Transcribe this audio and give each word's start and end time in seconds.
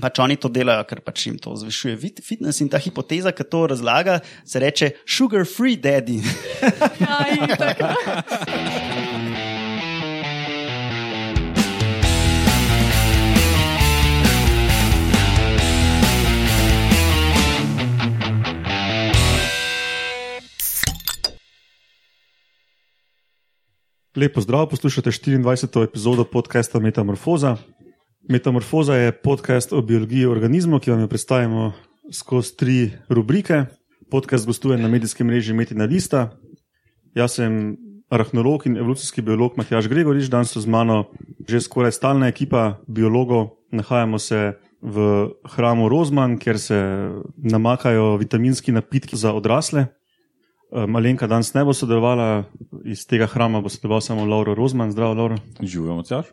pač 0.00 0.18
oni 0.22 0.36
to 0.40 0.48
delajo, 0.48 0.84
ker 0.88 1.02
pač 1.04 1.26
jim 1.26 1.36
to 1.40 1.52
zvišuje 1.58 1.96
fit- 2.00 2.22
fitness 2.24 2.62
in 2.64 2.68
ta 2.72 2.78
hipoteza, 2.80 3.32
ki 3.32 3.44
to 3.44 3.66
razlaga, 3.74 4.20
se 4.44 4.62
reče 4.62 4.92
sugar 5.04 5.44
free 5.44 5.76
daddy. 5.76 6.20
Lepo 24.12 24.40
zdrav, 24.44 24.68
poslušate 24.68 25.10
24. 25.10 25.84
epizodo 25.84 26.24
podcasta 26.24 26.78
Metamorfoza. 26.78 27.56
Metamorfoza 28.28 28.94
je 28.94 29.12
podcast 29.12 29.72
o 29.72 29.82
biologiji 29.82 30.26
organizmov, 30.26 30.80
ki 30.80 30.90
vam 30.90 31.00
jo 31.02 31.08
predstavimo 31.10 31.72
skozi 32.12 32.56
tri 32.56 32.76
rubrike. 33.08 33.64
Podcast 34.10 34.46
gostuje 34.46 34.78
na 34.78 34.88
medijskem 34.88 35.26
mreži 35.26 35.54
Metina 35.54 35.84
Lista. 35.84 36.30
Jaz 37.14 37.34
sem 37.40 37.76
arahnolog 38.10 38.66
in 38.66 38.76
evolucijski 38.76 39.22
biolog 39.22 39.56
Matjaš 39.56 39.88
Gregorič, 39.88 40.28
danes 40.30 40.52
so 40.54 40.60
z 40.60 40.70
mano 40.70 41.10
že 41.48 41.60
skoraj 41.60 41.92
stalna 41.92 42.28
ekipa 42.28 42.78
biologov. 42.86 43.58
Nahajamo 43.72 44.18
se 44.18 44.52
v 44.82 45.28
hramu 45.56 45.88
Rozman, 45.88 46.38
kjer 46.38 46.58
se 46.58 46.78
namakajo 47.36 48.16
vitaminski 48.16 48.72
napitki 48.72 49.16
za 49.16 49.32
odrasle. 49.34 49.86
Malenka 50.70 51.26
danes 51.26 51.54
ne 51.54 51.64
bo 51.64 51.74
sodelovala, 51.74 52.44
iz 52.84 53.02
tega 53.06 53.26
hrama 53.26 53.60
bo 53.60 53.68
sodeloval 53.68 54.00
samo 54.00 54.24
Lauro 54.24 54.54
Rozman. 54.54 54.92
Zdravo, 54.92 55.14
Lauro. 55.14 55.36
Živimo, 55.60 56.02
caš. 56.02 56.30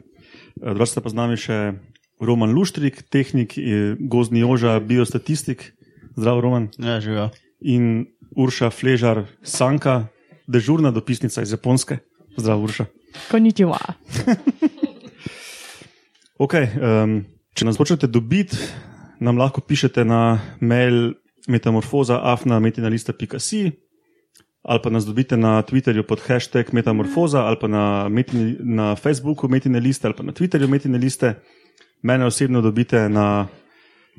Drugi 0.59 0.87
sta 0.87 1.01
pa 1.01 1.09
z 1.09 1.15
nami 1.15 1.37
še 1.39 1.73
Roman 2.19 2.51
Luštrik, 2.51 3.03
tehnik, 3.07 3.57
eh, 3.57 3.95
gozdni 3.99 4.43
oža, 4.43 4.79
biostatistik. 4.79 5.73
Zdravo, 6.19 6.41
Roman. 6.41 6.67
Ja, 6.77 6.99
živijo. 6.99 7.29
In 7.61 8.05
Urša 8.35 8.69
Fležar, 8.69 9.25
Sanka, 9.43 10.07
dežurna 10.47 10.91
dopisnica 10.91 11.41
iz 11.41 11.51
Japonske. 11.51 11.97
Zdravo, 12.37 12.63
Urša. 12.63 12.85
Konnichiwa. 13.31 13.79
Okay, 16.39 16.71
um, 16.79 17.27
če 17.51 17.67
nas 17.67 17.75
hočete 17.75 18.07
dobiti, 18.07 18.55
nam 19.19 19.35
lahko 19.35 19.59
pišete 19.59 20.07
na 20.07 20.39
mail 20.63 21.19
metamorfoza.afna.metinalista.si 21.51 23.75
ali 24.63 24.79
pa 24.83 24.89
nas 24.89 25.05
dobite 25.05 25.37
na 25.37 25.61
Twitterju 25.61 26.03
pod 26.03 26.19
hashtag 26.19 26.73
metamorfoza 26.73 27.45
ali 27.45 27.57
pa 27.61 27.67
na, 27.67 28.09
metini, 28.09 28.55
na 28.59 28.95
Facebooku 28.95 29.47
metinaliste 29.47 30.07
ali 30.07 30.15
pa 30.15 30.23
na 30.23 30.31
Twitterju 30.31 30.67
metinaliste. 30.67 31.33
Mene 32.01 32.25
osebno 32.25 32.61
dobite 32.61 33.09
na 33.09 33.47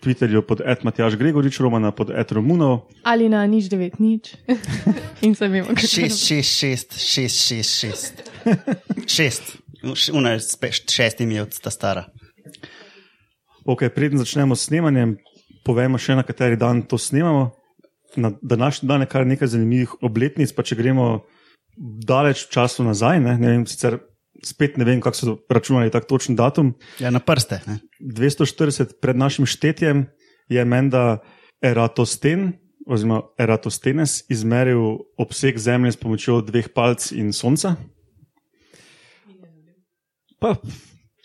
Twitterju 0.01 0.43
pod 0.43 0.61
Matjaž 0.83 1.17
Gregorič, 1.17 1.61
Romana 1.61 1.91
pod 1.93 2.11
Romunov. 2.31 2.89
Ali 3.05 3.29
na 3.29 3.47
nič 3.47 3.69
devet 3.69 3.99
nič. 4.01 4.37
In 5.27 5.35
se 5.35 5.49
vemo, 5.49 5.69
kako 5.69 5.81
Šest, 5.81 6.27
šest, 6.27 6.59
šest, 6.59 6.99
šest, 6.99 7.37
šest, 7.47 7.81
šest. 7.81 8.15
Šest. 9.17 9.57
Una 10.13 10.31
je 10.31 10.41
s 10.41 10.59
šestimi 10.91 11.35
je 11.35 11.43
od 11.43 11.61
ta 11.61 11.71
stara. 11.71 12.05
Okay, 13.65 13.89
preden 13.89 14.19
začnemo 14.19 14.57
s 14.57 14.69
snemanjem, 14.69 15.17
povemo 15.65 15.99
še 16.01 16.17
na 16.17 16.25
kateri 16.25 16.57
dan 16.57 16.83
to 16.83 16.99
snemamo. 16.99 17.60
Na 18.17 18.33
današnji 18.43 18.89
dan 18.89 19.05
je 19.05 19.07
kar 19.07 19.27
nekaj 19.27 19.53
zanimivih 19.53 19.93
obletnic, 20.03 20.53
pa 20.53 20.63
če 20.67 20.77
gremo 20.77 21.25
daleč 21.79 22.47
v 22.47 22.51
času 22.57 22.85
nazaj, 22.85 23.21
ne, 23.23 23.37
ne 23.39 23.53
vem, 23.55 23.67
sicer 23.71 24.01
spet 24.45 24.79
ne 24.81 24.87
vem, 24.89 25.01
kako 25.01 25.17
so 25.17 25.37
računali 25.51 25.93
tak 25.93 26.09
točen 26.09 26.37
datum. 26.37 26.75
Ja, 26.99 27.11
na 27.11 27.21
prste. 27.21 27.61
Ne? 27.67 27.79
240 28.01 28.99
pred 29.01 29.17
našim 29.17 29.47
štetjem 29.47 30.07
je 30.49 30.65
menda 30.65 31.21
Eratosten, 31.63 32.55
oziroma 32.89 33.23
Eratostenes, 33.39 34.25
izmeril 34.33 35.05
obseg 35.21 35.59
Zemlje 35.61 35.93
s 35.95 36.01
pomočjo 36.01 36.41
dveh 36.43 36.73
palc 36.75 37.13
in 37.13 37.33
Sonca. 37.37 37.77
Pa 40.41 40.57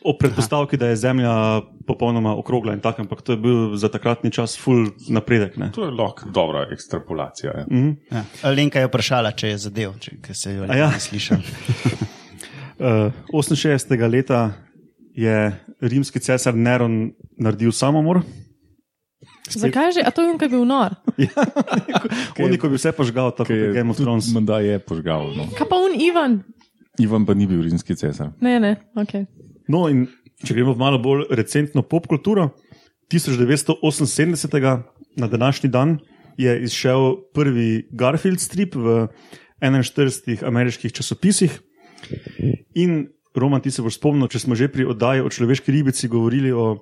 o 0.06 0.14
predpostavki, 0.18 0.78
da 0.78 0.92
je 0.92 0.96
Zemlja 1.02 1.62
popolnoma 1.88 2.36
okrogla 2.38 2.74
in 2.74 2.82
tako, 2.82 3.02
ampak 3.02 3.22
to 3.26 3.34
je 3.34 3.38
bil 3.42 3.76
za 3.76 3.90
takratni 3.90 4.32
čas 4.32 4.54
full 4.62 4.92
napredek. 5.10 5.58
Ne? 5.58 5.72
To 5.74 5.86
je 5.86 5.92
lahko 5.92 6.30
dobra 6.30 6.68
ekstrapolacija. 6.72 7.52
Ja. 7.58 7.66
Mhm. 7.72 7.92
Ja. 8.12 8.24
Alenka 8.50 8.80
je 8.80 8.90
vprašala, 8.92 9.32
če 9.32 9.56
je 9.56 9.58
zadev, 9.68 9.98
če 10.00 10.34
se 10.34 10.54
jo 10.54 10.70
ja. 10.70 10.92
ne 10.94 11.00
slišal. 11.00 11.42
Uh, 12.76 13.14
68. 13.32 14.12
leta 14.12 14.52
je 15.16 15.56
rimski 15.80 16.20
cesar 16.20 16.56
Neron 16.56 17.14
naredil 17.40 17.72
samomor. 17.72 18.20
Zakaj 19.48 19.96
že? 19.96 20.02
A 20.04 20.12
to 20.12 20.26
je 20.26 20.34
on, 20.34 20.38
ki 20.38 20.46
je 20.46 20.52
bil 20.52 20.66
nor. 20.68 20.98
Oni, 22.44 22.60
ko 22.60 22.68
bi 22.68 22.76
vse 22.76 22.92
požgal, 22.92 23.32
tako 23.32 23.54
kot 23.54 23.72
Game 23.78 23.96
of 23.96 23.98
Thrones. 23.98 24.28
Menda 24.36 24.60
je 24.60 24.76
požgal. 24.84 25.32
No. 25.38 25.48
Kaj 25.56 25.72
pa 25.72 25.80
on 25.80 25.96
Ivan? 25.96 26.44
Ivan 27.00 27.24
pa 27.24 27.32
ni 27.32 27.48
bil 27.48 27.64
rimski 27.64 27.96
cesar. 27.96 28.36
Ne, 28.44 28.60
ne, 28.60 28.76
ok. 29.00 29.24
No, 29.68 29.88
in 29.90 30.08
če 30.46 30.54
gremo 30.54 30.74
v 30.74 30.82
malo 30.82 31.00
bolj 31.02 31.26
recentno 31.30 31.82
popkulturo, 31.82 32.50
1978. 33.12 34.82
na 35.16 35.28
današnji 35.28 35.70
dan 35.70 36.00
je 36.38 36.64
izšel 36.64 37.16
prvi 37.34 37.88
Garfield 37.92 38.40
strip 38.40 38.76
v 38.76 39.08
41 39.62 40.44
ameriških 40.44 40.94
časopisih. 40.94 41.60
In 42.76 43.08
Roman, 43.36 43.62
ti 43.62 43.72
se 43.72 43.84
boš 43.84 44.00
spomnil, 44.00 44.28
če 44.28 44.40
smo 44.40 44.56
že 44.56 44.72
pri 44.72 44.88
oddaji 44.92 45.24
o 45.24 45.30
človeški 45.30 45.72
ribici 45.72 46.08
govorili 46.12 46.52
o, 46.52 46.76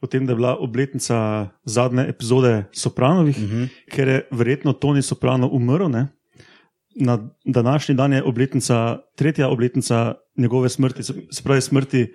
o 0.00 0.06
tem, 0.06 0.26
da 0.26 0.32
je 0.32 0.36
bila 0.36 0.56
obletnica 0.56 1.48
zadnje 1.64 2.06
epizode 2.08 2.64
Sopranovih, 2.72 3.36
uh 3.38 3.50
-huh. 3.50 3.68
ker 3.90 4.08
je 4.08 4.28
verjetno 4.30 4.72
Toni 4.72 5.02
Soprano 5.02 5.48
umrl. 5.48 5.88
Ne? 5.88 6.08
Na 6.96 7.30
današnji 7.44 7.94
dan 7.94 8.12
je 8.12 8.22
obletnica, 8.22 8.98
tretja 9.16 9.48
obletnica 9.48 10.14
njegove 10.36 10.68
smrti, 10.68 11.02
se 11.02 11.42
pravi 11.44 11.60
smrti 11.60 12.06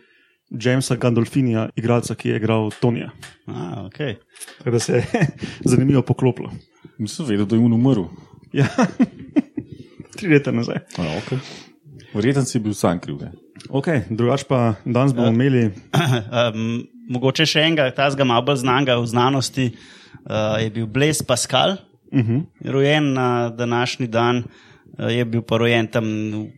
Jamesa 0.52 0.96
Gandolfinija, 0.96 1.70
igralca, 1.76 2.16
ki 2.16 2.30
je 2.30 2.36
igral 2.36 2.72
Tonija. 2.82 3.10
A, 3.48 3.88
okay. 3.88 4.16
Tako 4.58 4.72
da 4.72 4.80
se 4.80 4.94
je 4.94 5.28
zanimivo 5.72 6.02
poklopilo. 6.02 6.52
Nisem 6.98 7.26
vedel, 7.26 7.46
da 7.46 7.56
je 7.56 7.66
on 7.66 7.74
umrl. 7.74 8.04
Ja, 8.54 8.68
tri 10.18 10.34
leta 10.34 10.52
nazaj. 10.52 10.84
A, 10.98 11.08
okay. 11.22 11.40
Verjetno 12.14 12.44
si 12.44 12.60
bil 12.60 12.74
sam 12.74 13.00
kriv. 13.00 13.22
Okay, 13.70 14.04
drugač 14.10 14.44
pa 14.44 14.74
danes 14.86 15.14
bomo 15.16 15.32
imeli. 15.32 15.70
um, 16.52 16.82
mogoče 17.10 17.46
še 17.48 17.64
enega, 17.70 17.88
tazga 17.96 18.28
malo 18.28 18.44
bolj 18.50 18.66
znanga 18.66 18.98
v 19.00 19.08
znanosti, 19.08 19.70
uh, 20.26 20.60
je 20.60 20.70
bil 20.76 20.88
Blaise 20.88 21.24
Pascal, 21.24 21.80
Uh 22.12 22.20
-huh. 22.20 22.44
rojen 22.66 23.14
na 23.14 23.50
današnji 23.50 24.08
dan, 24.08 24.44
je 24.98 25.26
bil 25.26 25.42
pa 25.42 25.58
rojen 25.58 25.88
tam 25.88 26.06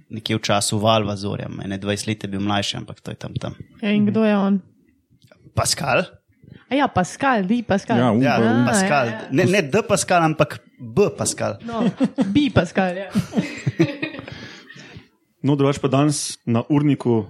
nekje 0.10 0.38
v 0.38 0.42
času 0.42 0.80
Valvazorja, 0.82 1.48
ne 1.50 1.78
20 1.80 2.08
let 2.08 2.24
je 2.24 2.30
bil 2.30 2.42
mlajši, 2.42 2.78
ampak 2.78 3.02
to 3.02 3.12
je 3.12 3.18
tam 3.20 3.34
tam. 3.40 3.56
Ja, 3.82 3.92
in 3.94 4.06
kdo 4.10 4.24
je 4.26 4.38
on? 4.38 4.62
Pascal? 5.56 6.06
A 6.70 6.76
ja, 6.76 6.88
Pascal, 6.88 7.46
di 7.46 7.62
Pascal. 7.62 7.98
Ja, 7.98 8.10
Ja, 8.18 8.34
A, 8.42 8.66
Pascal. 8.66 9.06
ja, 9.08 9.14
ja. 9.14 9.28
Ne, 9.32 9.46
ne 9.46 9.62
D 9.62 9.84
Pascal, 9.88 10.24
ampak 10.26 10.58
B 10.80 11.10
Pascal. 11.18 11.60
No, 11.62 11.86
bi 12.34 12.50
Pascal, 12.50 12.98
ja. 12.98 13.10
No, 15.44 15.58
drugač 15.60 15.78
pa 15.78 15.92
danes 15.92 16.40
na 16.48 16.64
urniku 16.72 17.28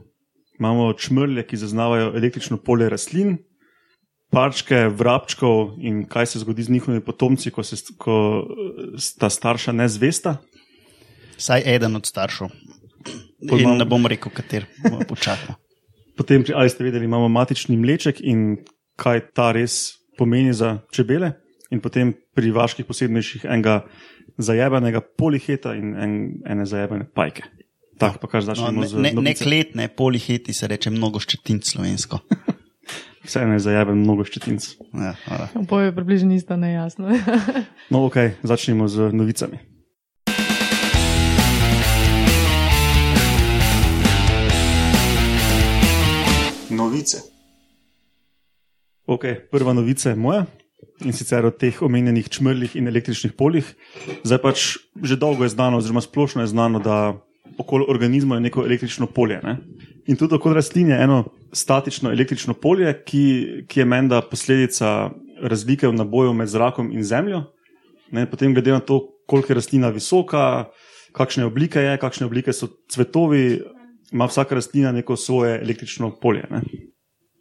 imamo 0.59 0.93
čmrlje, 0.93 1.43
ki 1.49 1.57
zaznavajo 1.57 2.13
električno 2.15 2.59
polje 2.61 2.87
rastlin, 2.93 3.37
parčke 4.31 4.87
vrabčkov 4.87 5.75
in 5.81 6.03
kaj 6.09 6.25
se 6.31 6.39
zgodi 6.39 6.63
z 6.63 6.69
njihovimi 6.77 7.03
potomci, 7.05 7.51
ko, 7.51 7.63
se, 7.65 7.75
ko 7.97 8.15
eh, 8.45 8.97
sta 9.01 9.29
starša 9.29 9.73
nezvesta. 9.75 10.37
Vsaj 11.43 11.67
eden 11.67 11.99
od 11.99 12.07
staršev. 12.07 12.47
Pol 13.49 13.59
In 13.59 13.65
imam- 13.67 13.77
ne 13.77 13.85
bom 13.85 14.07
rekel, 14.07 14.31
kater, 14.31 14.63
bomo 14.79 15.03
počakali. 15.03 15.59
Potem, 16.17 16.45
ali 16.55 16.69
ste 16.71 16.87
vedeli, 16.87 17.03
imamo 17.05 17.27
matični 17.27 17.75
mleček 17.75 18.21
in 18.23 18.63
kaj 18.95 19.33
ta 19.35 19.51
res 19.51 19.97
pomeni 20.15 20.53
za 20.53 20.79
čebele, 20.93 21.33
in 21.73 21.81
potem 21.81 22.13
pri 22.37 22.53
vaških 22.53 22.85
posebnejših 22.85 23.47
enega 23.49 23.81
zajebenega 24.37 25.01
poliheta 25.01 25.73
in 25.75 25.95
en, 25.97 26.11
ene 26.45 26.65
zajebene 26.69 27.09
pajke. 27.09 27.43
Tako 27.97 28.21
pa 28.21 28.27
kar 28.29 28.41
No, 28.41 28.53
začnemo 28.53 28.81
ne, 28.81 28.87
z 28.87 28.93
ne, 28.95 29.11
ne 29.11 29.33
kletne, 29.33 29.87
poliheti 29.89 30.53
se 30.53 30.69
reče 30.69 30.93
mnogo 30.93 31.19
ščetin 31.19 31.59
slovensko. 31.65 32.21
Vse 33.25 33.41
ene 33.41 33.57
zajeben, 33.59 33.97
mnogo 34.05 34.23
ščetinc. 34.23 34.69
Ja. 34.93 35.13
Oboje 35.57 35.91
približno 35.95 36.33
isto 36.37 36.55
nejasno. 36.55 37.09
No, 37.91 38.05
ok, 38.05 38.37
začnimo 38.45 38.87
z 38.87 39.09
novicami. 39.13 39.59
Okay, 49.13 49.35
prva 49.51 49.73
novica 49.73 50.09
je 50.09 50.15
moja 50.15 50.45
in 51.05 51.13
sicer 51.13 51.45
o 51.45 51.51
teh 51.51 51.81
omenjenih 51.81 52.29
čmrlih 52.29 52.75
in 52.79 52.87
električnih 52.87 53.33
poljih. 53.37 53.67
Zdaj 54.23 54.39
pač 54.41 54.63
že 55.03 55.17
dolgo 55.19 55.45
je 55.45 55.53
znano, 55.53 55.77
oziroma 55.77 56.01
splošno 56.01 56.41
je 56.41 56.49
znano, 56.49 56.79
da 56.79 57.13
okoli 57.57 57.85
organizma 57.89 58.35
je 58.35 58.45
neko 58.47 58.65
električno 58.65 59.07
polje. 59.07 59.39
Ne? 59.43 59.57
In 60.07 60.17
tudi 60.17 60.39
kot 60.41 60.55
rastlin 60.55 60.89
je 60.89 61.01
eno 61.03 61.23
statično 61.53 62.11
električno 62.11 62.53
polje, 62.53 62.93
ki, 63.05 63.25
ki 63.67 63.83
je 63.83 63.85
menda 63.85 64.21
posledica 64.21 65.11
razlike 65.41 65.87
v 65.87 65.97
naboju 65.97 66.33
med 66.33 66.49
zrakom 66.49 66.91
in 66.91 67.03
zemljo. 67.03 67.43
Ne, 68.11 68.25
potem, 68.29 68.53
glede 68.53 68.71
na 68.71 68.79
to, 68.79 68.99
koliko 69.27 69.51
je 69.51 69.57
rastlina 69.57 69.89
visoka, 69.89 70.71
kakšne 71.13 71.45
oblike 71.45 71.81
je, 71.81 71.97
kakšne 71.97 72.27
oblike 72.29 72.53
so 72.53 72.69
cvetovi, 72.91 73.61
ima 74.13 74.25
vsaka 74.29 74.55
rastlina 74.55 74.91
neko 74.91 75.15
svoje 75.15 75.59
električno 75.61 76.11
polje. 76.21 76.45
Ne. 76.51 76.61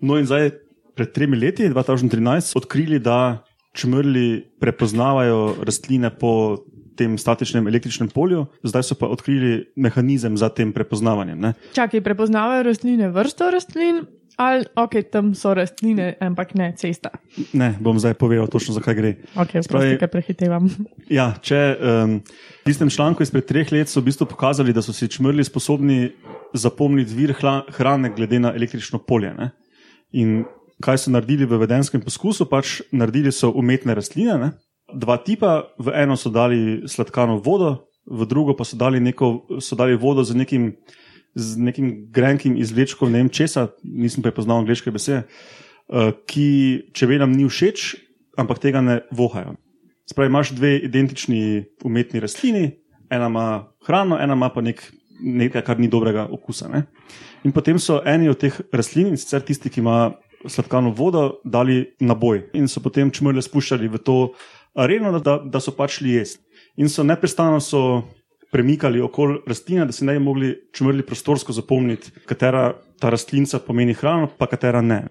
No, 0.00 0.19
in 0.19 0.26
zdaj, 0.26 0.50
pred 0.94 1.12
tremi 1.12 1.38
leti, 1.40 1.68
2013, 1.70 2.56
odkrili, 2.56 2.98
da 2.98 3.44
čmrli 3.72 4.52
prepoznavajo 4.60 5.64
rastline 5.64 6.10
po 6.10 6.60
tem 6.96 7.16
statičnem 7.18 7.66
električnem 7.66 8.10
polju, 8.12 8.46
zdaj 8.62 8.84
so 8.84 8.96
pa 9.00 9.08
odkrili 9.08 9.72
mehanizem 9.76 10.36
za 10.36 10.52
tem 10.52 10.72
prepoznavanjem. 10.72 11.40
Ne. 11.40 11.54
Čakaj, 11.72 12.02
prepoznavajo 12.04 12.66
rastline, 12.68 13.08
vrsto 13.14 13.48
rastlin, 13.50 14.04
ali 14.36 14.64
ok, 14.76 14.98
tam 15.12 15.32
so 15.34 15.54
rastline, 15.56 16.12
ampak 16.20 16.54
ne 16.54 16.72
cesta. 16.76 17.10
Ne, 17.56 17.72
bom 17.80 17.98
zdaj 18.00 18.14
povedal 18.20 18.48
točno, 18.52 18.76
zakaj 18.76 18.94
gre. 18.94 19.12
Ok, 19.36 19.56
Spravi- 19.64 19.98
kaj 20.00 20.12
prehitevam. 20.12 20.68
Ja, 21.18 21.32
če 21.40 21.60
um, 21.76 22.18
v 22.62 22.64
tistem 22.68 22.92
članku 22.92 23.24
izpred 23.24 23.48
treh 23.48 23.72
let 23.72 23.88
so 23.88 24.00
v 24.00 24.12
bistvu 24.12 24.28
pokazali, 24.28 24.72
da 24.72 24.84
so 24.84 24.92
si 24.96 25.08
čmrli 25.08 25.44
sposobni 25.44 26.12
zapomniti 26.52 27.16
vir 27.16 27.34
hla, 27.40 27.62
hrane 27.76 28.12
glede 28.16 28.40
na 28.40 28.52
električno 28.56 29.00
polje. 29.00 29.32
Ne? 29.36 29.52
In 30.12 30.42
kaj 30.82 31.05
so 31.05 31.14
naredili 31.14 31.46
v 31.46 31.62
vedenskem 31.62 32.02
poskusu? 32.02 32.49
Pač 32.50 32.81
naredili 32.90 33.31
so 33.32 33.55
umetne 33.55 33.94
rastline, 33.94 34.37
ne? 34.38 34.50
dva 34.94 35.17
tipa, 35.17 35.73
v 35.79 35.93
eno 35.96 36.17
so 36.17 36.31
dali 36.31 36.84
sladkano 36.88 37.40
vodo, 37.40 37.88
v 38.06 38.26
drugo 38.26 38.55
pa 38.55 38.64
so 38.64 38.76
dali, 38.76 39.00
neko, 39.00 39.58
so 39.61 39.76
dali 39.76 39.96
vodo 39.96 40.25
z 40.25 40.37
nekim, 40.37 40.76
z 41.34 41.56
nekim 41.56 42.12
grenkim 42.12 42.56
izvlečkom, 42.61 43.12
ne 43.12 43.25
vem 43.25 43.31
česa, 43.32 43.73
nisem 43.82 44.23
prepoznal 44.23 44.62
angliške 44.62 44.93
besede, 44.93 45.25
uh, 45.25 46.12
ki 46.29 46.93
čebelam 46.93 47.32
ni 47.32 47.49
všeč, 47.49 47.96
ampak 48.37 48.61
tega 48.61 48.84
ne 48.84 49.00
vohajo. 49.12 49.56
Spravi, 50.08 50.29
imaš 50.29 50.52
dve 50.52 50.76
identični 50.82 51.64
umetni 51.87 52.20
rastlini, 52.20 52.82
ena 53.12 53.31
ima 53.31 53.46
hrano, 53.87 54.19
ena 54.20 54.34
ima 54.34 54.50
pa 54.52 54.61
nek, 54.61 54.82
nekaj, 55.23 55.62
kar 55.64 55.81
ni 55.81 55.88
dobrega 55.88 56.26
okusa. 56.32 56.69
Ne? 56.69 56.84
In 57.46 57.55
potem 57.55 57.79
so 57.79 58.02
eni 58.05 58.29
od 58.29 58.40
teh 58.43 58.61
rastlin, 58.75 59.14
in 59.14 59.20
sicer 59.20 59.44
tisti, 59.46 59.70
ki 59.70 59.81
ima 59.81 60.12
sladkano 60.46 60.90
vodo, 60.96 61.40
dali 61.44 61.84
naboj 62.00 62.48
in 62.54 62.68
so 62.68 62.80
potem 62.80 63.10
čmrle 63.10 63.42
spuščali 63.42 63.88
v 63.88 63.98
to 63.98 64.16
areno, 64.74 65.18
da, 65.20 65.38
da 65.44 65.60
so 65.60 65.74
pač 65.76 65.98
šli 66.00 66.16
jesti. 66.16 66.42
In 66.76 66.88
so 66.88 67.04
neprestano 67.04 67.60
so 67.60 68.02
premikali 68.52 69.00
okoli 69.00 69.40
rastline, 69.48 69.86
da 69.86 69.92
si 69.92 70.04
ne 70.04 70.14
bi 70.16 70.24
mogli 70.24 70.52
čmrli 70.76 71.04
prostorsko 71.06 71.52
zapomniti, 71.52 72.10
katera 72.28 72.72
ta 73.00 73.10
rastlinca 73.12 73.58
pomeni 73.64 73.94
hrano, 73.94 74.28
pa 74.38 74.46
katera 74.46 74.80
ne. 74.84 75.06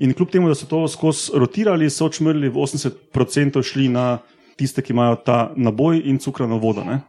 In 0.00 0.12
kljub 0.16 0.30
temu, 0.32 0.48
da 0.48 0.54
so 0.58 0.66
to 0.66 0.82
skozi 0.88 1.32
rotirali, 1.38 1.90
so 1.90 2.08
čmrli 2.08 2.48
v 2.48 2.60
80% 2.64 3.60
šli 3.62 3.88
na 3.88 4.18
tiste, 4.56 4.82
ki 4.82 4.92
imajo 4.92 5.20
ta 5.24 5.38
naboj 5.56 6.00
in 6.04 6.18
cukrano 6.18 6.58
vodo. 6.58 6.84
Ne? 6.84 7.00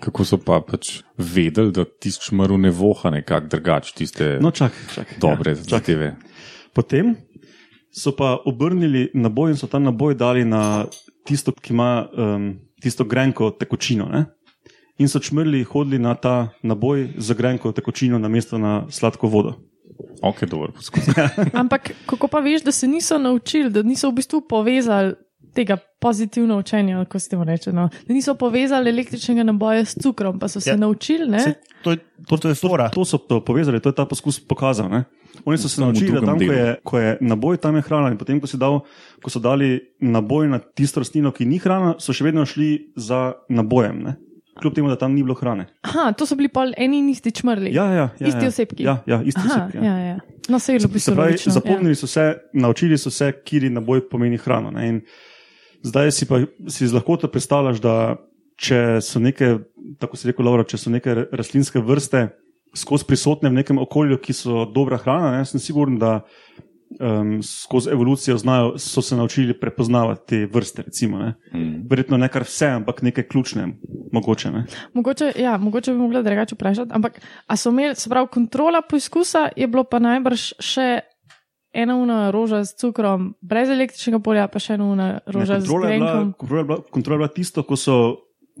Kako 0.00 0.24
so 0.24 0.38
pa 0.40 0.62
pač 0.64 1.02
vedeli, 1.18 1.74
da 1.76 1.84
tisti 1.84 2.30
šmrl 2.30 2.56
ne 2.56 2.70
voha 2.72 3.10
nekako 3.12 3.50
drugače, 3.52 3.94
tiste 3.98 4.30
No, 4.40 4.50
čak, 4.50 4.72
čak. 4.94 5.18
dobre 5.20 5.52
Ja, 5.52 5.56
čak. 5.56 5.68
zadeve. 5.68 6.14
Potem 6.74 7.16
so 7.90 8.12
pa 8.12 8.38
obrnili 8.46 9.08
naboj 9.14 9.50
in 9.50 9.56
so 9.56 9.66
ta 9.66 9.78
naboj 9.78 10.14
dali 10.14 10.44
na 10.44 10.86
tisto, 11.26 11.52
ki 11.52 11.72
ima 11.72 12.06
um, 12.12 12.52
tisto 12.82 13.04
grenko 13.04 13.50
tekočino. 13.50 14.06
Ne? 14.06 14.24
In 14.98 15.08
so 15.08 15.18
čmrli 15.18 15.64
hodili 15.64 15.98
na 15.98 16.14
ta 16.14 16.48
naboj 16.62 17.08
z 17.18 17.32
grenko 17.34 17.72
tekočino, 17.72 18.18
namesto 18.18 18.58
na 18.58 18.84
sladko 18.90 19.28
vodo. 19.28 19.54
Ok, 20.22 20.44
dobro 20.44 20.72
poskus. 20.72 21.08
Ampak 21.52 21.90
kako 22.06 22.28
pa 22.28 22.38
veš, 22.40 22.62
da 22.62 22.72
se 22.72 22.88
niso 22.88 23.18
naučili, 23.18 23.70
da 23.70 23.82
niso 23.82 24.10
v 24.10 24.14
bistvu 24.14 24.40
povezali 24.48 25.14
tega 25.54 25.76
pozitivno 26.00 26.58
učenja, 26.58 27.04
kako 27.04 27.18
ste 27.18 27.36
mu 27.36 27.44
reče, 27.44 27.72
no? 27.72 27.88
da 28.06 28.14
niso 28.14 28.34
povezali 28.34 28.90
električnega 28.90 29.42
naboja 29.42 29.84
s 29.84 29.96
cukrom, 30.02 30.38
pa 30.38 30.48
so 30.48 30.60
se 30.60 30.70
Ja. 30.70 30.76
naučili, 30.76 31.28
ne? 31.28 31.40
Se, 31.40 31.54
to, 31.82 31.90
je, 31.90 31.96
to, 32.28 32.36
to 32.36 32.48
je 32.48 32.54
fora. 32.54 32.88
To 32.88 33.04
so 33.04 33.18
to 33.18 33.44
povezali, 33.44 33.80
to 33.80 33.88
je 33.88 33.94
ta 33.94 34.04
poskus 34.06 34.40
pokazal. 34.40 34.88
Ne? 34.88 35.04
Oni 35.44 35.58
so 35.58 35.68
se 35.68 35.80
naučili, 35.80 36.12
da 36.12 36.20
tam, 36.20 36.38
ko 36.38 36.44
delu. 36.44 36.52
je, 36.52 36.76
ko 36.84 36.98
je 36.98 37.18
naboj, 37.20 37.56
tam 37.56 37.76
je 37.76 37.82
hrana. 37.82 38.10
In 38.10 38.18
potem, 38.18 38.40
ko, 38.40 38.46
dal, 38.54 38.80
ko 39.22 39.30
so 39.30 39.40
dali 39.40 39.80
naboj 40.00 40.48
na 40.48 40.58
tisto 40.58 41.00
rastlino, 41.00 41.32
ki 41.32 41.46
ni 41.46 41.58
hrana, 41.58 41.94
so 41.98 42.12
še 42.12 42.24
vedno 42.24 42.44
šli 42.46 42.92
za 42.96 43.32
nabojem. 43.48 44.02
Ne? 44.04 44.16
Kljub 44.60 44.74
temu, 44.76 44.88
da 44.92 44.96
tam 44.96 45.14
ni 45.14 45.22
bilo 45.22 45.34
hrane. 45.34 45.66
Aha, 45.86 46.10
to 46.12 46.26
so 46.26 46.36
bili 46.36 46.50
pol 46.52 46.74
eni 46.76 46.98
in 47.00 47.08
isti 47.08 47.30
čmrli. 47.32 47.70
Ja, 47.72 47.86
ja, 47.92 48.08
ja, 48.20 48.26
Isti 48.28 48.44
ja. 48.44 48.48
osebki? 48.48 48.82
Ja, 48.84 48.96
ja 49.06 49.22
isti 49.24 49.40
Aha, 49.40 49.54
osebki. 49.70 49.86
ja, 49.86 49.94
ja. 49.98 50.18
No, 50.48 50.58
se 50.58 50.72
je 50.74 50.80
Se 50.80 50.88
pisalo. 50.92 51.28
zapomnili 51.46 51.94
so 51.94 52.06
se, 52.06 52.34
naučili 52.52 52.98
so 52.98 53.10
se, 53.10 53.32
kiri 53.44 53.70
naboj 53.70 54.08
pomeni 54.10 54.36
hrano. 54.36 54.70
Ne? 54.70 54.88
In 54.88 55.00
zdaj 55.82 56.10
si 56.12 56.26
pa 56.28 56.42
si 56.68 56.86
z 56.88 56.92
lahkoto 56.92 57.28
predstavljaš, 57.28 57.80
da 57.80 58.16
če 58.60 58.98
so 59.00 59.18
neke, 59.22 59.58
tako 59.98 60.16
se 60.16 60.28
reče, 60.28 60.42
Laura, 60.42 60.64
če 60.68 60.76
so 60.76 60.90
neke 60.92 61.14
rastlinske 61.32 61.80
vrste 61.80 62.26
skozi 62.76 63.04
prisotne 63.08 63.50
v 63.50 63.60
nekem 63.60 63.78
okolju, 63.78 64.18
ki 64.22 64.36
so 64.36 64.64
dobra 64.70 65.00
hrana, 65.00 65.32
ne? 65.38 65.44
sem 65.48 65.60
siguren, 65.62 65.98
da 65.98 66.20
um, 67.00 67.42
skozi 67.42 67.90
evolucijo 67.90 68.36
znajo, 68.38 68.78
so 68.78 69.02
se 69.02 69.16
naučili 69.16 69.60
prepoznavati 69.60 70.26
te 70.26 70.46
vrste. 70.46 70.82
Recimo, 70.82 71.18
ne? 71.18 71.34
Mm. 71.54 71.88
Verjetno 71.90 72.16
ne 72.16 72.28
kar 72.28 72.42
vse, 72.42 72.66
ampak 72.66 73.02
nekaj 73.02 73.28
ključne, 73.28 73.68
mogoče. 74.12 74.50
Ne? 74.50 74.64
Mogoče, 74.94 75.32
ja, 75.36 75.58
mogoče 75.58 75.92
bi 75.92 75.98
mogla 75.98 76.22
drugače 76.22 76.54
vprašati, 76.54 76.90
ampak 76.94 77.20
a 77.46 77.56
so 77.56 77.70
imeli, 77.70 77.94
se 77.94 78.10
pravi, 78.10 78.28
kontrola 78.32 78.82
poizkusa 78.82 79.48
je 79.56 79.68
bilo 79.68 79.84
pa 79.84 79.98
najbrž 79.98 80.52
še 80.58 81.00
ena 81.72 81.96
una 81.96 82.30
roža 82.30 82.64
s 82.64 82.74
cukrom, 82.74 83.34
brez 83.40 83.70
električnega 83.70 84.18
polja, 84.18 84.48
pa 84.50 84.58
še 84.58 84.74
ena 84.74 84.88
una 84.90 85.08
roža 85.26 85.58
Ne, 85.58 85.60
z 85.60 85.68
bila, 86.64 86.80
kontrola 86.90 87.14
je 87.14 87.18
bila 87.18 87.28
tisto, 87.34 87.62
ko 87.62 87.78
so, 87.78 87.96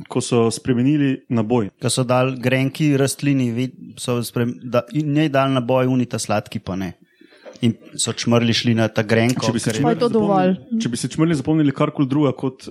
ko 0.08 0.20
so 0.20 0.50
spremenili 0.50 1.24
naboj. 1.28 1.70
Ko 1.82 1.90
so 1.90 2.04
dal 2.04 2.36
grenki 2.38 2.96
rastlini, 2.96 3.50
vid- 3.52 3.98
so 4.00 4.22
sprem, 4.22 4.54
da, 4.62 4.82
in 4.92 5.12
njej 5.12 5.28
dal 5.28 5.50
na 5.52 5.60
boj 5.60 5.86
unita 5.86 6.18
sladki, 6.18 6.58
pa 6.58 6.76
ne. 6.76 6.92
In 7.62 7.74
so 7.94 8.12
čmrli 8.12 8.52
šli 8.54 8.74
na 8.74 8.88
ta 8.88 9.02
grenko. 9.02 9.46
Če 9.46 9.52
bi, 9.52 9.60
to 9.98 10.08
dovolj. 10.08 10.54
zapomnili, 10.54 10.80
če 10.80 10.88
bi 10.88 10.96
si 10.96 11.08
čmrli 11.08 11.34
zapomnili 11.34 11.72
karkoli 11.72 12.08
druga 12.08 12.32
kot 12.32 12.68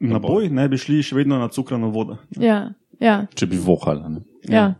naboj, 0.00 0.48
ne 0.48 0.68
bi 0.68 0.78
šli 0.78 1.02
še 1.02 1.16
vedno 1.16 1.38
na 1.38 1.48
cukrano 1.48 1.90
vodo. 1.90 2.18
Ja, 2.38 2.70
ja, 3.00 3.26
Če 3.34 3.46
bi 3.46 3.58
vohala. 3.58 4.08
Ne? 4.08 4.20
ja. 4.48 4.74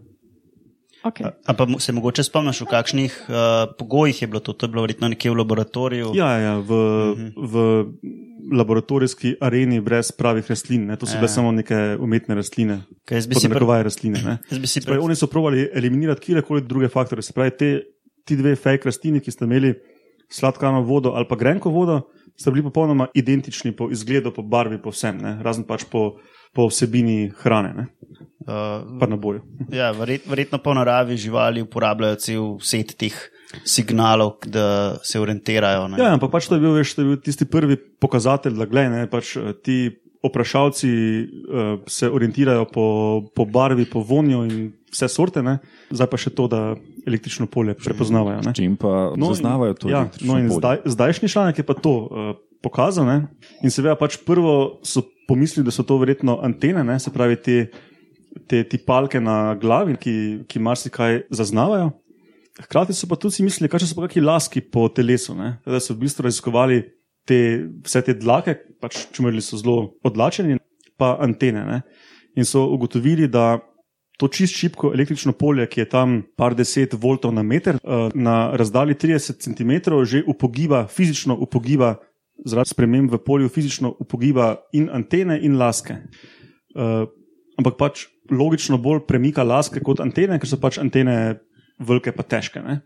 Okay. 1.01 1.25
A 1.47 1.53
pa 1.57 1.65
mo- 1.65 1.81
se 1.81 1.93
mogoče 1.93 2.23
spomniš, 2.23 2.61
v 2.61 2.67
kakšnih 2.69 3.13
uh, 3.29 3.35
pogojih 3.79 4.23
je 4.23 4.27
bilo 4.29 4.41
to? 4.41 4.53
To 4.53 4.67
je 4.67 4.71
bilo 4.71 4.83
verjetno 4.85 5.09
nekje 5.09 5.31
v 5.31 5.39
laboratoriju. 5.41 6.13
Ja, 6.15 6.37
ja 6.37 6.55
v, 6.61 6.71
v 7.37 7.55
laboratorijski 8.53 9.35
areni 9.41 9.81
brez 9.81 10.13
pravih 10.13 10.45
rastlin. 10.51 10.87
Ne. 10.87 10.97
To 11.01 11.07
so 11.07 11.17
bile 11.17 11.31
Ja. 11.31 11.35
samo 11.41 11.53
neke 11.53 11.97
umetne 12.01 12.35
rastline, 12.35 12.83
si, 13.09 13.29
pr 13.29 13.35
podnarekovaje 13.35 13.83
rastline. 13.89 14.21
Ne. 14.25 14.39
jaz 14.51 14.59
bi 14.59 14.67
si 14.67 14.81
Spravi, 14.81 14.99
pr 15.01 15.05
oni 15.05 15.17
so 15.17 15.27
provali 15.27 15.69
eliminirati 15.73 16.21
kjerkoli 16.21 16.63
druge 16.69 16.89
faktore. 16.89 17.23
Se 17.23 17.33
pravi, 17.33 17.57
te, 17.57 17.71
ti 18.25 18.37
dve 18.37 18.57
fake 18.57 18.85
rastline, 18.85 19.21
ki 19.21 19.31
sta 19.33 19.49
imeli 19.49 19.75
sladkano 20.31 20.83
vodo 20.83 21.17
ali 21.17 21.27
pa 21.29 21.37
grenko 21.37 21.71
vodo, 21.71 22.03
sta 22.37 22.51
bili 22.51 22.63
popolnoma 22.63 23.09
identični 23.15 23.73
po 23.77 23.89
izgledu, 23.91 24.35
po 24.35 24.43
barvi, 24.43 24.79
po 24.83 24.91
vsem, 24.91 25.19
ne. 25.19 25.39
razen 25.43 25.65
pač 25.65 25.85
po, 25.91 26.21
po 26.53 26.69
vsebini 26.71 27.31
hrane, 27.43 27.75
ne. 27.77 27.87
uh, 28.47 28.99
pa 29.01 29.07
na 29.07 29.17
boju. 29.17 29.43
ja, 29.73 29.91
verjet, 29.97 30.27
verjetno 30.27 30.59
po 30.59 30.75
naravi 30.75 31.17
živali 31.17 31.63
uporabljajo 31.63 32.17
cel 32.17 32.49
set 32.61 32.97
teh 32.99 33.17
signalov, 33.65 34.39
da 34.47 34.99
se 35.03 35.21
orientirajo. 35.21 35.89
Ne? 35.89 35.99
Ja, 35.99 36.13
ampak 36.15 36.31
pač 36.31 36.47
to 36.49 36.59
je 36.59 36.63
bil, 36.63 36.77
veš, 36.79 36.95
to 36.95 37.03
je 37.03 37.09
bil 37.09 37.19
tisti 37.23 37.47
prvi 37.51 37.77
pokazatelj, 37.77 38.59
da 38.59 38.67
gledaj, 38.71 39.09
pač, 39.11 39.35
eh, 39.37 39.53
ti 39.63 39.81
oprašalci 40.21 40.89
uh, 40.93 41.81
se 41.89 42.11
orientirajo 42.11 42.67
po, 42.69 42.85
po 43.33 43.45
barvi, 43.49 43.87
po 43.89 44.03
vonju 44.05 44.43
in 44.45 44.67
vse 44.93 45.09
sorte, 45.09 45.41
ne? 45.43 45.55
zdaj 45.89 46.09
pa 46.13 46.19
še 46.21 46.33
to, 46.37 46.45
da 46.51 46.75
električno 47.09 47.47
polje 47.49 47.73
prepoznavajo. 47.79 48.43
Ne? 48.45 48.53
Čim 48.53 48.75
pa 48.77 49.15
no, 49.17 49.31
zaznavajo 49.33 49.79
to 49.81 49.89
ja, 49.89 50.05
električno 50.05 50.29
no 50.29 50.37
in 50.43 50.51
polje. 50.51 50.61
zdaj, 50.61 50.83
zdajšnji 50.85 51.33
članek 51.33 51.63
je 51.63 51.65
pa 51.65 51.73
to 51.79 51.95
uh, 52.05 52.35
pokazal. 52.61 53.09
Ne? 53.09 53.17
In 53.65 53.73
seveda 53.73 53.97
pač 53.97 54.19
prvo 54.27 54.83
so 54.85 55.07
pomislili, 55.31 55.65
da 55.67 55.75
so 55.75 55.87
to 55.87 55.99
verjetno 56.03 56.39
antene, 56.43 56.83
ne? 56.85 56.99
se 56.99 57.13
pravi 57.15 57.39
te, 57.39 57.57
te 58.51 58.65
tipalke 58.67 59.23
na 59.23 59.55
glavi, 59.61 59.95
ki, 60.01 60.15
ki 60.51 60.63
marsikaj 60.63 61.25
zaznavajo. 61.31 61.93
Hkrati 62.61 62.97
so 62.97 63.09
pa 63.09 63.17
tudi 63.17 63.39
si 63.39 63.47
mislili, 63.47 63.71
kaj 63.71 63.87
so 63.87 63.97
pa 63.97 64.09
kakšni 64.09 64.27
laski 64.27 64.61
po 64.61 64.89
telesu, 64.93 65.37
ne? 65.39 65.55
da 65.67 65.81
so 65.81 65.95
v 65.95 66.03
bistvu 66.05 66.27
raziskovali 66.27 66.83
te, 67.29 67.41
vse 67.87 68.03
te 68.07 68.17
dlake, 68.19 68.59
pač 68.83 69.07
čumrli 69.15 69.43
so 69.45 69.61
zelo 69.61 69.95
odlačeni, 70.07 70.59
pa 71.01 71.15
antene. 71.23 71.65
Ne? 71.69 71.83
In 72.37 72.49
so 72.49 72.67
ugotovili, 72.75 73.31
da 73.31 73.61
to 74.21 74.29
čist 74.29 74.59
šipko 74.59 74.91
električno 74.93 75.33
polje, 75.33 75.65
ki 75.71 75.81
je 75.81 75.89
tam 75.89 76.19
par 76.37 76.55
deset 76.59 76.93
voltov 77.01 77.33
na 77.33 77.43
meter, 77.47 77.79
eh, 77.81 78.11
na 78.15 78.51
razdalji 78.53 78.99
30 79.01 79.41
cm, 79.41 79.73
že 80.05 80.23
upogiba, 80.27 80.87
fizično 80.87 81.39
upogiba, 81.41 81.97
zaradi 82.45 82.73
sprememb 82.73 83.13
v 83.13 83.21
polju, 83.25 83.49
fizično 83.49 83.95
upogiba 84.01 84.57
in 84.73 84.89
antene 84.93 85.39
in 85.43 85.59
laske. 85.59 85.97
Uh, 86.75 87.07
ampak 87.59 87.77
pač 87.77 88.07
logično 88.31 88.79
bolj 88.79 89.05
premika 89.09 89.45
laske 89.45 89.83
kot 89.85 90.01
antene, 90.01 90.39
ker 90.39 90.49
so 90.49 90.61
pač 90.61 90.79
antene 90.79 91.41
velike 91.81 92.13
pa 92.15 92.23
težke. 92.23 92.63
Ne? 92.63 92.81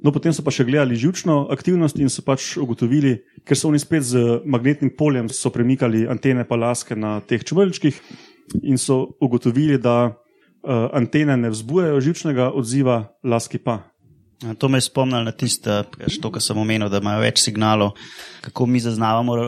No, 0.00 0.12
potem 0.12 0.32
so 0.32 0.40
pa 0.40 0.52
še 0.52 0.64
gledali 0.64 0.96
živčno 0.96 1.50
aktivnost 1.52 1.98
in 2.00 2.08
so 2.08 2.24
pač 2.24 2.54
ugotovili, 2.60 3.18
ker 3.44 3.58
so 3.58 3.68
oni 3.68 3.80
spet 3.80 4.06
z 4.08 4.40
magnetnim 4.48 4.94
poljem 4.96 5.28
premikali 5.52 6.06
antene 6.08 6.46
pa 6.48 6.56
laske 6.56 6.96
na 6.96 7.20
teh 7.20 7.44
črnčkih 7.44 8.00
in 8.64 8.80
so 8.80 9.12
ugotovili, 9.20 9.76
da 9.78 10.08
uh, 10.08 10.88
antene 10.96 11.36
ne 11.36 11.52
vzbujajo 11.52 12.00
živčnega 12.00 12.50
odziva, 12.56 13.12
laski 13.22 13.60
pa. 13.60 13.89
To 14.58 14.68
me 14.68 14.78
je 14.78 14.88
spomnilo 14.88 15.24
na 15.24 15.32
tisto, 15.32 15.82
kar 16.32 16.42
sem 16.42 16.58
omenil, 16.58 16.88
da 16.88 17.00
imajo 17.02 17.20
več 17.20 17.42
signalov, 17.44 17.92
kako 18.40 18.66
mi 18.66 18.80
zaznavamo 18.80 19.34
uh, 19.36 19.42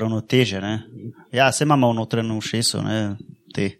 ravnoteže. 0.00 0.60
Ne? 0.64 0.72
Ja, 1.36 1.50
se 1.52 1.66
imamo 1.68 1.90
v 1.92 1.98
notranjem 2.00 2.38
ušesu 2.38 2.80
ne, 2.82 3.16
te 3.54 3.70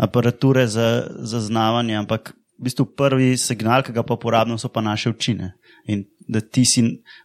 aparature 0.00 0.66
za 0.66 1.06
zaznavanje, 1.22 1.94
ampak 1.94 2.32
v 2.58 2.66
bistvu 2.66 2.88
prvi 2.98 3.36
signal, 3.38 3.84
ki 3.86 3.94
ga 3.94 4.02
pa 4.02 4.18
uporabljamo, 4.18 4.58
so 4.58 4.68
pa 4.68 4.82
naše 4.82 5.14
učine. 5.14 5.52
In 5.86 6.04
da, 6.28 6.42
si, 6.64 6.82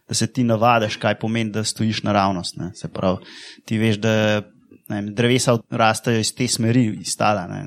da 0.08 0.14
se 0.14 0.26
ti 0.26 0.44
navadiš, 0.44 0.96
kaj 1.02 1.18
pomeni, 1.18 1.50
da 1.50 1.64
stojiš 1.64 2.04
naravnost. 2.06 2.56
Ne? 2.56 2.70
Se 2.74 2.88
pravi, 2.88 3.26
ti 3.66 3.78
veš, 3.78 3.98
da 3.98 4.14
vem, 4.88 5.10
drevesa 5.14 5.58
rastejo 5.70 6.22
iz 6.22 6.32
te 6.34 6.48
smeri, 6.48 6.86
iz 7.02 7.16
tala. 7.18 7.46
Ne? 7.50 7.66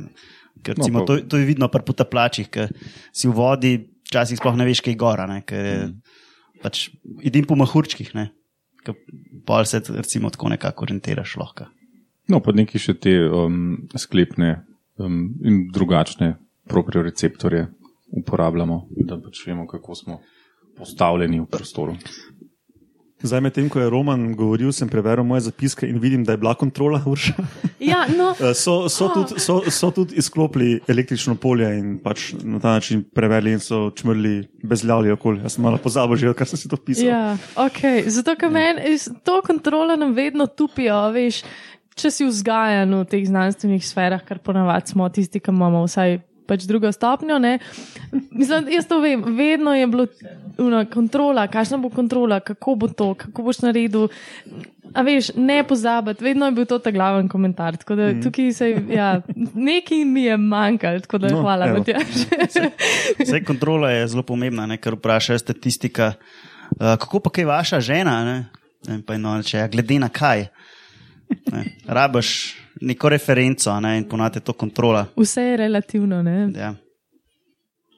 Ker, 0.64 0.78
No, 0.78 0.84
recimo, 0.84 1.00
pa- 1.00 1.06
to, 1.06 1.20
to 1.28 1.38
je 1.38 1.46
vidno 1.48 1.68
pri 1.68 1.84
potaplačih, 1.86 2.50
ker 2.52 2.72
si 3.12 3.28
v 3.28 3.36
vodi, 3.36 3.74
včasih 4.10 4.40
sploh 4.42 4.58
ne 4.58 4.68
veš, 4.68 4.82
kaj 4.86 4.96
je 4.96 5.00
gora. 5.00 5.28
Ne? 5.30 5.42
Ker 5.48 5.66
je, 5.66 5.80
pač, 6.64 6.88
idim 7.26 7.48
po 7.50 7.58
mahurčkih, 7.60 8.12
ne? 8.18 8.30
Ker 8.86 8.98
pol 9.46 9.68
se 9.70 9.82
recimo 9.94 10.32
tako 10.34 10.52
nekako 10.54 10.88
orientiraš 10.88 11.38
lahko. 11.40 11.70
No, 12.30 12.42
pa 12.46 12.54
neki 12.54 12.82
še 12.82 12.96
te 13.02 13.16
um, 13.26 13.88
sklepne 13.98 14.52
um, 15.02 15.24
in 15.46 15.64
drugačne 15.74 16.36
proprioreceptorje 16.70 17.66
uporabljamo, 18.20 18.84
da 19.06 19.18
pač 19.22 19.42
vemo, 19.48 19.66
kako 19.70 19.96
smo 19.98 20.20
postavljeni 20.78 21.42
v 21.42 21.48
prostoru. 21.50 21.96
Zdaj, 23.22 23.42
medtem 23.42 23.68
ko 23.70 23.80
je 23.80 23.90
Roman 23.90 24.32
govoril, 24.32 24.72
sem 24.72 24.88
preveril 24.88 25.26
moje 25.28 25.42
zapiske 25.42 25.84
in 25.88 25.98
vidim, 26.00 26.24
da 26.24 26.32
je 26.32 26.38
bila 26.38 26.54
kontrola 26.56 27.02
Urša. 27.06 27.34
Ja, 27.80 28.06
no, 28.08 28.32
Eh, 28.40 28.54
So, 28.56 28.88
so, 28.90 29.10
tudi, 29.14 29.40
so, 29.40 29.62
so 29.68 29.92
tudi 29.92 30.16
izklopili 30.16 30.80
električno 30.88 31.36
polje 31.36 31.68
in 31.80 31.98
pač 32.00 32.34
na 32.44 32.60
ta 32.60 32.78
način 32.78 33.04
preverili 33.04 33.52
in 33.52 33.60
so 33.60 33.90
čmrli 33.92 34.48
bezljavli 34.64 35.12
okolje. 35.12 35.42
Jaz 35.44 35.58
sem 35.58 35.64
malo 35.64 35.78
pozabil 35.78 36.16
že, 36.16 36.34
kar 36.34 36.48
sem 36.48 36.58
si 36.58 36.70
to 36.72 36.78
pisal. 36.78 37.08
Ja, 37.08 37.38
okay. 37.56 38.08
zato 38.08 38.36
ker 38.40 38.50
meni 38.50 38.94
iz- 38.94 39.10
to 39.24 39.42
kontrolo 39.42 39.96
nam 39.96 40.14
vedno 40.14 40.48
tupijo, 40.48 41.12
veš. 41.12 41.44
Če 42.00 42.12
si 42.12 42.24
vzgajan 42.24 42.94
v 42.96 43.06
teh 43.12 43.26
znanstvenih 43.28 43.84
sferah, 43.84 44.22
kar 44.24 44.40
ponavadi 44.40 44.88
smo 44.94 45.10
tisti, 45.12 45.42
ki 45.44 45.52
imamo 45.52 45.84
vsaj 45.84 46.22
pač 46.50 46.66
drugo 46.70 46.92
stopnjo. 46.92 47.38
Ne? 47.40 47.58
Mislim, 48.32 48.68
jaz 48.74 48.90
to 48.90 49.00
vem, 49.04 49.24
vedno 49.38 49.76
je 49.78 49.88
bilo 49.88 50.08
una, 50.58 50.84
kontrola, 50.90 51.48
kakšna 51.48 51.78
bo 51.78 51.92
kontrola, 51.94 52.40
kako 52.44 52.76
bo 52.76 52.90
to, 52.90 53.14
kako 53.18 53.46
boš 53.46 53.62
naredil. 53.68 54.10
A 54.98 55.04
veš, 55.06 55.30
ne 55.38 55.62
pozabiti, 55.70 56.24
vedno 56.26 56.48
je 56.50 56.56
bil 56.58 56.66
to 56.66 56.80
ta 56.82 56.92
glaven 56.92 57.30
komentar. 57.30 57.78
Tako 57.78 57.96
da 57.96 58.08
mm. 58.10 58.24
tukaj 58.26 58.52
se, 58.58 58.70
ja, 58.90 59.10
nekaj 59.54 60.06
mi 60.06 60.24
je 60.26 60.38
manjkalo, 60.38 61.00
tako 61.06 61.22
da 61.22 61.30
No, 61.30 61.36
no, 61.36 61.42
hvala, 61.46 61.68
evo. 61.70 61.78
Matjaž. 61.78 62.24
Vse 63.20 63.44
kontrola 63.46 63.92
je 63.92 64.08
zelo 64.08 64.24
pomembna, 64.26 64.66
ne, 64.66 64.80
ker 64.82 64.98
vprašajo 64.98 65.40
statistika, 65.40 66.14
uh, 66.72 66.96
kako 66.98 67.22
pa 67.28 67.34
kaj 67.38 67.46
vaša 67.46 67.80
žena, 67.86 68.16
ne, 68.26 68.38
ne 68.88 69.02
pa 69.06 69.20
eno 69.20 69.38
reče, 69.38 69.58
ja, 69.62 69.68
glede 69.70 70.00
na 70.02 70.10
kaj. 70.10 70.48
Ne, 71.54 71.66
rabaš 71.86 72.56
neko 72.82 73.10
referenco 73.10 73.80
ne, 73.80 73.98
in 73.98 74.08
ponate 74.08 74.40
to 74.40 74.54
kontrola. 74.54 75.06
Vse 75.18 75.42
je 75.42 75.58
relativno. 75.58 76.22
Ne? 76.24 76.50
Ja. 76.56 76.74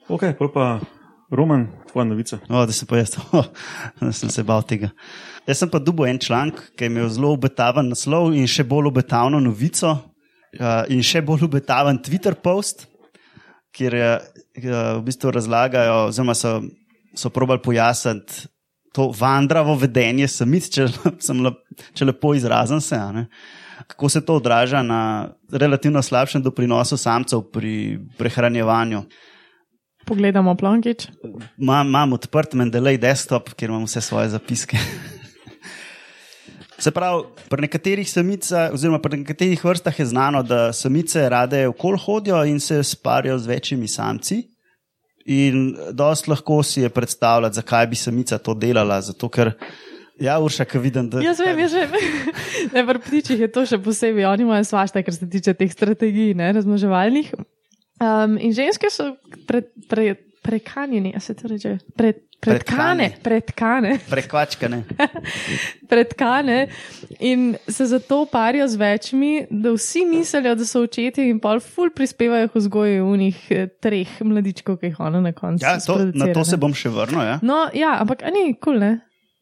Ok, 0.09 0.23
pa 0.53 0.79
Roman, 1.31 1.67
tvoja 1.91 2.05
novica. 2.05 2.39
O, 2.49 2.65
da 2.65 2.73
sem 2.75 2.87
pa 2.87 2.99
jaz, 2.99 3.15
oh, 3.31 3.45
da 4.01 4.11
sem 4.11 4.29
se 4.29 4.43
bal 4.43 4.63
tega. 4.67 4.91
Jaz 5.47 5.61
sem 5.61 5.69
pa 5.71 5.79
dubo 5.79 6.05
en 6.05 6.19
članek, 6.19 6.59
ki 6.75 6.85
je 6.85 6.91
imel 6.91 7.07
zelo 7.13 7.31
obetaven 7.37 7.87
naslov 7.93 8.33
in 8.35 8.49
še 8.51 8.65
bolj 8.67 8.89
obetavno 8.91 9.39
novico, 9.39 9.93
uh, 10.59 10.83
in 10.91 10.99
še 11.05 11.23
bolj 11.23 11.47
obetaven 11.47 12.01
Twitter 12.03 12.35
post, 12.35 12.83
kjer 13.71 13.95
je, 13.95 14.09
uh, 14.19 14.81
v 14.99 15.05
bistvu 15.07 15.31
razlagajo, 15.31 16.09
oziroma 16.09 16.35
so, 16.35 16.57
so 17.15 17.31
probali 17.31 17.63
pojasniti 17.63 18.49
to 18.91 19.11
vandravo 19.19 19.75
vedenje 19.79 20.27
samic, 20.27 20.69
če, 20.71 20.87
sem 21.23 21.43
če 21.93 22.05
lepo 22.05 22.33
izrazim 22.35 22.81
se. 22.81 22.99
Kako 23.87 24.09
se 24.09 24.21
to 24.25 24.35
odraža 24.39 24.83
na 24.83 25.01
relativno 25.51 26.01
slabšem 26.01 26.43
doprinosu 26.43 26.97
samcev 26.97 27.47
pri 27.51 27.99
prehranjevanju. 28.17 29.03
Pogledamo 30.05 30.55
plonkič. 30.57 31.07
Imam, 31.57 31.87
imam 31.87 32.13
odprt 32.17 32.55
Mendeley 32.57 32.97
desktop, 32.99 33.53
kjer 33.53 33.69
imam 33.69 33.85
vse 33.85 34.01
svoje 34.01 34.29
zapiske. 34.33 34.77
Se 36.81 36.89
pravi, 36.91 37.27
pri 37.49 37.61
nekaterih 37.61 38.09
samicah, 38.09 38.71
oziroma 38.73 38.97
pri 39.01 39.19
nekaterih 39.21 39.61
vrstah 39.65 39.99
je 39.99 40.05
znano, 40.09 40.41
da 40.43 40.71
samice 40.73 41.27
rade 41.29 41.67
okol 41.69 41.97
hodijo 41.97 42.39
in 42.49 42.59
se 42.59 42.83
sparijo 42.83 43.37
z 43.37 43.47
večjimi 43.47 43.87
samci. 43.87 44.41
In 45.31 45.71
dost 45.95 46.27
lahko 46.27 46.59
si 46.65 46.81
je 46.81 46.89
predstavljati, 46.89 47.59
zakaj 47.61 47.87
bi 47.87 47.99
samica 47.99 48.39
to 48.41 48.55
delala. 48.57 48.99
Zato, 49.05 49.29
ker, 49.31 49.53
ja, 50.19 50.39
urša, 50.41 50.65
ki 50.67 50.81
vidim, 50.81 51.09
da. 51.11 51.21
Jaz 51.23 51.39
vem, 51.43 51.63
jaz 51.65 51.77
vem. 51.77 51.95
Ne, 52.73 52.83
pri 52.87 52.99
ptičih 53.01 53.39
je 53.45 53.51
to 53.51 53.63
še 53.65 53.79
posebej, 53.81 54.27
oni 54.29 54.45
imajo 54.45 54.65
svašta, 54.67 55.01
kar 55.05 55.15
se 55.15 55.29
tiče 55.29 55.55
teh 55.57 55.71
strategij, 55.71 56.35
ne, 56.37 56.51
razmoževalnih. 56.57 57.31
Um, 58.01 58.35
in 58.41 58.53
ženske 58.53 58.89
so 58.93 59.11
pred, 59.49 59.69
pre, 59.89 60.15
prekanjeni, 60.45 61.13
a 61.15 61.21
se 61.21 61.35
to 61.37 61.49
reče? 61.49 61.77
Pred, 61.97 62.21
predkane, 62.41 63.11
predkane, 63.23 63.99
Prekvačkane. 64.09 64.83
predkane 65.91 66.67
in 67.19 67.55
se 67.67 67.85
zato 67.85 68.25
parijo 68.31 68.67
z 68.67 68.75
večmi, 68.75 69.45
da 69.49 69.71
vsi 69.71 70.05
mislijo, 70.05 70.55
da 70.55 70.65
so 70.65 70.81
očeti 70.81 71.29
in 71.29 71.39
pol 71.39 71.59
ful 71.59 71.93
prispevajo 71.95 72.47
k 72.47 72.55
vzgoju 72.55 73.05
unih 73.05 73.45
eh, 73.49 73.67
treh 73.79 74.21
mladičkov, 74.21 74.81
ki 74.81 74.91
jih 74.91 74.99
ona 74.99 75.21
na 75.21 75.31
koncu. 75.31 75.65
Ja, 75.65 75.77
to, 75.79 75.99
na 76.13 76.33
to 76.33 76.45
se 76.45 76.57
bom 76.57 76.73
še 76.73 76.89
vrnil. 76.89 77.21
Ja. 77.21 77.39
No, 77.45 77.67
ja, 77.73 77.97
ampak 78.01 78.25
ni 78.33 78.51
kul, 78.53 78.59
cool, 78.73 78.79
ne? 78.81 78.93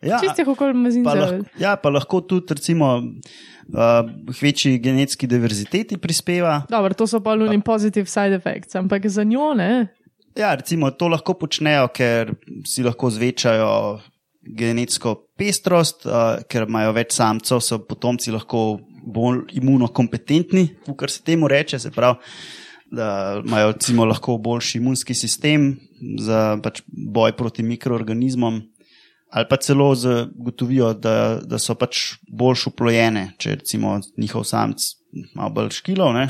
Ja, 0.01 0.19
Čistih 0.23 0.47
okolj 0.47 0.71
pa 0.71 0.79
mazincev. 0.79 1.19
lahko, 1.19 1.59
ja, 1.59 1.75
pa 1.75 1.89
lahko 1.91 2.21
tudi, 2.23 2.55
recimo, 2.55 2.93
uh, 3.73 4.07
večji 4.41 4.77
genetski 4.79 5.27
diverziteti 5.27 5.97
prispeva. 5.97 6.61
Dobro, 6.69 6.93
to 6.93 7.07
so 7.07 7.19
pa 7.19 7.33
luni 7.35 7.59
positive 7.61 8.07
side 8.07 8.35
effects, 8.35 8.75
ampak 8.79 9.07
za 9.07 9.23
njo 9.23 9.53
ne. 9.59 9.87
Ja, 10.37 10.53
recimo, 10.55 10.91
to 10.91 11.09
lahko 11.09 11.33
počnejo, 11.39 11.89
ker 11.95 12.33
si 12.67 12.83
lahko 12.85 13.09
zvečajo 13.11 13.71
genetsko 14.59 15.15
pestrost, 15.37 16.05
uh, 16.07 16.39
ker 16.49 16.67
imajo 16.67 16.93
več 16.95 17.13
samcev, 17.17 17.61
so 17.63 17.79
potomci 17.85 18.33
lahko 18.33 18.79
bolj 19.09 19.45
imunokompetentni, 19.59 20.65
kar 20.97 21.11
se 21.11 21.23
temu 21.25 21.49
reče. 21.49 21.79
Se 21.79 21.91
pravi, 21.91 22.19
da 22.91 23.41
imajo 23.45 23.73
recimo, 23.73 24.05
lahko 24.05 24.37
boljši 24.41 24.77
imunski 24.79 25.13
sistem 25.13 25.71
za 26.19 26.57
pač, 26.63 26.81
boj 26.87 27.35
proti 27.37 27.63
mikroorganizmom. 27.63 28.61
Ali 29.29 29.45
pa 29.49 29.59
celo 29.61 29.91
zagotovijo, 29.95 30.93
da, 30.97 31.39
da 31.45 31.59
so 31.61 31.75
pač 31.77 32.15
bolj 32.25 32.65
uplojene, 32.71 33.33
če 33.37 33.59
recimo 33.59 33.99
njihov 34.17 34.47
samc 34.49 34.87
malo 35.37 35.53
bolj 35.53 35.75
škilov, 35.81 36.15
ne? 36.17 36.29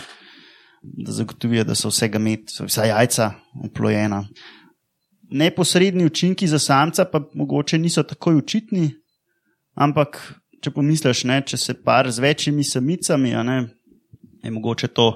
Da 0.82 1.12
zagotovijo, 1.12 1.64
da 1.64 1.76
so 1.76 1.92
vsega 1.92 2.20
med, 2.20 2.48
so 2.52 2.66
vsa 2.68 2.86
jajca 2.86 3.32
uplojena. 3.66 4.24
Neposredni 5.30 6.06
učinki 6.06 6.48
za 6.48 6.60
samca 6.60 7.06
pa 7.06 7.22
mogoče 7.34 7.78
niso 7.78 8.04
tako 8.04 8.38
očitni, 8.38 8.90
ampak 9.76 10.22
če 10.64 10.72
pomisliš, 10.76 11.24
ne, 11.30 11.42
če 11.46 11.58
se 11.58 11.76
par 11.84 12.10
z 12.12 12.20
večjimi 12.24 12.64
samicami, 12.64 13.36
ne, 13.46 13.60
je 14.44 14.52
mogoče 14.52 14.88
to 14.88 15.12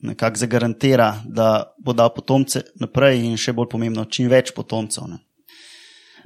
nekako 0.00 0.38
zagarantira, 0.38 1.08
da 1.26 1.74
bo 1.84 1.92
dal 1.92 2.12
potomce 2.14 2.62
naprej 2.80 3.24
in 3.26 3.36
še 3.40 3.52
bolj 3.52 3.68
pomembno, 3.72 4.06
čim 4.06 4.28
več 4.30 4.52
potomcev. 4.54 5.08
Ne. 5.10 5.18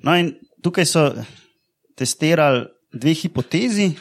No, 0.05 0.15
in 0.19 0.35
tukaj 0.63 0.87
so 0.89 1.07
testirali 1.99 2.67
dve 2.93 3.15
hipotezi, 3.17 3.93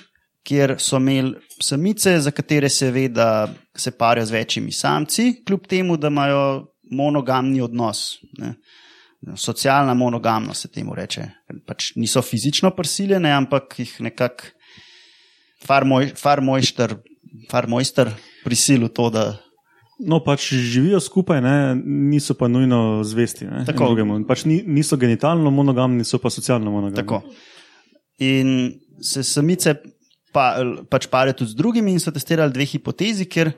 kjer 0.44 0.76
so 0.80 0.98
imeli 0.98 1.36
samice, 1.62 2.20
za 2.20 2.32
katere 2.32 2.70
se 2.70 2.92
ve, 2.92 3.08
da 3.10 3.54
se 3.78 3.92
parijo 3.92 4.26
z 4.26 4.32
večjimi 4.32 4.72
samci, 4.72 5.44
kljub 5.48 5.68
temu, 5.70 5.98
da 5.98 6.08
imajo 6.08 6.68
monogamni 6.92 7.62
odnos. 7.62 8.18
Ne. 8.40 8.54
Socialna 9.38 9.94
monogamnost 9.94 10.62
se 10.62 10.72
temu 10.72 10.96
reče. 10.96 11.28
Pač 11.68 11.92
niso 11.96 12.22
fizično 12.22 12.72
prisiljene, 12.76 13.32
ampak 13.32 13.80
jih 13.80 13.94
nekako 14.02 14.50
far, 15.66 15.86
moj, 15.86 16.10
far 16.18 16.42
mojster, 16.42 16.96
far 17.52 17.68
mojster 17.70 18.10
prisilil 18.44 18.90
to, 18.90 19.10
da 19.10 19.26
No, 20.02 20.18
pač 20.24 20.48
živijo 20.50 21.00
skupaj, 21.00 21.42
ne, 21.46 21.76
niso 21.86 22.34
pa 22.34 22.48
nujno 22.48 23.04
zvesti. 23.06 23.46
Tako. 23.68 23.92
Pač 24.28 24.46
ni, 24.50 24.62
niso 24.66 24.98
genitalno 24.98 25.52
monogamni, 25.54 26.02
so 26.04 26.18
pa 26.18 26.32
socialno 26.34 26.72
monogamni. 26.72 26.98
Tako. 26.98 27.22
In 28.26 28.72
se 29.02 29.24
samice 29.24 29.76
pa, 30.34 30.56
pač 30.90 31.08
parijo 31.12 31.42
tudi 31.42 31.52
z 31.52 31.60
drugimi, 31.60 31.94
in 31.94 32.00
so 32.00 32.12
testirali 32.12 32.54
dve 32.54 32.66
hipotezi, 32.66 33.28
ker 33.30 33.54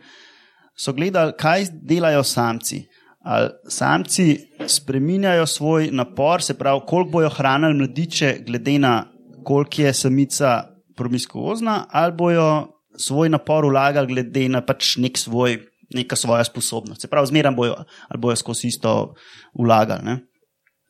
so 0.76 0.94
gledali, 0.94 1.36
kaj 1.40 1.70
delajo 1.82 2.24
samci. 2.24 2.84
Ali 3.24 3.50
samci 3.72 4.36
spreminjajo 4.68 5.46
svoj 5.48 5.90
napor, 5.96 6.44
se 6.44 6.58
pravi, 6.60 6.82
koliko 6.88 7.12
bojo 7.12 7.30
hranili 7.30 7.78
mladiče, 7.80 8.36
glede 8.48 8.80
na 8.80 9.06
koliko 9.44 9.82
je 9.82 9.94
samica 9.94 10.64
promiskuozna, 10.96 11.86
ali 11.90 12.12
bojo 12.12 12.68
svoj 12.98 13.30
napor 13.30 13.66
vlagali 13.66 14.08
glede 14.08 14.50
na 14.50 14.62
pač 14.62 14.98
nek 14.98 15.18
svoj, 15.18 15.58
neka 15.94 16.16
svoja 16.16 16.44
sposobnost. 16.44 17.02
Se 17.02 17.08
pravi, 17.08 17.32
zmeraj 17.32 17.56
bojo, 17.56 17.78
ali 18.10 18.20
bojo 18.20 18.36
skozi 18.36 18.68
isto 18.68 19.14
vlagali. 19.60 20.18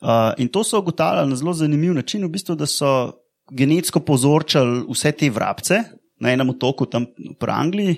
Uh, 0.04 0.34
in 0.38 0.48
to 0.48 0.64
so 0.64 0.80
ugotavljali 0.80 1.30
na 1.30 1.36
zelo 1.36 1.54
zanimiv 1.54 1.94
način, 1.94 2.26
v 2.26 2.30
bistvu, 2.30 2.56
da 2.56 2.66
so 2.66 3.23
genetsko 3.52 4.00
povzročali 4.00 4.84
vse 4.90 5.12
te 5.12 5.30
vrabce 5.30 5.82
na 6.22 6.32
enem 6.32 6.54
otoku 6.54 6.86
tam 6.86 7.06
v 7.18 7.50
Angliji 7.52 7.98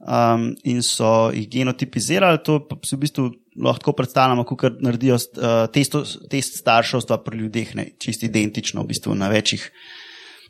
um, 0.00 0.50
in 0.64 0.82
so 0.82 1.30
jih 1.34 1.48
genotipizirali. 1.50 2.40
To 2.44 2.60
si 2.84 2.96
v 2.96 3.00
bistvu 3.04 3.30
lahko 3.60 3.92
predstavljamo, 3.92 4.44
kot 4.48 4.80
naredijo 4.80 5.18
uh, 5.18 5.66
testo, 5.72 6.04
test 6.30 6.60
starševstva 6.62 7.20
pri 7.24 7.42
ljudeh, 7.44 7.74
ne, 7.76 7.90
čist 8.00 8.24
identično, 8.24 8.84
v 8.84 8.94
bistvu 8.94 9.14
na 9.18 9.28
večjih 9.28 9.66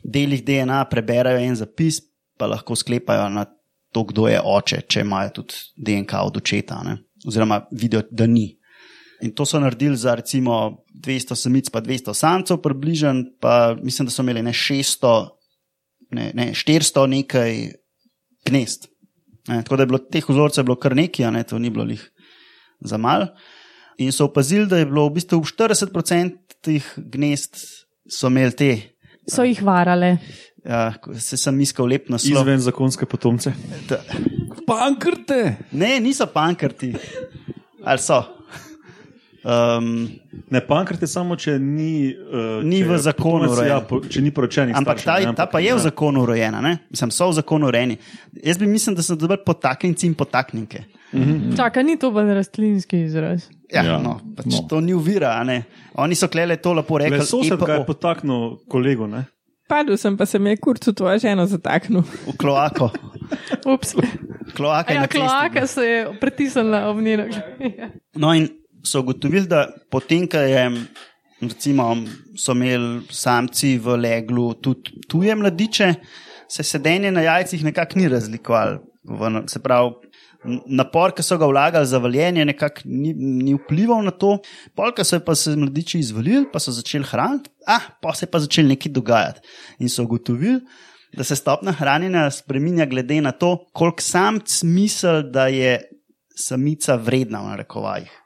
delih 0.03 0.45
DNA 0.45 0.85
preberajo 0.89 1.41
en 1.41 1.57
zapis, 1.59 2.01
pa 2.37 2.47
lahko 2.49 2.75
sklepajo 2.75 3.27
na 3.29 3.45
to, 3.91 4.05
kdo 4.07 4.29
je 4.31 4.39
oče, 4.39 4.85
če 4.87 5.03
imajo 5.03 5.41
tudi 5.41 5.59
DNK 5.75 6.23
od 6.25 6.39
očeta, 6.39 6.79
ne, 6.87 6.97
oziroma 7.27 7.61
vidijo, 7.71 8.05
da 8.11 8.27
ni. 8.27 8.47
In 9.21 9.31
to 9.37 9.45
so 9.45 9.59
naredili 9.59 9.97
za 9.97 10.15
recimo 10.15 10.83
200 10.93 11.35
samic, 11.35 11.69
pa 11.69 11.81
200 11.81 12.13
samcev, 12.13 12.57
približen, 12.57 13.25
pa 13.39 13.75
mislim, 13.83 14.05
da 14.05 14.11
so 14.11 14.23
imeli 14.25 14.41
ne 14.43 14.53
600, 14.53 15.29
ne, 16.11 16.31
ne 16.33 16.51
400 16.53 17.05
nekaj 17.07 17.59
gnezd. 18.45 18.87
Ne, 19.47 19.63
tako 19.63 19.77
da 19.77 19.83
je 19.83 19.87
bilo 19.87 19.99
teh 19.99 20.29
vzorcev 20.29 20.65
bilo 20.65 20.75
kar 20.75 20.95
nekaj, 20.95 21.25
a 21.25 21.31
ne, 21.31 21.43
to 21.43 21.59
ni 21.59 21.69
bilo 21.69 21.85
jih 21.89 22.01
za 22.81 22.97
mal. 22.97 23.27
In 23.97 24.11
so 24.11 24.25
opazili, 24.25 24.65
da 24.65 24.81
je 24.81 24.89
bilo 24.89 25.05
v 25.09 25.17
bistvu 25.19 25.41
v 25.41 25.49
40% 25.53 26.57
teh 26.61 26.91
gnezd 26.97 27.61
so 28.09 28.29
imeli 28.29 28.57
te. 28.57 28.71
So 29.29 29.45
jih 29.45 29.61
varale. 29.65 30.17
Ja, 30.65 30.91
se 31.17 31.37
sem 31.37 31.57
iskal 31.61 31.89
lep 31.89 32.09
naslov. 32.09 32.43
Izven 32.43 32.61
zakonske 32.61 33.05
potomce. 33.09 33.53
Pankrte! 34.67 35.57
Ne, 35.73 35.95
niso 36.01 36.27
pankrti. 36.29 36.93
Ali 37.81 38.01
so? 38.01 38.21
Um, 39.43 40.09
Ne, 40.51 40.59
pankrat 40.61 41.01
je 41.01 41.07
samo, 41.07 41.35
če 41.35 41.55
ni, 41.59 42.11
uh, 42.13 42.59
Ni 42.63 42.81
če 42.83 42.87
v 42.89 42.97
zakonu 43.01 43.47
urejen. 43.49 43.71
Ja, 43.71 43.79
po, 43.81 44.01
če 44.05 44.21
ni 44.21 44.31
poročenih. 44.31 44.75
ampak 44.77 44.99
ta, 44.99 45.15
staršev, 45.15 45.31
ne, 45.31 45.35
ta 45.35 45.45
pa 45.49 45.59
je 45.59 45.71
v 45.73 45.79
ja. 45.79 45.83
zakonu 45.89 46.21
urejena, 46.23 46.59
ne? 46.61 46.77
mislim, 46.91 47.11
so 47.11 47.29
v 47.31 47.37
zakonu 47.39 47.67
urejeni. 47.71 47.97
Jaz 48.43 48.59
bi 48.61 48.67
mislil, 48.69 48.95
da 48.95 49.01
so 49.01 49.15
dobri 49.15 49.39
potaknjenci 49.45 50.07
in 50.07 50.13
potaknjenke. 50.13 50.83
Čaka, 51.57 51.81
ni 51.83 51.97
to 51.99 52.11
pa 52.13 52.21
rastlinski 52.23 53.01
izraz. 53.07 53.49
Ja, 53.73 53.83
Ja, 53.83 53.97
no, 54.03 54.19
pač 54.35 54.45
no. 54.51 54.67
To 54.69 54.79
ni 54.83 54.93
uvira. 54.93 55.33
a 55.39 55.43
ne. 55.43 55.63
Oni 55.95 56.15
so 56.15 56.27
klele 56.27 56.57
to 56.61 56.73
lepo 56.73 56.99
rekli. 56.99 57.17
Le 57.17 57.25
sosed 57.25 57.59
ga 57.59 57.79
je 57.79 57.85
potaknil 57.87 58.57
kolegu. 58.69 59.07
Ne? 59.07 59.25
Padel 59.67 59.97
sem, 59.97 60.17
pa 60.17 60.25
se 60.25 60.39
mi 60.39 60.49
je 60.51 60.57
kurcu 60.59 60.93
tvoja 60.93 61.17
žena 61.17 61.47
zataknil. 61.47 62.03
v 62.03 62.35
kloako. 62.37 62.91
Ups. 63.65 63.95
Kloaka 64.55 64.93
je 64.93 64.99
Ja, 64.99 65.07
kloaka 65.07 65.67
se 65.67 65.81
je 65.81 65.99
pritisnila 66.19 66.89
ob 66.91 66.99
njeno. 67.01 67.23
No, 68.15 68.33
in 68.35 68.49
so 68.83 68.99
ugotovili, 68.99 69.47
da 69.47 69.67
potem, 69.91 70.27
ko 70.27 70.37
je, 70.37 70.65
recimo, 71.41 71.89
so 72.37 72.55
imeli 72.57 73.01
samci 73.11 73.77
v 73.77 73.97
leglu 73.97 74.53
tudi 74.53 75.01
tuje 75.09 75.35
mladiče, 75.35 75.93
se 76.51 76.63
sedenje 76.63 77.11
na 77.11 77.21
jajcih 77.21 77.63
nekako 77.63 77.99
ni 77.99 78.07
razlikovalo. 78.11 78.79
Se 79.47 79.59
pravi, 79.59 79.93
napor, 80.67 81.13
ki 81.15 81.23
so 81.23 81.37
ga 81.39 81.47
vlagali 81.49 81.87
za 81.87 81.99
valjenje, 82.01 82.45
nekako 82.45 82.81
ni, 82.85 83.13
ni 83.13 83.55
vplival 83.55 84.03
na 84.03 84.11
to. 84.11 84.37
Polka 84.75 85.05
so 85.07 85.19
pa 85.23 85.35
se 85.35 85.55
mladiči 85.55 85.99
izvolili, 85.99 86.45
pa 86.51 86.59
so 86.59 86.73
začeli 86.75 87.07
hraniti, 87.07 87.49
ah, 87.67 87.91
pa 88.01 88.13
se 88.15 88.25
je 88.25 88.31
pa 88.31 88.41
začeli 88.43 88.73
nekaj 88.73 88.91
dogajati. 88.91 89.41
In 89.79 89.89
so 89.89 90.03
ugotovili, 90.03 90.61
da 91.17 91.23
se 91.23 91.35
stopna 91.35 91.71
hranjenja 91.71 92.29
spremenja 92.31 92.85
glede 92.85 93.21
na 93.21 93.31
to, 93.31 93.57
koliko 93.73 94.01
samc 94.01 94.63
misli, 94.63 95.23
da 95.31 95.47
je 95.47 95.79
samica 96.35 96.95
vredna 96.95 97.41
v 97.41 97.53
narekovajih. 97.53 98.20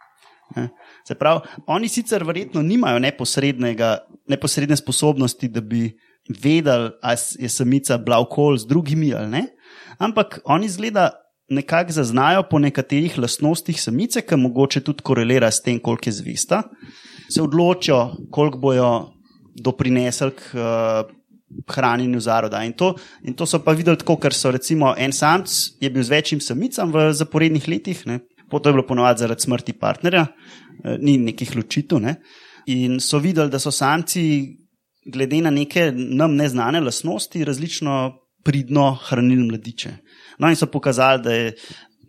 Se 1.08 1.16
pravi, 1.16 1.42
oni 1.68 1.90
sicer 1.90 2.24
verjetno 2.24 2.62
nimajo 2.62 3.00
neposredne 3.00 4.78
sposobnosti, 4.78 5.50
da 5.50 5.62
bi 5.62 5.90
vedeli, 6.30 6.92
ali 7.02 7.18
je 7.40 7.50
samica 7.50 7.98
bila 7.98 8.20
okol 8.20 8.58
z 8.58 8.68
drugimi 8.68 9.14
ali 9.14 9.30
ne, 9.30 9.44
ampak 9.98 10.40
oni 10.46 10.70
zgleda 10.70 11.12
nekako 11.50 11.92
zaznajo 11.92 12.44
po 12.50 12.60
nekaterih 12.60 13.18
lastnostih 13.18 13.82
samice, 13.82 14.22
ki 14.22 14.36
mogoče 14.36 14.82
tudi 14.82 15.04
korelira 15.04 15.52
s 15.52 15.62
tem, 15.62 15.80
koliko 15.80 16.10
je 16.10 16.14
zvesta, 16.14 16.64
se 17.30 17.42
odločijo, 17.42 18.16
koliko 18.32 18.58
bojo 18.58 18.90
doprinesli 19.56 20.32
k 20.32 20.58
uh, 20.58 21.12
hranjenju 21.70 22.20
zaroda. 22.20 22.64
In 22.64 22.74
to, 22.74 22.96
in 23.24 23.34
to 23.34 23.46
so 23.46 23.60
pa 23.64 23.72
videli 23.78 23.98
tako, 23.98 24.18
ker 24.18 24.34
so 24.34 24.52
recimo 24.52 24.96
en 24.98 25.14
samc 25.14 25.52
je 25.82 25.90
bil 25.90 26.04
z 26.04 26.10
večjim 26.10 26.42
samicam 26.42 26.92
v 26.94 27.12
zaporednih 27.14 27.68
letih, 27.70 28.02
ne, 28.10 28.20
Potom 28.50 28.70
je 28.70 28.74
bilo 28.74 28.88
ponovadi 28.88 29.20
zaradi 29.20 29.42
smrti 29.42 29.74
partnerja, 29.74 30.26
eh, 30.26 30.98
ni 31.02 31.18
nekih 31.18 31.56
ločitev. 31.56 32.00
Ne? 32.02 32.16
In 32.66 33.00
so 33.00 33.20
videli, 33.20 33.50
da 33.50 33.60
so 33.60 33.72
samci, 33.72 34.26
glede 35.06 35.42
na 35.42 35.50
neke 35.50 35.92
nam 35.96 36.36
neznane 36.36 36.80
lastnosti, 36.82 37.44
različno 37.46 38.14
pridno 38.44 38.98
hranili 39.08 39.48
mladiče. 39.48 39.92
No, 40.40 40.50
in 40.50 40.56
so 40.56 40.66
pokazali, 40.66 41.24
da, 41.24 41.34
je, 41.34 41.54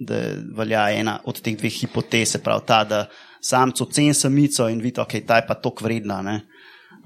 da 0.01 0.21
velja 0.57 0.91
ena 0.91 1.19
od 1.25 1.41
teh 1.41 1.57
dveh 1.57 1.73
hipotez, 1.73 2.35
se 2.35 2.43
pravi 2.43 2.67
ta, 2.67 2.85
da 2.85 3.07
samec 3.41 3.81
oceni 3.81 4.15
samico 4.15 4.69
in 4.69 4.81
vidi, 4.81 4.97
da 4.97 5.05
okay, 5.05 5.25
ta 5.27 5.41
je 5.41 5.47
pa 5.49 5.55
tok 5.55 5.83
vredna. 5.83 6.21
Ne? 6.23 6.41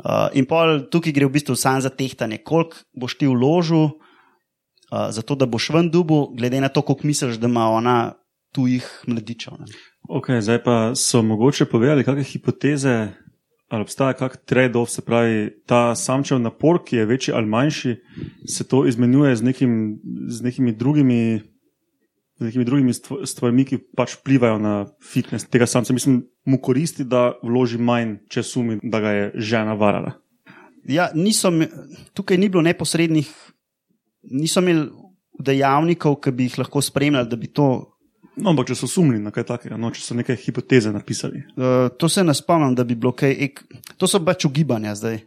Uh, 0.01 0.31
in 0.35 0.47
pol 0.49 0.87
tukaj 0.90 1.12
gre 1.12 1.29
v 1.29 1.35
bistvu 1.37 1.57
samo 1.59 1.83
za 1.85 1.90
tehtanje, 1.93 2.40
koliko 2.47 2.81
boš 2.97 3.19
ti 3.21 3.29
vložil, 3.29 3.90
uh, 3.90 5.11
zato 5.12 5.37
da 5.37 5.47
boš 5.47 5.71
ven 5.77 5.90
dubu, 5.90 6.31
glede 6.38 6.61
na 6.61 6.71
to, 6.73 6.83
koliko 6.83 7.07
misliš, 7.07 7.38
da 7.38 7.51
ima 7.51 7.69
ona 7.71 7.97
tujih 8.52 8.86
mladičev. 9.06 9.58
Ne? 9.60 9.66
Okay, 10.10 10.40
zdaj 10.42 10.62
pa 10.64 10.76
so 10.98 11.22
mogoče 11.22 11.68
povedali, 11.70 12.04
kakšne 12.04 12.26
hipoteze 12.26 12.96
ali 13.70 13.86
obstaja 13.86 14.16
kak 14.18 14.40
trade-off, 14.50 14.90
se 14.90 15.02
pravi, 15.06 15.50
ta 15.66 15.94
samčev 15.94 16.40
napor, 16.42 16.80
ki 16.84 16.96
je 16.96 17.06
večji 17.06 17.34
ali 17.34 17.46
manjši, 17.46 17.94
se 18.50 18.66
to 18.68 18.82
izmenjuje 18.86 19.36
z, 19.36 19.42
nekim, 19.46 20.00
z 20.28 20.42
nekimi 20.42 20.72
drugimi. 20.72 21.40
Z 22.40 22.48
nekimi 22.48 22.64
drugimi 22.64 22.92
stvarmi, 23.24 23.64
ki 23.68 23.78
pač 23.96 24.16
vplivajo 24.16 24.58
na 24.58 24.74
fitness 25.04 25.46
tega 25.46 25.66
samca. 25.68 25.92
Mislim, 25.92 26.22
mu 26.48 26.58
koristi, 26.58 27.04
da 27.04 27.34
vloži 27.44 27.78
manj, 27.78 28.16
če 28.32 28.42
sumi, 28.42 28.78
da 28.82 29.00
ga 29.00 29.10
je 29.12 29.26
žena 29.36 29.74
varala. 29.78 30.14
Ja, 30.88 31.10
niso, 31.14 31.52
tukaj 32.16 32.40
ni 32.40 32.48
bilo 32.48 32.64
neposrednih, 32.64 33.28
niso 34.32 34.64
imeli 34.64 34.88
dejavnikov, 35.36 36.16
ki 36.24 36.32
bi 36.32 36.48
jih 36.48 36.58
lahko 36.64 36.82
spremljali, 36.82 37.28
da 37.28 37.36
bi 37.36 37.52
to. 37.52 37.68
No, 38.37 38.51
ampak 38.51 38.71
če 38.71 38.75
so 38.79 38.87
sumili 38.87 39.19
na 39.19 39.31
kaj 39.35 39.45
takega, 39.45 39.77
no, 39.77 39.90
če 39.90 40.01
so 40.01 40.14
neke 40.14 40.37
hipoteze 40.37 40.93
napisali. 40.93 41.43
Uh, 41.57 41.88
to 41.99 42.09
se 42.09 42.23
ne 42.25 42.35
spomnim, 42.35 42.75
da 42.75 42.85
bi 42.85 42.95
bilo 42.95 43.12
kaj. 43.12 43.35
Ek, 43.49 43.64
to 43.99 44.07
so 44.07 44.21
pač 44.23 44.47
ugibanja 44.47 44.95
zdaj. 44.95 45.19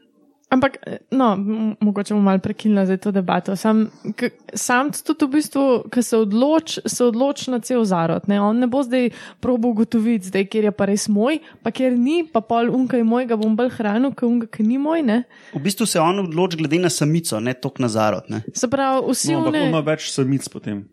Ampak, 0.54 0.76
no, 1.12 1.32
m- 1.34 1.76
mogoče 1.82 2.14
bomo 2.14 2.28
malo 2.28 2.38
prekinili 2.40 2.84
zdaj 2.86 2.98
to 3.02 3.12
debato. 3.12 3.56
Sam, 3.58 3.88
k, 4.14 4.28
samc 4.54 5.00
tudi 5.02 5.26
v 5.26 5.32
bistvu, 5.32 5.64
ki 5.90 6.04
se 6.06 6.18
odloči, 6.18 6.84
se 6.86 7.02
odloči 7.04 7.50
na 7.50 7.58
cel 7.60 7.82
zarod. 7.84 8.28
Ne? 8.30 8.38
On 8.38 8.54
ne 8.54 8.68
bo 8.70 8.84
zdaj 8.86 9.10
probo 9.42 9.72
ugotoviti, 9.74 10.30
zdaj, 10.30 10.46
kjer 10.54 10.68
je 10.70 10.74
pa 10.78 10.86
res 10.86 11.08
moj, 11.10 11.40
pa 11.66 11.74
kjer 11.74 11.98
ni, 11.98 12.20
pa 12.30 12.44
pol 12.46 12.70
unka 12.70 13.02
je 13.02 13.04
moj, 13.04 13.26
ga 13.26 13.36
bom 13.36 13.56
bolj 13.58 13.74
hranil, 13.80 14.14
ker 14.14 14.30
unka, 14.30 14.46
ki 14.54 14.62
ni 14.64 14.78
moj. 14.78 15.02
Ne? 15.02 15.24
V 15.56 15.64
bistvu 15.66 15.90
se 15.90 15.98
on 16.00 16.22
odloči 16.28 16.62
glede 16.62 16.78
na 16.86 16.94
samico, 16.94 17.42
ne 17.42 17.58
tok 17.58 17.82
na 17.82 17.90
zarod. 17.90 18.30
Ne. 18.30 18.44
Se 18.54 18.70
pravi, 18.70 19.02
vsi 19.10 19.34
No, 19.34 19.42
ampak 19.42 19.58
one. 19.58 19.66
ima 19.74 19.82
več 19.82 20.12
samic 20.14 20.46
potem. 20.54 20.86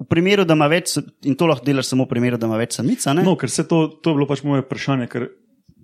V 0.00 0.06
primeru, 0.10 0.44
da 0.44 0.56
ima 0.56 0.66
več, 0.70 0.96
in 1.24 1.36
to 1.38 1.46
lahko 1.46 1.66
delaš 1.66 1.92
samo 1.92 2.06
v 2.06 2.10
primeru, 2.10 2.38
da 2.40 2.48
ima 2.50 2.58
več 2.58 2.78
samica. 2.78 3.14
Ne? 3.14 3.22
No, 3.26 3.36
ker 3.38 3.50
se 3.52 3.66
to, 3.68 3.86
to 4.02 4.12
je 4.12 4.18
bilo 4.18 4.26
pač 4.30 4.42
moje 4.46 4.64
vprašanje. 4.64 5.06
Ker, 5.12 5.28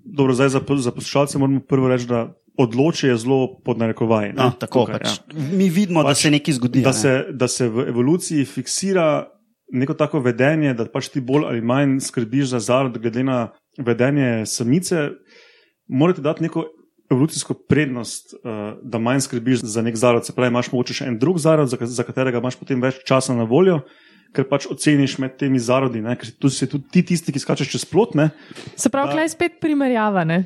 dobro, 0.03 0.35
zdaj 0.35 0.55
za, 0.57 0.62
za 0.87 0.92
poslušalce 0.96 1.38
moramo 1.38 1.62
prvo 1.62 1.90
reči, 1.92 2.09
da 2.11 2.27
odloči 2.61 3.07
je 3.07 3.18
zelo 3.23 3.61
pod 3.64 3.79
narekovaji. 3.79 4.33
No, 4.37 4.51
tako, 4.59 4.87
tukaj, 4.87 4.99
pač, 4.99 5.20
ja. 5.20 5.44
Mi 5.55 5.70
vidimo, 5.70 6.03
pač, 6.03 6.11
da 6.11 6.23
se 6.23 6.33
nekaj 6.35 6.59
zgodi. 6.59 6.83
da, 6.83 6.94
ne. 6.94 6.99
se, 6.99 7.14
da 7.31 7.49
se 7.49 7.68
v 7.70 7.87
evoluciji 7.92 8.49
fiksira 8.49 9.07
neko 9.70 9.94
tako 9.94 10.20
vedenje, 10.25 10.75
da 10.75 10.88
pač 10.90 11.12
ti 11.14 11.23
bolj 11.23 11.46
ali 11.46 11.62
manj 11.62 12.01
skrbiš 12.03 12.51
za 12.57 12.61
zarod, 12.61 12.99
glede 12.99 13.25
na 13.25 13.38
vedenje 13.79 14.46
samice. 14.46 15.11
Morate 15.88 16.23
dati 16.23 16.42
neko 16.42 16.66
evolucijsko 17.11 17.55
prednost, 17.55 18.35
uh, 18.35 18.51
da 18.83 18.99
manj 18.99 19.20
skrbiš 19.20 19.62
za 19.62 19.83
nek 19.83 19.96
zarod. 19.96 20.27
Se 20.27 20.33
pravi, 20.33 20.49
imaš 20.49 20.73
mogoče 20.73 20.94
še 20.94 21.05
en 21.07 21.18
drug 21.18 21.38
zarod, 21.38 21.68
za, 21.68 21.77
ka- 21.77 21.87
za 21.87 22.03
katerega 22.03 22.38
imaš 22.38 22.57
potem 22.57 22.81
več 22.81 23.03
časa 23.05 23.35
na 23.35 23.44
voljo. 23.44 23.81
Ker 24.33 24.44
pač 24.46 24.66
oceniš 24.66 25.18
med 25.18 25.35
temi 25.37 25.59
zarodi, 25.59 25.99
ne? 26.01 26.14
ker 26.14 26.31
tu 26.38 26.49
si 26.49 26.66
tudi 26.66 26.85
ti 26.88 27.03
tisti, 27.03 27.33
ki 27.33 27.38
skačeš 27.38 27.68
čez 27.68 27.85
plot. 27.85 28.14
Ne? 28.14 28.29
Se 28.77 28.88
pravi, 28.88 29.09
Da- 29.09 29.12
klej 29.12 29.29
spet 29.29 29.57
primerjava. 29.61 30.23
Ne? 30.25 30.44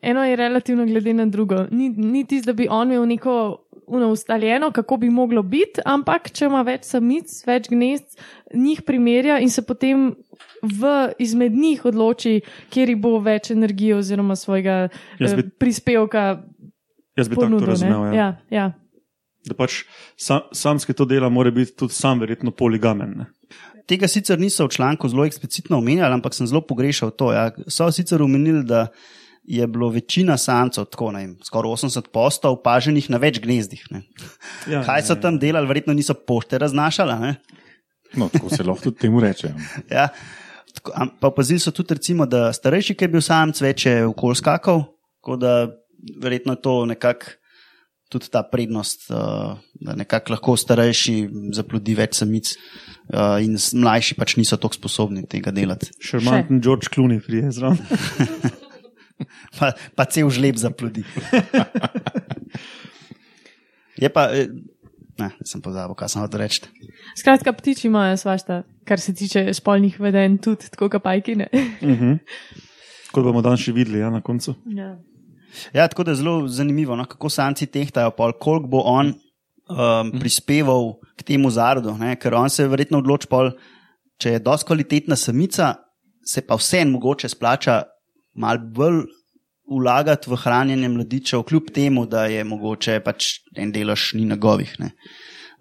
Eno 0.00 0.24
je 0.24 0.36
relativno 0.36 0.86
glede 0.86 1.12
na 1.12 1.26
drugo. 1.26 1.66
Ni, 1.70 1.90
ni 1.90 2.24
tisto, 2.24 2.46
da 2.46 2.52
bi 2.54 2.68
on 2.70 2.88
imel 2.88 3.04
neko 3.06 3.34
ustaljeno, 3.86 4.70
kako 4.70 4.96
bi 4.96 5.10
moglo 5.10 5.42
biti, 5.42 5.80
ampak 5.84 6.30
če 6.30 6.44
ima 6.44 6.62
več 6.62 6.84
samic, 6.84 7.28
več 7.46 7.68
gnezd, 7.68 8.16
njih 8.54 8.82
primerja 8.82 9.38
in 9.40 9.50
se 9.50 9.62
potem 9.62 10.14
v, 10.62 10.90
izmed 11.18 11.52
njih 11.52 11.84
odloči, 11.84 12.40
kjer 12.70 12.96
bo 12.96 13.18
več 13.18 13.50
energije 13.50 13.96
oziroma 13.96 14.36
svojega 14.36 14.88
Jaz 15.18 15.32
eh, 15.32 15.36
bi- 15.36 15.48
prispevka 15.50 16.42
Jaz 17.16 17.28
bi 17.28 17.34
tako 17.34 17.40
to 17.40 17.48
ponudil. 17.48 17.68
razumel. 17.68 18.04
Ja. 18.06 18.14
Ja, 18.14 18.28
ja. 18.50 18.66
Da 19.44 19.54
pač 19.54 19.84
sam, 20.16 20.40
samski 20.52 20.92
to 20.92 21.04
dela, 21.04 21.28
mora 21.28 21.50
biti 21.50 21.72
tudi 21.74 21.94
sam 21.94 22.20
verjetno 22.20 22.50
poligamen. 22.50 23.14
Ne? 23.16 23.26
Tega 23.86 24.04
sicer 24.04 24.36
niso 24.36 24.66
v 24.66 24.70
članku 24.70 25.08
zelo 25.08 25.24
eksplicitno 25.24 25.78
omenjali, 25.78 26.12
ampak 26.12 26.34
sem 26.34 26.46
zelo 26.46 26.60
pogrešal 26.60 27.10
to. 27.10 27.32
Ja. 27.32 27.46
So 27.66 27.86
sicer 27.88 28.22
omenili, 28.22 28.60
da 28.62 28.88
je 29.44 29.66
bilo 29.66 29.88
večina 29.88 30.36
samcev, 30.36 30.84
tako 30.84 31.12
ne 31.12 31.20
vem, 31.20 31.36
skoraj 31.40 31.70
80 31.72 32.10
postov, 32.12 32.52
opaženih 32.52 33.08
na 33.08 33.16
več 33.16 33.40
gnezdih. 33.40 33.86
Ne. 33.90 34.02
Ja, 34.68 34.82
Kaj 34.84 35.02
so 35.02 35.16
tam 35.16 35.38
delali, 35.38 35.66
verjetno 35.66 35.94
niso 35.94 36.12
pošte 36.14 36.58
raznašali. 36.58 37.10
a 37.10 37.18
Ne. 37.18 37.34
No, 38.14 38.28
tako 38.28 38.48
se 38.48 38.62
lahko 38.62 38.82
tudi 38.82 38.96
temu 38.98 39.20
reče. 39.20 39.54
Ja. 39.90 40.08
Pa 40.82 41.28
opazili 41.28 41.60
so 41.60 41.72
tudi, 41.74 41.96
recimo, 41.98 42.26
da 42.26 42.52
starejši, 42.52 42.94
ki 42.94 43.06
je 43.06 43.12
bil 43.12 43.24
samc, 43.24 43.60
več 43.64 43.86
je 43.86 44.06
okol 44.06 44.36
skakal, 44.38 44.84
tako 45.20 45.36
da 45.40 45.52
verjetno 46.22 46.54
je 46.54 46.62
to 46.62 46.74
nekako 46.86 47.36
tudi 48.08 48.30
ta 48.32 48.40
prednost, 48.42 49.10
uh, 49.12 49.58
da 49.84 49.94
nekako 49.98 50.32
lahko 50.32 50.54
starejši 50.56 51.16
zaplodi 51.56 51.92
več 51.98 52.16
samic 52.22 52.54
uh, 52.54 53.36
in 53.44 53.58
mlajši 53.58 54.16
pač 54.16 54.38
niso 54.40 54.56
tako 54.56 54.78
sposobni 54.78 55.26
tega 55.28 55.52
delati. 55.52 55.90
Šarmanten 56.00 56.62
George 56.64 56.88
Clooney 56.94 57.20
prije 57.24 57.52
zraven. 57.52 57.82
Pa, 59.58 59.72
pa 59.98 60.04
cel 60.06 60.28
žleb 60.30 60.54
zaplodi. 60.62 61.02
Je 63.98 64.06
pa, 64.14 64.28
eh, 64.30 64.46
ne, 65.18 65.30
sem 65.46 65.62
pozabil, 65.64 65.96
kaj 65.98 66.12
sem 66.12 66.22
hotel 66.22 66.42
reči. 66.44 66.68
Skratka, 67.18 67.52
ptiči 67.56 67.88
imajo 67.88 68.16
svašta, 68.20 68.62
kar 68.88 69.02
se 69.02 69.14
tiče 69.14 69.46
spolnih 69.56 69.98
vedenj, 70.00 70.38
tudi 70.44 70.70
tako 70.72 70.90
kapajkine. 70.96 71.48
Kot 73.12 73.24
bomo 73.24 73.42
danes 73.44 73.64
še 73.64 73.74
videli 73.76 74.02
ja, 74.02 74.12
na 74.14 74.22
koncu. 74.24 74.56
ja. 74.74 74.96
Ja, 75.72 75.88
tako 75.88 76.04
da 76.04 76.12
je 76.12 76.20
zelo 76.20 76.48
zanimivo, 76.48 76.96
no, 76.96 77.06
kako 77.08 77.30
samci 77.32 77.66
tehtajo, 77.72 78.12
pol, 78.16 78.34
koliko 78.36 78.68
bo 78.68 78.82
on 78.86 79.14
um, 79.14 80.12
prispeval 80.20 80.92
k 81.16 81.24
temu 81.32 81.50
zarodu. 81.50 81.94
Ne, 81.98 82.14
ker 82.20 82.36
on 82.36 82.52
se 82.52 82.68
verjetno 82.68 83.00
odloči, 83.02 83.30
pol, 83.30 83.52
če 84.20 84.36
je 84.36 84.42
dosti 84.44 84.68
kvalitetna 84.68 85.16
samica, 85.16 85.72
se 86.20 86.44
pa 86.44 86.58
vseeno 86.60 86.98
mogoče 86.98 87.30
splača 87.32 87.80
mal 88.38 88.60
bolj 88.60 89.06
vlagati 89.70 90.30
v 90.30 90.36
hranjenje 90.36 90.88
mladičev, 90.88 91.42
kljub 91.42 91.70
temu, 91.74 92.06
da 92.06 92.24
je 92.26 92.44
mogoče 92.44 93.00
pač 93.04 93.40
en 93.56 93.72
delež 93.72 94.12
ni 94.14 94.24
njegovih. 94.24 94.76
ne. 94.78 94.92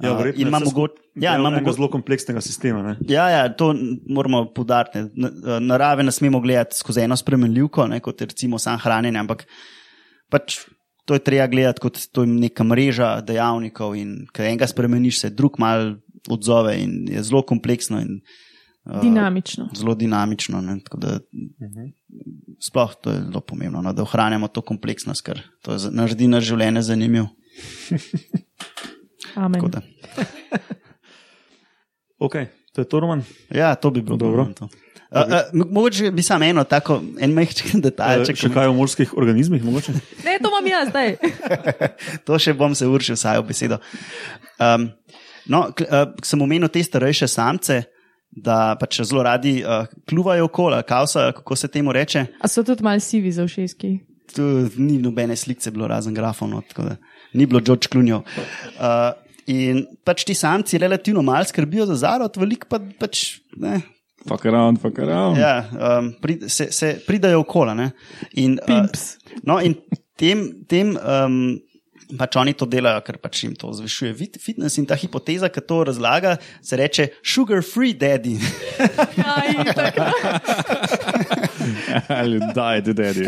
Ja, 0.01 0.11
Uh, 0.11 0.17
verjetno 0.19 0.41
je 0.41 0.47
ima 0.47 0.59
mogoče. 0.59 0.93
Ja, 1.15 1.31
del 1.31 1.39
ima 1.39 1.49
enega 1.49 1.61
mogoče. 1.61 1.75
zelo 1.75 1.89
kompleksnega 1.89 2.41
sistema. 2.41 2.83
Ne? 2.83 2.97
Ja, 3.09 3.29
ja, 3.29 3.55
to 3.55 3.73
moramo. 4.09 4.53
N- 4.95 5.65
Narave 5.65 6.03
ne 6.03 6.11
smemo 6.11 6.39
gledati 6.39 6.77
skozi 6.77 7.01
eno 7.01 7.15
spremenljivko, 7.17 7.87
ne, 7.87 7.99
kot 7.99 8.21
recimo 8.21 8.59
sam 8.59 8.77
hranjenje, 8.79 9.19
ampak 9.19 9.47
pač 10.29 10.59
to 11.05 11.13
je 11.13 11.19
treba 11.19 11.47
gledati 11.47 11.81
kot 11.81 11.97
to 12.11 12.21
je 12.21 12.27
neka 12.27 12.63
mreža 12.63 13.21
dejavnikov 13.21 13.95
in 13.95 14.27
ko 14.35 14.43
enega 14.43 14.67
spremeniš, 14.67 15.19
se 15.19 15.29
drug 15.29 15.57
mal 15.59 15.95
odzove 16.29 16.77
in 16.77 17.07
je 17.09 17.23
zelo 17.23 17.41
kompleksno 17.41 17.99
in 18.01 18.19
uh, 18.21 18.35
Dinamično. 19.01 19.69
zelo 19.75 19.95
dinamično. 19.95 20.61
Ne, 20.61 20.77
tako 20.83 20.97
da, 20.97 21.19
sploh 22.63 22.93
to 23.01 23.11
je 23.11 23.21
zelo 23.27 23.41
pomembno, 23.41 23.81
no, 23.81 23.93
da 23.93 24.01
ohranjamo 24.01 24.47
to 24.47 24.61
kompleksnost, 24.61 25.21
ker 25.27 25.41
to 25.61 25.75
je 25.75 25.91
naredi 25.91 26.27
naš 26.27 26.43
življenje 26.47 26.81
zanimivo. 26.81 27.27
Amen. 29.35 29.59
Tako 29.59 29.67
da, 29.67 29.81
Ok, 32.19 32.33
to 32.73 32.81
je 32.81 32.89
to, 32.89 32.99
Roman. 32.99 33.23
Ja, 33.53 33.75
to 33.75 33.91
bi 33.91 34.01
bilo 34.01 34.17
Dobro. 34.17 34.45
dobro. 34.45 34.69
Uh, 35.11 35.21
uh, 35.21 35.67
mogoče 35.71 36.11
bi 36.11 36.21
samo 36.23 36.45
eno 36.45 36.63
tako, 36.63 37.01
en 37.19 37.33
majhen 37.33 37.77
E, 37.79 37.81
detajlček. 37.81 38.35
še 38.35 38.49
kaj 38.53 38.67
o 38.67 38.73
morskih 38.73 39.13
organizmih, 39.17 39.63
mogoče? 39.63 39.93
Ne, 40.25 40.39
to 40.41 40.49
imam 40.49 40.67
jaz 40.67 40.89
zdaj. 40.89 41.15
To 42.25 42.39
še 42.39 42.53
bom 42.53 42.75
se 42.75 42.87
uršil, 42.87 43.15
saj 43.15 43.39
v 43.39 43.45
besedo. 43.51 43.77
Um, 44.59 44.89
no, 45.45 45.67
k, 45.71 45.85
uh, 45.87 46.09
sem 46.25 46.41
omenil 46.41 46.67
te 46.73 46.83
starejše 46.83 47.29
samce, 47.29 47.83
da 48.31 48.75
pač 48.79 49.01
zelo 49.01 49.23
radi 49.23 49.59
uh, 49.63 49.87
kluvajo 50.09 50.45
okoli, 50.45 50.81
kausa, 50.87 51.31
kako 51.35 51.55
se 51.55 51.67
temu 51.67 51.93
reče. 51.93 52.25
A 52.41 52.47
so 52.47 52.63
tudi 52.63 52.83
mal 52.83 52.99
sivi 52.99 53.31
za 53.31 53.47
všeski. 53.47 53.97
Tu 54.35 54.43
ni 54.77 54.97
nobene 55.01 55.35
slike, 55.35 55.71
bilo 55.71 55.87
razen 55.87 56.13
grafov, 56.13 56.49
no, 56.51 56.61
tako 56.69 56.89
da 56.89 56.97
ni 57.33 57.45
bilo 57.45 57.61
George 57.61 57.87
Clooneyov. 57.91 58.25
Uh, 58.77 59.13
in 59.47 59.85
pač 60.03 60.25
ti 60.27 60.35
samci 60.35 60.77
relativno 60.77 61.21
malo 61.21 61.47
skrbijo 61.47 61.85
za 61.87 61.95
zarod, 61.95 62.37
veliko 62.37 62.67
pa 62.69 62.81
pač 62.99 63.39
ne. 63.57 63.79
Fuck 64.27 64.45
around, 64.45 64.81
fuck 64.81 64.99
around. 64.99 65.37
Ja, 65.39 65.63
um, 65.71 66.11
prid, 66.21 66.49
se, 66.51 66.67
se 66.71 66.97
pridajo 67.07 67.45
okoli. 67.45 67.75
ne. 67.75 67.91
In, 68.33 68.59
uh, 68.59 68.67
Pimps. 68.67 69.15
no, 69.43 69.61
in 69.63 69.77
tem, 70.17 70.65
tem 70.67 70.97
um, 70.97 71.59
pač 72.15 72.37
oni 72.39 72.53
to 72.55 72.63
delajo, 72.65 73.01
ker 73.03 73.17
pač 73.19 73.43
jim 73.43 73.55
to 73.59 73.73
zvišuje 73.75 74.13
fit- 74.15 74.37
fitness 74.39 74.77
in 74.79 74.85
ta 74.87 74.95
hipoteza, 74.95 75.49
ki 75.51 75.61
to 75.67 75.81
razlaga, 75.89 76.37
se 76.63 76.77
reče 76.79 77.07
sugar 77.19 77.59
free 77.65 77.91
daddy. 77.93 78.37
Aj, 79.25 79.51
tako. 79.75 80.07
Ali 82.21 82.39
daj, 82.55 82.81
da 82.87 82.93
dedi. 82.93 83.27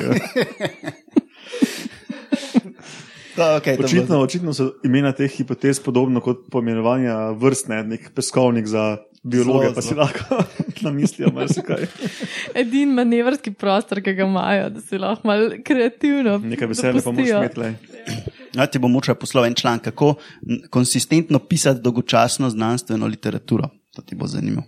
To, 3.35 3.43
okay, 3.55 3.77
to 3.77 3.83
Očitno, 3.87 4.19
očitno 4.19 4.53
so 4.53 4.73
imena 4.83 5.11
teh 5.15 5.31
hipotez 5.31 5.79
podobno 5.79 6.19
kot 6.19 6.47
poimenovanja 6.51 7.31
vrst, 7.39 7.69
ne? 7.71 7.83
nek 7.93 8.09
peskovnik 8.15 8.67
za 8.67 8.97
biologe, 9.23 9.69
Zelo, 9.69 9.75
pa 9.75 9.81
si 9.81 9.93
zelo. 9.93 10.01
lahko 10.01 10.43
namislijo 10.85 11.31
marsikaj. 11.35 11.85
Edini 12.55 12.91
manevrski 12.93 13.53
prostor, 13.53 14.01
ki 14.03 14.13
ga 14.13 14.27
imajo, 14.27 14.69
da 14.75 14.81
se 14.81 14.99
lahko 14.99 15.27
malo 15.27 15.49
kreativno. 15.63 16.37
Nekaj 16.43 16.67
veselja 16.67 17.03
pa 17.03 17.11
moraš 17.11 17.29
imeti. 17.29 17.71
Ja, 18.55 18.65
ti 18.65 18.79
bom 18.79 18.91
moral 18.91 19.15
poslati 19.15 19.47
en 19.47 19.55
članek, 19.55 19.83
kako 19.83 20.15
konsistentno 20.69 21.39
pisati 21.39 21.81
dolgočasno 21.81 22.49
znanstveno 22.49 23.07
literaturo. 23.07 23.69
To 23.95 24.01
ti 24.01 24.15
bo 24.15 24.27
zanimivo. 24.27 24.63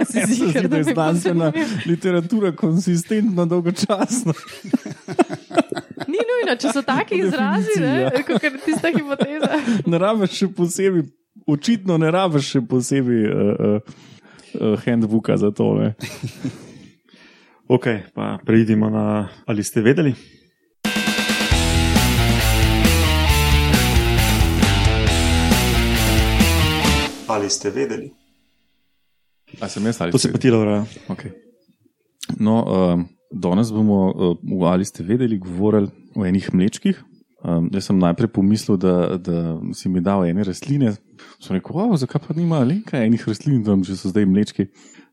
A 0.00 0.04
si 0.04 0.34
ziher, 0.34 0.68
da 0.68 0.76
bi 0.76 0.84
znanstvena 0.84 1.52
literatura 1.86 2.52
konsistentno 2.56 3.46
dolgočasna. 3.46 4.32
Ni 6.08 6.18
nujno, 6.24 6.56
če 6.60 6.72
so 6.72 6.82
taki 6.82 7.18
izrazi, 7.20 7.80
ne, 7.80 8.22
kot 8.26 8.42
je 8.42 8.52
tista 8.64 8.92
hipoteza. 8.94 9.60
Ne 9.90 10.00
rabiš 10.00 10.38
še 10.38 10.48
posebej, 10.56 11.04
očitno 11.46 11.98
ne 12.00 12.12
rabiš 12.14 12.54
še 12.54 12.62
posebej 12.70 13.26
uh, 13.28 13.76
uh, 13.76 14.86
handbooka 14.86 15.36
za 15.36 15.52
to. 15.52 15.74
Ne? 15.80 15.92
Ok, 17.68 17.84
pa 18.16 18.38
preidimo 18.40 18.88
na 18.88 19.28
ali 19.44 19.60
ste 19.60 19.82
vedeli. 19.84 20.14
Ali 27.28 27.50
ste 27.50 27.70
vedeli? 27.70 28.08
A 29.60 29.68
sem 29.68 29.84
jaz 29.84 30.00
ali 30.00 30.12
To 30.12 30.18
se 30.18 30.32
pa 30.32 30.38
ti, 30.40 30.50
Laura. 30.50 30.84
Okay. 31.08 31.32
No, 32.40 32.64
um, 32.64 33.04
danes 33.32 33.72
bomo, 33.72 34.12
v 34.40 34.64
ali 34.64 34.84
ste 34.84 35.04
vedeli, 35.04 35.38
govorili 35.38 35.92
o 36.16 36.24
enih 36.24 36.48
mlečkih. 36.52 37.04
Um, 37.44 37.68
jaz 37.72 37.86
sem 37.88 38.00
najprej 38.00 38.32
pomislil, 38.32 38.80
da, 38.80 39.16
da 39.20 39.60
si 39.76 39.88
mi 39.88 40.00
dal 40.00 40.24
ene 40.26 40.44
rastline. 40.44 40.96
Sem 41.38 41.56
rekel, 41.56 41.76
wow, 41.76 41.94
zakaj 42.00 42.24
pa 42.26 42.36
nima 42.36 42.64
lenka 42.66 42.98
enih 42.98 43.28
rastlin, 43.28 43.62
tam 43.64 43.84
že 43.86 43.96
so 43.96 44.10
zdaj 44.10 44.26
mlečki. 44.26 44.68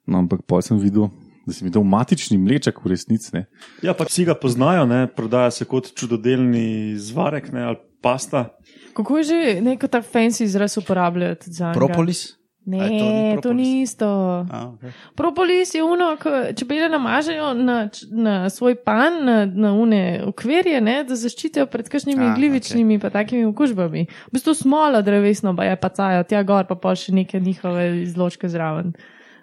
No, 0.08 0.24
ampak 0.24 0.42
pa 0.48 0.62
sem 0.64 0.80
videl, 0.82 1.12
da 1.46 1.54
si 1.54 1.68
mi 1.68 1.74
dal 1.74 1.86
matični 1.86 2.40
mleček 2.42 2.82
v 2.82 2.96
resnici. 2.96 3.30
ne. 3.36 3.46
Ja, 3.86 3.94
pa 3.94 4.08
vsi 4.08 4.26
ga 4.26 4.34
poznajo, 4.40 4.88
ne? 4.90 5.06
prodaja 5.08 5.52
se 5.52 5.68
kot 5.70 5.94
čudodelni 5.94 6.98
zvarek 6.98 7.52
ne? 7.54 7.64
ali 7.72 7.80
pasta. 8.06 8.46
Kako 8.94 9.18
je 9.18 9.24
že 9.24 9.62
neko 9.62 9.90
tak 9.90 10.06
fancy 10.06 10.46
izraz 10.46 10.78
uporabljajo 10.78 11.36
tudi 11.36 11.58
za 11.58 11.74
njega? 11.74 11.80
Propolis? 11.80 12.28
Ne, 12.66 12.80
A 12.82 12.86
je 12.86 13.00
to 13.00 13.06
ni 13.06 13.36
to 13.36 13.42
propolis? 13.42 13.68
ni 13.68 13.82
isto. 13.82 14.06
A, 14.50 14.74
okay. 14.74 14.92
Propolis 15.16 15.74
je 15.76 15.84
uno, 15.84 16.18
ko 16.18 16.30
čebele 16.58 16.90
namažejo 16.90 17.54
na, 17.54 17.90
na 18.12 18.50
svoj 18.50 18.76
pan, 18.76 19.20
na, 19.26 19.46
na 19.46 19.74
une 19.74 20.24
okvirje, 20.26 20.82
ne, 20.82 21.04
da 21.06 21.16
zaščitijo 21.16 21.68
pred 21.70 21.90
kakšnimi 21.90 22.26
A, 22.26 22.34
glivičnimi 22.34 22.98
in 22.98 23.04
takimi 23.06 23.46
okužbami. 23.46 24.08
V 24.10 24.34
bistvu 24.34 24.56
smola 24.58 25.04
drevesno, 25.06 25.54
pa 25.56 25.70
je 25.70 25.76
pacajo 25.78 26.24
tja 26.24 26.42
gor, 26.44 26.66
pa 26.66 26.76
pa 26.76 26.96
še 26.98 27.14
neke 27.14 27.40
njihove 27.40 28.02
izločke 28.02 28.50
zraven. 28.50 28.96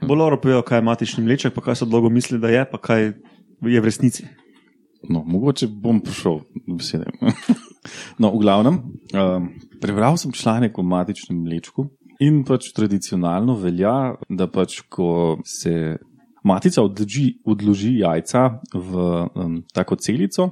Bolj 0.03 0.19
dobro 0.19 0.41
povejo, 0.43 0.65
kaj 0.67 0.83
je 0.83 0.87
matični 0.91 1.23
mleček, 1.25 1.55
pa 1.55 1.63
kaj 1.63 1.79
so 1.79 1.87
dolgo 1.87 2.11
mislili, 2.11 2.43
da 2.43 2.51
je, 2.51 2.65
pa 2.67 2.79
kaj 2.83 3.05
je 3.07 3.81
v 3.81 3.85
resnici. 3.87 4.27
No, 5.07 5.23
mogoče 5.23 5.71
bom 5.71 6.03
prišel 6.03 6.43
do 6.67 6.75
besede. 6.75 7.07
No, 8.19 8.31
v 8.31 8.41
glavnem, 8.43 8.79
um, 9.15 9.51
prebral 9.83 10.17
sem 10.21 10.33
članek 10.33 10.79
o 10.79 10.87
matičnem 10.87 11.39
mlečku 11.43 11.89
in 12.23 12.43
pač 12.47 12.71
tradicionalno 12.77 13.57
velja, 13.59 14.15
da 14.29 14.47
pač 14.47 14.81
ko 14.89 15.39
se 15.45 15.99
matica 16.45 16.83
odloži, 16.83 17.43
odloži 17.47 17.97
jajca 18.03 18.45
v 18.75 19.07
um, 19.35 19.57
tako 19.75 19.97
celico 19.97 20.51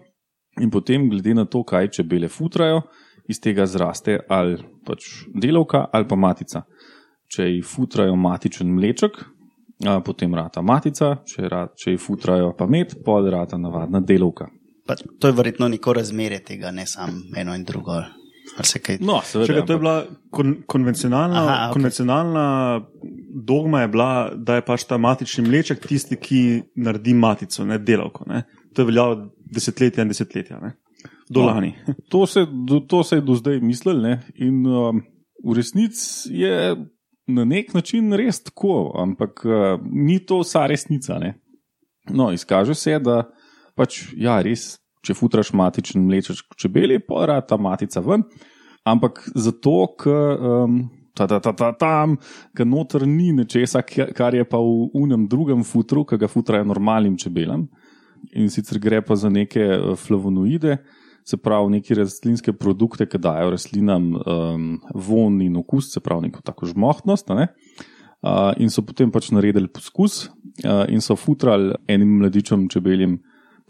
in 0.60 0.70
potem, 0.70 1.08
glede 1.08 1.34
na 1.34 1.46
to, 1.46 1.62
kaj 1.64 1.92
čebele 1.94 2.28
futrajo, 2.28 2.82
iz 3.30 3.38
tega 3.40 3.66
zraste 3.66 4.18
ali 4.28 4.58
pač 4.86 5.26
delovka 5.34 5.86
ali 5.92 6.08
pa 6.08 6.16
matica. 6.18 6.64
Če 7.30 7.46
ji 7.46 7.60
futrajo 7.62 8.16
matičen 8.18 8.72
mleček, 8.74 9.20
potem 10.04 10.34
rata 10.34 10.62
matica, 10.66 11.12
če, 11.24 11.44
ra, 11.48 11.60
če 11.70 11.94
ji 11.94 12.00
futrajo 12.02 12.50
pa 12.58 12.66
med, 12.66 12.96
pol 13.06 13.30
rata 13.30 13.58
navadna 13.58 14.02
delovka. 14.02 14.48
Pa 14.90 14.96
to 15.22 15.30
je 15.30 15.36
verjetno 15.38 15.68
neko 15.70 15.92
razmerje 15.94 16.40
tega, 16.44 16.70
ne 16.74 16.86
samo 16.86 17.12
eno 17.38 17.54
in 17.54 17.64
drugo. 17.64 18.00
No, 19.00 19.20
seveda. 19.24 19.46
Čakaj, 19.46 19.66
to 19.66 19.72
je 19.72 19.78
bila 19.78 19.94
kon, 20.34 20.54
konvencionalna, 20.66 21.36
Aha, 21.36 21.44
Aha, 21.46 21.54
ok. 21.54 21.68
okay. 21.68 21.72
konvencionalna 21.72 22.44
dogma, 23.46 23.80
je 23.84 23.88
bila, 23.88 24.30
da 24.34 24.56
je 24.58 24.64
pač 24.66 24.84
ta 24.90 24.98
matični 24.98 25.44
mleček 25.46 25.86
tisti, 25.86 26.16
ki 26.18 26.40
naredi 26.82 27.14
matico, 27.14 27.64
ne 27.64 27.78
delavko. 27.78 28.26
Ne. 28.26 28.42
To 28.74 28.82
je 28.82 28.88
veljalo 28.90 29.20
desetletja 29.54 30.02
in 30.02 30.10
desetletja, 30.10 30.58
ne. 30.60 30.72
do 31.30 31.40
No. 31.40 31.46
lani. 31.46 31.74
To 32.10 32.26
se, 32.26 32.46
do, 32.66 32.80
to 32.80 33.04
se 33.04 33.16
je 33.16 33.20
do 33.22 33.34
zdaj 33.38 33.60
mislil, 33.60 34.02
ne? 34.02 34.20
in 34.34 34.66
um, 34.66 35.02
v 35.46 35.54
resnici 35.54 36.34
je 36.34 36.74
na 37.30 37.44
nek 37.44 37.70
način 37.74 38.12
res 38.12 38.42
tako, 38.42 38.90
ampak 38.98 39.44
uh, 39.46 39.78
ni 39.92 40.18
to 40.26 40.40
vsa 40.42 40.66
resnica. 40.66 41.18
Ne? 41.22 41.36
No, 42.10 42.32
izkaže 42.32 42.74
se, 42.74 42.98
da 42.98 43.28
pač, 43.78 44.08
ja, 44.18 44.40
res, 44.42 44.79
če 45.06 45.16
futraš 45.16 45.52
matičen 45.56 46.04
mlečeš 46.06 46.44
čebeli, 46.60 47.00
pa 47.00 47.26
rad 47.30 47.48
ta 47.48 47.58
matica 47.60 48.02
ven, 48.04 48.26
ampak 48.84 49.26
zato, 49.34 49.94
ker. 50.00 50.40
Um, 50.40 50.80
Ta, 51.10 51.26
ta, 51.26 51.40
ta, 51.42 51.50
ta, 51.52 51.72
tam, 51.74 52.14
ker 52.56 52.64
noter 52.64 53.02
ni 53.04 53.32
nečesa, 53.34 53.82
kar 53.82 54.32
je 54.32 54.44
pa 54.46 54.56
v 54.62 54.86
unem 54.96 55.26
drugem 55.28 55.64
futru, 55.66 56.04
ki 56.06 56.16
ga 56.16 56.28
futrajo 56.30 56.64
normalnim 56.64 57.16
čebelam. 57.18 57.64
In 58.38 58.46
sicer 58.48 58.78
gre 58.80 59.02
pa 59.04 59.18
za 59.18 59.28
neke 59.28 59.60
eh, 59.60 59.82
flavonoide, 59.98 60.78
se 61.26 61.36
pravi, 61.36 61.74
neke 61.76 61.98
rastlinske 61.98 62.54
produkte, 62.56 63.08
ki 63.10 63.20
dajo 63.20 63.50
rastlinam 63.52 64.14
um, 64.16 64.66
von 64.94 65.40
in 65.42 65.58
okus, 65.60 65.90
se 65.92 66.00
pravi, 66.00 66.28
neko 66.28 66.46
tako 66.46 66.70
žmohtnost. 66.70 67.34
ne. 67.36 67.50
Uh, 68.20 68.52
in 68.60 68.68
so 68.68 68.82
potem 68.84 69.10
pač 69.10 69.30
naredili 69.32 69.68
poskus 69.72 70.26
uh, 70.28 70.84
in 70.92 71.00
so 71.00 71.16
futrali 71.16 71.72
enim 71.88 72.18
mladičem 72.20 72.66
čebelim 72.68 73.14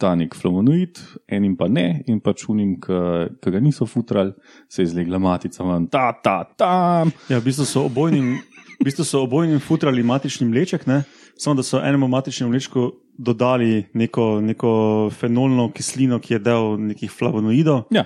ta 0.00 0.14
nek 0.16 0.34
flavonoid, 0.38 1.00
enim 1.28 1.56
pa 1.58 1.68
ne, 1.68 2.02
in 2.08 2.20
pač 2.24 2.46
unim, 2.50 2.76
ki 2.80 3.52
ga 3.52 3.60
niso 3.62 3.86
futrali, 3.88 4.32
se 4.68 4.82
je 4.82 4.90
izlegla 4.90 5.20
matica 5.20 5.66
ven, 5.66 5.88
ta, 5.92 6.10
ta, 6.24 6.42
tam. 6.56 7.12
Ja, 7.28 7.40
v 7.40 7.46
bistvu 7.50 7.68
so 7.68 7.84
obojnim, 7.88 8.38
v 8.80 8.88
bistvu 8.88 9.06
so 9.06 9.24
obojnim 9.26 9.60
futrali 9.64 10.04
matični 10.06 10.48
mleček, 10.48 10.88
ne? 10.90 11.02
samo 11.40 11.56
da 11.56 11.62
so 11.64 11.78
enemu 11.80 12.04
matičnemu 12.08 12.50
mlečku 12.52 12.82
dodali 13.16 13.86
neko, 13.96 14.40
neko 14.44 14.72
fenolno 15.16 15.70
kislino, 15.72 16.18
ki 16.20 16.34
je 16.34 16.38
del 16.44 16.74
nekih 16.90 17.12
flavonoidov. 17.12 17.86
Ja, 17.96 18.04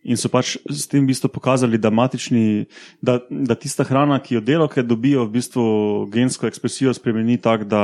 In 0.00 0.16
so 0.16 0.30
pač 0.32 0.54
s 0.64 0.88
tem 0.88 1.04
v 1.04 1.12
bistvu 1.12 1.28
pokazali, 1.28 1.76
da, 1.76 1.90
matični, 1.92 2.64
da, 3.04 3.18
da 3.28 3.52
tista 3.52 3.84
hrana, 3.84 4.16
ki 4.24 4.38
jo 4.38 4.40
delovke 4.40 4.80
dobijo, 4.80 5.26
v 5.28 5.34
bistvu 5.36 5.64
gensko 6.12 6.48
ekspresijo 6.48 6.94
spremeni 6.96 7.36
tako, 7.36 7.68
da. 7.68 7.82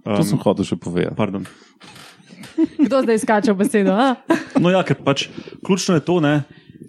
to 0.00 0.24
sem 0.24 0.40
Um, 0.40 0.44
hotel 0.44 0.64
še 0.64 0.80
povedati. 0.80 1.16
pardon. 1.16 1.44
Kdo 2.78 3.02
zdaj 3.02 3.18
skače 3.18 3.52
v 3.52 3.56
besedo? 3.56 3.92
A? 3.92 4.16
No, 4.56 4.68
ja, 4.68 4.82
ker 4.82 4.96
pač 4.96 5.28
ključno 5.60 5.94
je 5.94 6.02
to, 6.02 6.20
ne, 6.20 6.42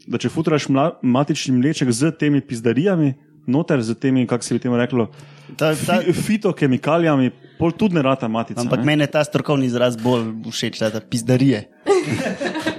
da 0.06 0.18
če 0.18 0.30
futraš 0.30 0.68
mla, 0.68 0.98
matični 1.02 1.54
mleček 1.54 1.90
z 1.90 2.12
temi 2.14 2.40
pizdarijami, 2.40 3.14
noter 3.44 3.82
z 3.82 3.96
temi, 3.96 4.26
kako 4.26 4.44
se 4.44 4.54
bi 4.54 4.60
temu 4.60 4.78
reklo, 4.78 5.10
Ta, 5.52 5.76
ta, 5.76 6.00
fi, 6.00 6.14
fitokemikalijami, 6.14 7.28
pol 7.58 7.72
tudi 7.72 7.96
ne 7.96 8.02
rata 8.02 8.28
matica. 8.28 8.62
ampak 8.62 8.80
ne. 8.80 8.86
meni 8.86 9.04
je 9.04 9.10
ta 9.10 9.20
strokovni 9.20 9.66
izraz 9.66 9.98
bolj 9.98 10.32
všeč, 10.46 10.80
da 10.80 10.88
je 10.90 11.02
pizdarije. 11.04 11.60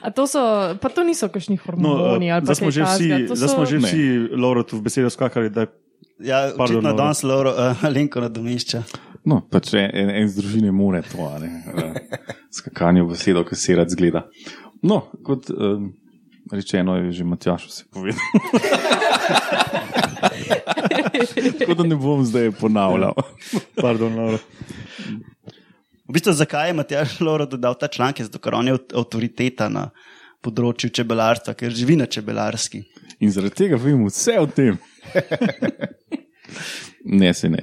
A 0.00 0.10
to 0.10 0.24
so, 0.24 0.40
pa 0.78 0.88
to 0.88 1.02
niso 1.02 1.26
kakšni 1.26 1.58
No, 1.58 1.62
hormoni 1.66 2.30
ali 2.30 2.40
pa 2.40 2.54
zdaj 2.54 2.56
smo 2.56 2.70
že 2.70 2.82
vsi, 2.84 3.08
zdaj 3.28 3.48
smo 3.48 3.62
so- 3.62 3.68
že 3.68 3.76
vsi 3.78 4.02
Laurotu 4.32 4.78
v 4.78 4.82
besedo 4.82 5.10
skakali, 5.10 5.50
da 5.50 5.60
je 5.60 5.68
Ja, 6.20 6.50
Pardon, 6.50 6.82
očitno 6.82 6.92
danes 6.94 7.22
Lauro, 7.22 7.50
uh, 7.50 7.78
Alenko 7.80 8.18
nadomešča. 8.18 8.82
No, 9.28 9.42
pač 9.52 9.74
en, 9.76 9.90
en, 9.92 10.08
en 10.10 10.24
iz 10.24 10.36
družine 10.38 10.70
more 10.72 11.02
to, 11.04 11.20
a 11.28 11.36
ne, 11.42 11.50
eh, 11.68 11.94
skakanje 12.54 13.02
v 13.04 13.10
besedo, 13.12 13.42
ki 13.44 13.56
se 13.58 13.74
rad 13.76 13.90
zgleda. 13.92 14.22
No, 14.80 15.02
kot 15.26 15.50
um, 15.52 15.90
rečeno, 16.52 16.94
je 16.96 17.12
že 17.18 17.24
Matjaš 17.28 17.66
vse 17.68 17.84
povedal. 17.92 18.18
Tako 21.58 21.74
da 21.74 21.82
ne 21.82 21.96
bom 21.96 22.24
zdaj 22.24 22.50
ponavljal. 22.60 23.12
Pardon, 23.76 24.14
Laura. 24.16 24.38
V 26.08 26.12
bistvu, 26.16 26.32
zakaj 26.32 26.68
je 26.70 26.74
Matjaš 26.78 27.20
Lauro 27.20 27.46
dodal 27.46 27.74
ta 27.78 27.88
članek? 27.88 28.22
Zato, 28.22 28.38
ker 28.40 28.54
on 28.54 28.66
je 28.70 28.74
avt- 28.78 28.94
avtoriteta 28.96 29.68
na 29.68 29.90
področju 30.40 30.90
čebelarstva, 30.94 31.54
ker 31.58 31.74
živi 31.74 31.96
na 31.98 32.06
čebelarski. 32.06 32.84
In 33.20 33.30
zaradi 33.34 33.54
tega 33.64 33.76
vem 33.76 34.06
vse 34.08 34.38
o 34.40 34.46
tem. 34.46 34.78
Ne, 37.08 37.30
se 37.34 37.48
ne. 37.48 37.62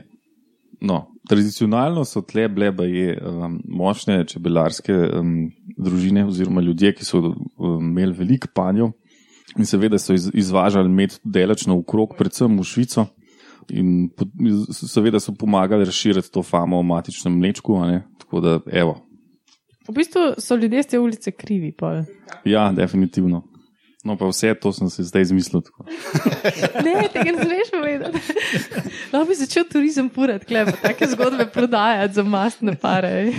No, 0.81 0.95
tradicionalno 1.29 2.05
so 2.05 2.21
tle 2.21 2.47
bile 2.49 2.71
baje, 2.71 3.15
um, 3.21 3.59
močne 3.67 4.23
čebelarske 4.29 4.93
um, 4.93 5.35
družine, 5.77 6.25
oziroma 6.25 6.61
ljudje, 6.61 6.93
ki 6.95 7.05
so 7.05 7.21
um, 7.21 7.35
imeli 7.79 8.15
veliko 8.17 8.51
panjev 8.53 8.93
in 9.55 9.65
seveda 9.65 9.99
so 10.01 10.13
iz, 10.13 10.29
izvažali 10.33 10.89
med 10.91 11.15
delač 11.23 11.65
naokrog, 11.69 12.17
predvsem 12.17 12.57
v 12.59 12.65
Švico. 12.67 13.07
In 13.73 14.09
po, 14.13 14.27
seveda 14.75 15.19
so 15.19 15.33
pomagali 15.33 15.87
razširiti 15.87 16.29
to 16.31 16.43
famo 16.43 16.77
o 16.79 16.85
matičnem 16.85 17.39
mlečku. 17.39 17.79
Tako 18.21 18.41
da, 18.43 18.59
evo, 18.71 18.99
V 19.87 19.93
bistvu 19.93 20.21
so 20.37 20.55
ljudje 20.55 20.83
z 20.83 20.87
te 20.87 20.99
ulice 20.99 21.31
krivi. 21.31 21.71
pol. 21.71 22.03
ja, 22.45 22.71
definitivno. 22.71 23.43
No, 24.05 24.13
pa 24.17 24.27
vse 24.29 24.53
to 24.53 24.69
sem 24.73 24.89
se 24.89 25.03
zdaj 25.03 25.21
izmislil. 25.21 25.61
Tako. 25.65 25.85
Ne, 26.85 27.07
tega 27.13 27.31
ne 27.31 27.41
smeš 27.41 27.71
povedati. 27.73 28.19
Lahko 29.13 29.27
bi 29.27 29.35
začel 29.35 29.65
turizem 29.71 30.09
purati, 30.09 30.45
klepa, 30.45 30.71
take 30.71 31.07
zgodbe 31.09 31.47
prodajati 31.49 32.13
za 32.13 32.23
mastne 32.23 32.75
pare. 32.75 33.33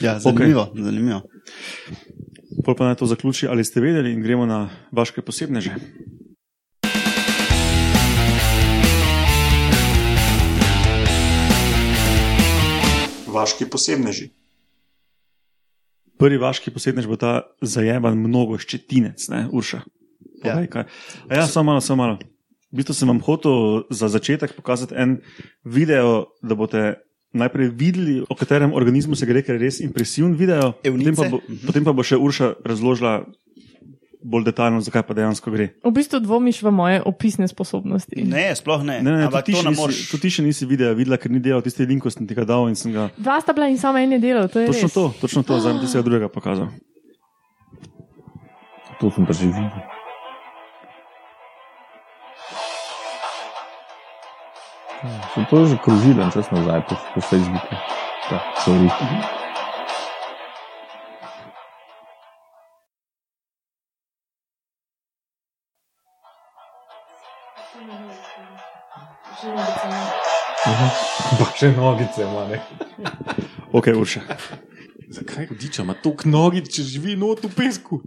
Ja, 0.00 0.18
zanimivo. 0.18 0.68
Okay. 0.74 0.84
zanimivo. 0.84 1.22
Pol 2.64 2.76
pa 2.76 2.84
naj 2.84 3.00
to 3.00 3.06
zaključi, 3.06 3.48
ali 3.48 3.64
ste 3.64 3.80
vedeli 3.80 4.12
in 4.12 4.22
gremo 4.22 4.46
na 4.46 4.68
vaše 4.92 5.22
posebneže. 5.22 5.74
Vaški 13.26 13.64
posebneži. 13.70 14.28
Prvi 16.18 16.38
vaški 16.42 16.72
posebnež 16.74 17.06
bo 17.06 17.18
ta 17.20 17.48
zajeban 17.62 18.18
mnogo 18.18 18.58
ščetinec, 18.58 19.28
ne, 19.30 19.46
Urša. 19.54 19.84
Ja. 20.42 20.54
Povej, 20.54 20.66
kaj. 20.70 20.84
A 21.30 21.42
ja, 21.42 21.46
samo 21.50 21.72
malo, 21.72 21.82
samo 21.82 22.02
malo. 22.04 22.18
V 22.68 22.80
bistvu 22.82 22.94
sem 22.94 23.08
vam 23.08 23.20
hotel 23.24 23.86
za 23.88 24.10
začetek 24.12 24.52
pokazati 24.58 24.94
en 24.98 25.18
video, 25.64 26.34
da 26.44 26.58
boste 26.58 27.00
najprej 27.32 27.70
videli, 27.76 28.16
o 28.28 28.34
katerem 28.34 28.74
organizmu 28.76 29.16
se 29.16 29.26
gre, 29.28 29.42
ker 29.44 29.56
je 29.56 29.62
res 29.62 29.80
impresiven 29.84 30.34
video. 30.36 30.74
Potem 30.82 31.16
pa, 31.16 31.28
bo, 31.28 31.40
Evnice. 31.40 31.66
potem 31.66 31.84
pa 31.84 31.92
bo 31.96 32.04
še 32.04 32.18
Urša 32.20 32.54
razložila 32.64 33.24
bolj 34.22 34.44
detaljno, 34.50 34.80
zakaj 34.82 35.02
pa 35.06 35.14
dejansko 35.14 35.50
gre. 35.54 35.68
V 35.84 35.92
bistvu 35.94 36.20
dvomiš 36.20 36.62
v 36.62 36.70
moje 36.74 37.02
opisne 37.06 37.48
sposobnosti. 37.48 38.18
Ne, 38.26 38.50
sploh 38.58 38.82
ne. 38.82 38.98
Ne, 39.02 39.12
ne, 39.12 39.24
Ampak 39.28 39.46
tudi 39.46 39.58
ti, 39.58 39.64
to 39.64 39.72
še 39.72 39.88
nisi, 39.88 40.06
tudi 40.10 40.22
ti 40.22 40.30
še 40.34 40.42
nisi 40.42 40.66
videla, 40.66 40.94
videla, 40.98 41.18
ker 41.22 41.30
ni 41.30 41.38
delal 41.40 41.62
tisti 41.62 41.86
link, 41.86 42.02
ko 42.02 42.10
sem 42.10 42.26
ti 42.26 42.34
ga 42.34 42.42
dal 42.48 42.66
in 42.68 42.74
sem 42.74 42.92
ga. 42.92 43.08
Dva 43.16 43.38
sta 43.40 43.54
bila 43.54 43.70
in 43.70 43.78
samo 43.78 43.98
en 44.02 44.18
je 44.18 44.20
delal, 44.22 44.50
to 44.50 44.58
je 44.64 44.72
Točno 44.72 44.90
res. 44.90 44.94
to, 44.98 45.04
točno 45.22 45.42
to, 45.46 45.60
zdaj 45.62 45.78
ti 45.80 45.86
se 45.86 45.98
ga 45.98 46.06
drugega 46.08 46.28
pokazal. 46.28 46.68
To 48.98 49.10
sem 49.14 49.22
pa 49.22 49.32
že 49.32 49.46
videl. 49.46 49.70
Sem 55.34 55.46
to 55.46 55.62
že 55.66 55.78
krožil 55.78 56.18
en 56.18 56.30
čas 56.34 56.50
nazaj 56.50 56.82
po, 56.90 56.98
po 57.14 57.20
Facebooku. 57.22 57.74
Ja, 58.34 58.38
sorry. 58.66 59.37
Pa 70.68 71.46
še 71.56 71.70
nogice 71.76 72.24
ima, 72.24 72.44
ne. 72.50 72.60
Ok, 73.72 73.90
Urša. 73.96 74.20
Zakaj 75.08 75.48
hudiča 75.48 75.82
ima 75.82 75.94
toliko 76.02 76.28
nogic, 76.28 76.68
če 76.72 76.84
živi 76.84 77.16
not 77.16 77.44
v 77.46 77.52
pesku? 77.56 78.02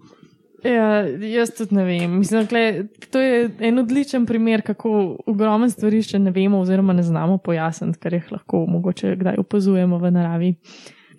Ja, 0.61 1.01
jaz 1.25 1.55
tudi 1.57 1.73
ne 1.73 1.85
vem. 1.87 2.19
Mislim, 2.19 2.45
kle, 2.49 2.85
to 3.09 3.21
je 3.21 3.47
en 3.65 3.81
odličen 3.81 4.27
primer, 4.29 4.61
kako 4.65 4.91
ogromno 5.31 5.69
stvari 5.73 6.03
še 6.05 6.21
ne 6.21 6.33
vemo, 6.35 6.61
oziroma 6.61 6.93
ne 6.93 7.05
znamo 7.05 7.39
pojasniti, 7.41 7.97
kar 8.01 8.13
jih 8.19 8.29
lahko 8.35 8.67
mogoče 8.69 9.15
kdaj 9.23 9.41
opazujemo 9.41 9.97
v 10.01 10.13
naravi. 10.13 10.51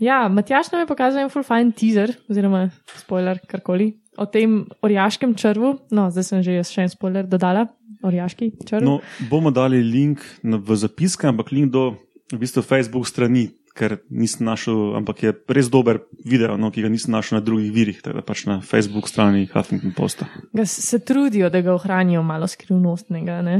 Ja, 0.03 0.29
Matjaš 0.31 0.71
nam 0.71 0.85
je 0.85 0.91
pokazal 0.91 1.25
en 1.25 1.31
full 1.31 1.47
fine 1.47 1.75
teaser, 1.79 2.15
oziroma 2.31 2.69
spoiler, 2.99 3.43
karkoli, 3.51 3.93
o 4.19 4.29
tem 4.31 4.63
orjaškem 4.83 5.35
črvu. 5.39 5.75
No, 5.95 6.07
zdaj 6.15 6.29
sem 6.29 6.47
že 6.47 6.61
jaz 6.61 6.71
še 6.71 6.87
en 6.87 6.95
spoiler 6.95 7.27
dodala, 7.27 7.67
orjaški 8.03 8.53
črv. 8.69 8.85
No, 8.85 9.01
bomo 9.31 9.51
dali 9.51 9.83
link 9.83 10.23
v 10.43 10.77
zapiske, 10.77 11.27
ampak 11.31 11.53
link 11.53 11.73
do 11.73 11.93
v 12.33 12.41
bistvu 12.41 12.63
Facebook 12.65 13.07
strani 13.09 13.51
ker 13.73 13.97
nisem 14.13 14.45
našel, 14.45 14.93
ampak 15.01 15.23
je 15.25 15.31
res 15.49 15.71
dober 15.73 16.03
video, 16.25 16.59
no, 16.61 16.69
ki 16.73 16.85
ga 16.85 16.91
nisem 16.93 17.15
našel 17.15 17.39
na 17.39 17.45
drugih 17.45 17.73
virih, 17.73 18.03
da 18.05 18.21
pač 18.25 18.45
na 18.49 18.61
Facebook 18.61 19.09
strani 19.09 19.47
Huffington 19.49 19.95
Posta. 19.97 20.29
Ga 20.53 20.67
se 20.69 21.01
trudijo, 21.01 21.49
da 21.51 21.63
ga 21.65 21.73
ohranijo 21.75 22.23
malo 22.27 22.49
skrivnostnega. 22.49 23.41
Ne? 23.43 23.57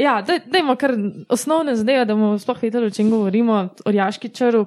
Ja, 0.00 0.22
daj- 0.24 0.46
dajmo 0.48 0.76
kar 0.80 0.96
osnovne 1.28 1.76
zadeve, 1.76 2.06
da 2.08 2.16
bomo 2.16 2.40
sploh 2.40 2.64
vedeli, 2.64 2.88
o 2.88 2.96
čem 2.96 3.12
govorimo. 3.12 3.66
Orjaški 3.84 4.32
črv. 4.32 4.64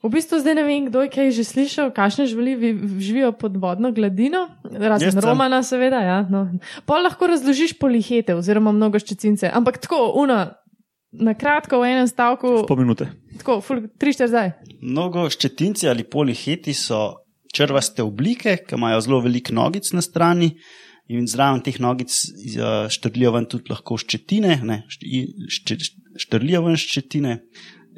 V 0.00 0.08
bistvu 0.08 0.38
zdaj 0.40 0.54
ne 0.56 0.62
vem, 0.64 0.86
kdo 0.88 1.02
je 1.04 1.10
kaj 1.12 1.28
že 1.30 1.44
slišal, 1.44 1.90
kakšne 1.92 2.24
živali 2.24 2.54
vi- 2.56 2.78
živijo 2.98 3.32
pod 3.32 3.56
vodno 3.56 3.92
gladino, 3.92 4.46
razen 4.64 5.10
Jaz 5.10 5.14
sem. 5.14 5.20
Romana, 5.20 5.58
seveda. 5.62 6.00
Ja, 6.00 6.18
no. 6.24 6.46
Pol 6.86 7.04
lahko 7.04 7.28
razložiš 7.28 7.74
polihete 7.76 8.32
oziroma 8.32 8.72
mnogo 8.72 8.96
ščecince, 8.96 9.50
ampak 9.52 9.76
tako, 9.78 10.14
una, 10.16 10.54
na 11.12 11.34
kratko 11.34 11.82
v 11.82 11.90
enem 11.90 12.08
stavku, 12.08 12.64
Pol 12.64 12.76
minute. 12.78 13.10
tako, 13.36 13.60
ful, 13.60 13.84
tri, 13.98 14.12
štiri 14.12 14.28
zdaj. 14.28 14.48
Mnogo 14.80 15.28
ščetinci 15.28 15.84
ali 15.84 16.04
poliheti 16.04 16.72
so 16.72 17.20
črvaste 17.52 18.00
oblike, 18.00 18.56
ki 18.64 18.78
imajo 18.78 19.00
zelo 19.00 19.20
veliko 19.20 19.52
nogic 19.52 19.84
na 19.92 20.00
strani. 20.00 20.54
In 21.10 21.26
zraven 21.26 21.58
teh 21.60 21.74
nogic 21.76 22.08
eh, 22.08 22.86
štrlijo 22.88 23.32
ven 23.34 23.44
tudi 23.50 23.66
lahko 23.68 23.98
ščetine, 23.98 24.60
ne, 24.62 24.84
št- 24.86 25.08
šče, 25.50 25.76
štrlijo 26.22 26.62
ven 26.68 26.76
ščetine. 26.78 27.40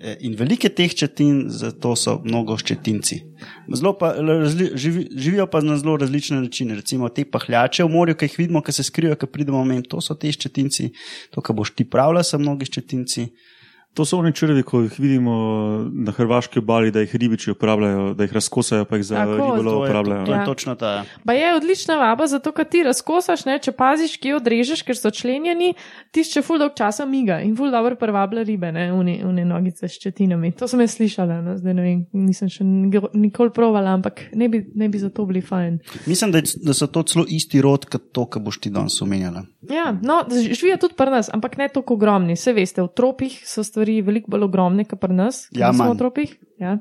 Eh, 0.01 0.17
In 0.27 0.33
velike 0.35 0.71
teh 0.73 0.91
ščetin, 0.91 1.45
zato 1.53 1.93
so 1.99 2.17
mnogo 2.25 2.57
ščetinci. 2.59 3.19
Pa, 4.01 4.09
razli, 4.17 4.71
živi, 4.75 5.05
živijo 5.15 5.47
pa 5.53 5.61
na 5.63 5.77
zelo 5.79 5.99
različne 6.01 6.41
načine. 6.41 6.79
Recimo 6.81 7.11
te 7.13 7.27
pahljače 7.29 7.85
v 7.85 7.93
morju, 7.93 8.17
ki 8.17 8.31
jih 8.31 8.39
vidimo, 8.41 8.63
ki 8.65 8.73
se 8.73 8.87
skrivajo, 8.89 9.21
ki 9.21 9.29
pridemo 9.31 9.61
mem, 9.69 9.85
to 9.85 10.01
so 10.03 10.17
te 10.19 10.33
ščetinci. 10.33 10.89
To, 11.35 11.45
kar 11.45 11.55
boš 11.59 11.75
ti 11.77 11.85
pravila, 11.85 12.25
so 12.27 12.41
mnogi 12.41 12.71
ščetinci. 12.71 13.29
To 13.93 14.05
so 14.05 14.17
oni 14.17 14.33
črvi, 14.33 14.63
ko 14.63 14.81
jih 14.81 14.95
vidimo 14.97 15.33
na 15.95 16.13
hrvaški 16.13 16.59
obali, 16.59 16.91
da 16.91 17.01
jih 17.01 17.15
ribiči 17.15 17.51
uporabljajo, 17.51 18.15
da 18.15 18.25
jih 18.25 18.33
razkosajo, 18.33 18.85
pa 18.85 18.97
jih 18.97 19.05
za 19.05 19.17
Tako, 19.17 19.33
ribolov 19.33 19.53
To 19.55 19.69
je, 19.69 19.73
to, 19.75 19.83
uporabljajo. 19.83 20.27
to 20.27 20.33
je 20.33 20.39
Ja. 20.39 20.45
točno 20.47 20.75
ta. 20.75 21.05
Pa 21.27 21.33
je 21.33 21.57
odlična 21.57 21.97
vaba, 21.97 22.27
zato 22.27 22.53
ker 22.53 22.65
ti 22.65 22.83
razkosaš, 22.83 23.45
ne, 23.45 23.59
če 23.59 23.73
paziš, 23.73 24.17
kje 24.17 24.37
odrežeš, 24.37 24.83
ker 24.83 24.97
so 24.97 25.11
členjeni, 25.11 25.75
ti 26.11 26.25
še 26.25 26.41
ful 26.43 26.59
dolg 26.59 26.73
časa 26.75 27.05
miga 27.07 27.41
in 27.41 27.53
ful 27.55 27.71
dobro 27.71 27.97
privablja 27.97 28.43
ribe, 28.43 28.73
ne, 28.73 28.87
une, 28.93 29.19
une 29.23 29.45
nogice 29.45 29.85
s 29.85 29.93
ščetinami. 29.93 30.53
To 30.53 30.65
sem 30.67 30.81
jaz 30.81 30.97
slišala, 30.97 31.43
no, 31.43 31.59
zdaj 31.59 31.75
ne 31.75 31.83
vem, 31.83 32.01
nisem 32.15 32.49
še 32.49 32.65
nik- 32.65 33.13
nikoli 33.15 33.51
provala, 33.51 33.93
ampak 33.93 34.25
ne 34.33 34.49
bi, 34.49 34.63
ne 34.75 34.89
bi 34.89 34.99
zato 34.99 35.27
bili 35.27 35.43
fajn. 35.43 35.79
Mislim, 36.07 36.33
da, 36.33 36.41
da 36.41 36.73
so 36.73 36.87
to 36.89 37.03
celo 37.05 37.27
isti 37.29 37.61
rod, 37.61 37.85
kot 37.87 38.09
to, 38.11 38.25
kar 38.25 38.41
boš 38.41 38.57
ti 38.59 38.71
danes 38.71 38.97
omenjala. 39.03 39.45
Ja, 39.63 39.93
no, 39.95 40.23
živijo 40.33 40.77
tudi 40.79 40.95
pri 40.95 41.11
nas, 41.11 41.29
ampak 41.29 41.57
ne 41.57 41.69
tako 41.69 41.95
ogromni. 41.95 42.37
Se 42.37 42.53
veste, 42.53 42.81
v 42.81 42.89
tropih 42.89 43.37
so 43.45 43.61
stvari 43.63 43.82
veliko 44.07 44.31
bolj 44.33 44.47
ogromne, 44.47 44.85
kot 44.89 45.01
pri 45.03 45.17
nas. 45.17 45.47
ki 45.51 45.61
Ja, 45.61 45.71
nismo 45.73 45.89
manj. 45.89 45.97
v 45.97 46.01
tropih. 46.03 46.37
Ja. 46.63 46.77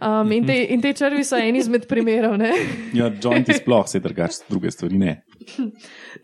Um, 0.00 0.32
in, 0.32 0.46
te, 0.48 0.56
in 0.72 0.80
te 0.80 0.94
črvi 0.96 1.24
so 1.28 1.36
eni 1.36 1.60
izmed 1.60 1.84
primerov, 1.90 2.38
ne. 2.40 2.54
Ja, 2.98 3.10
jointi 3.12 3.52
sploh, 3.58 3.84
se 3.88 4.00
drugače, 4.00 4.46
druge 4.48 4.72
stvari 4.72 4.98
ne. 4.98 5.14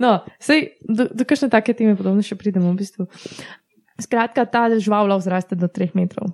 No, 0.02 0.16
sej, 0.40 0.70
do, 0.88 1.08
do 1.12 1.28
kakšne 1.28 1.50
take 1.52 1.76
teme 1.76 1.96
podobno 1.98 2.24
še 2.24 2.38
pridemo 2.40 2.72
v 2.72 2.80
bistvu. 2.80 3.06
Skratka, 4.00 4.44
ta 4.48 4.68
žival 4.76 5.08
lahko 5.08 5.24
zraste 5.28 5.56
do 5.56 5.68
3 5.68 5.92
metrov 5.96 6.32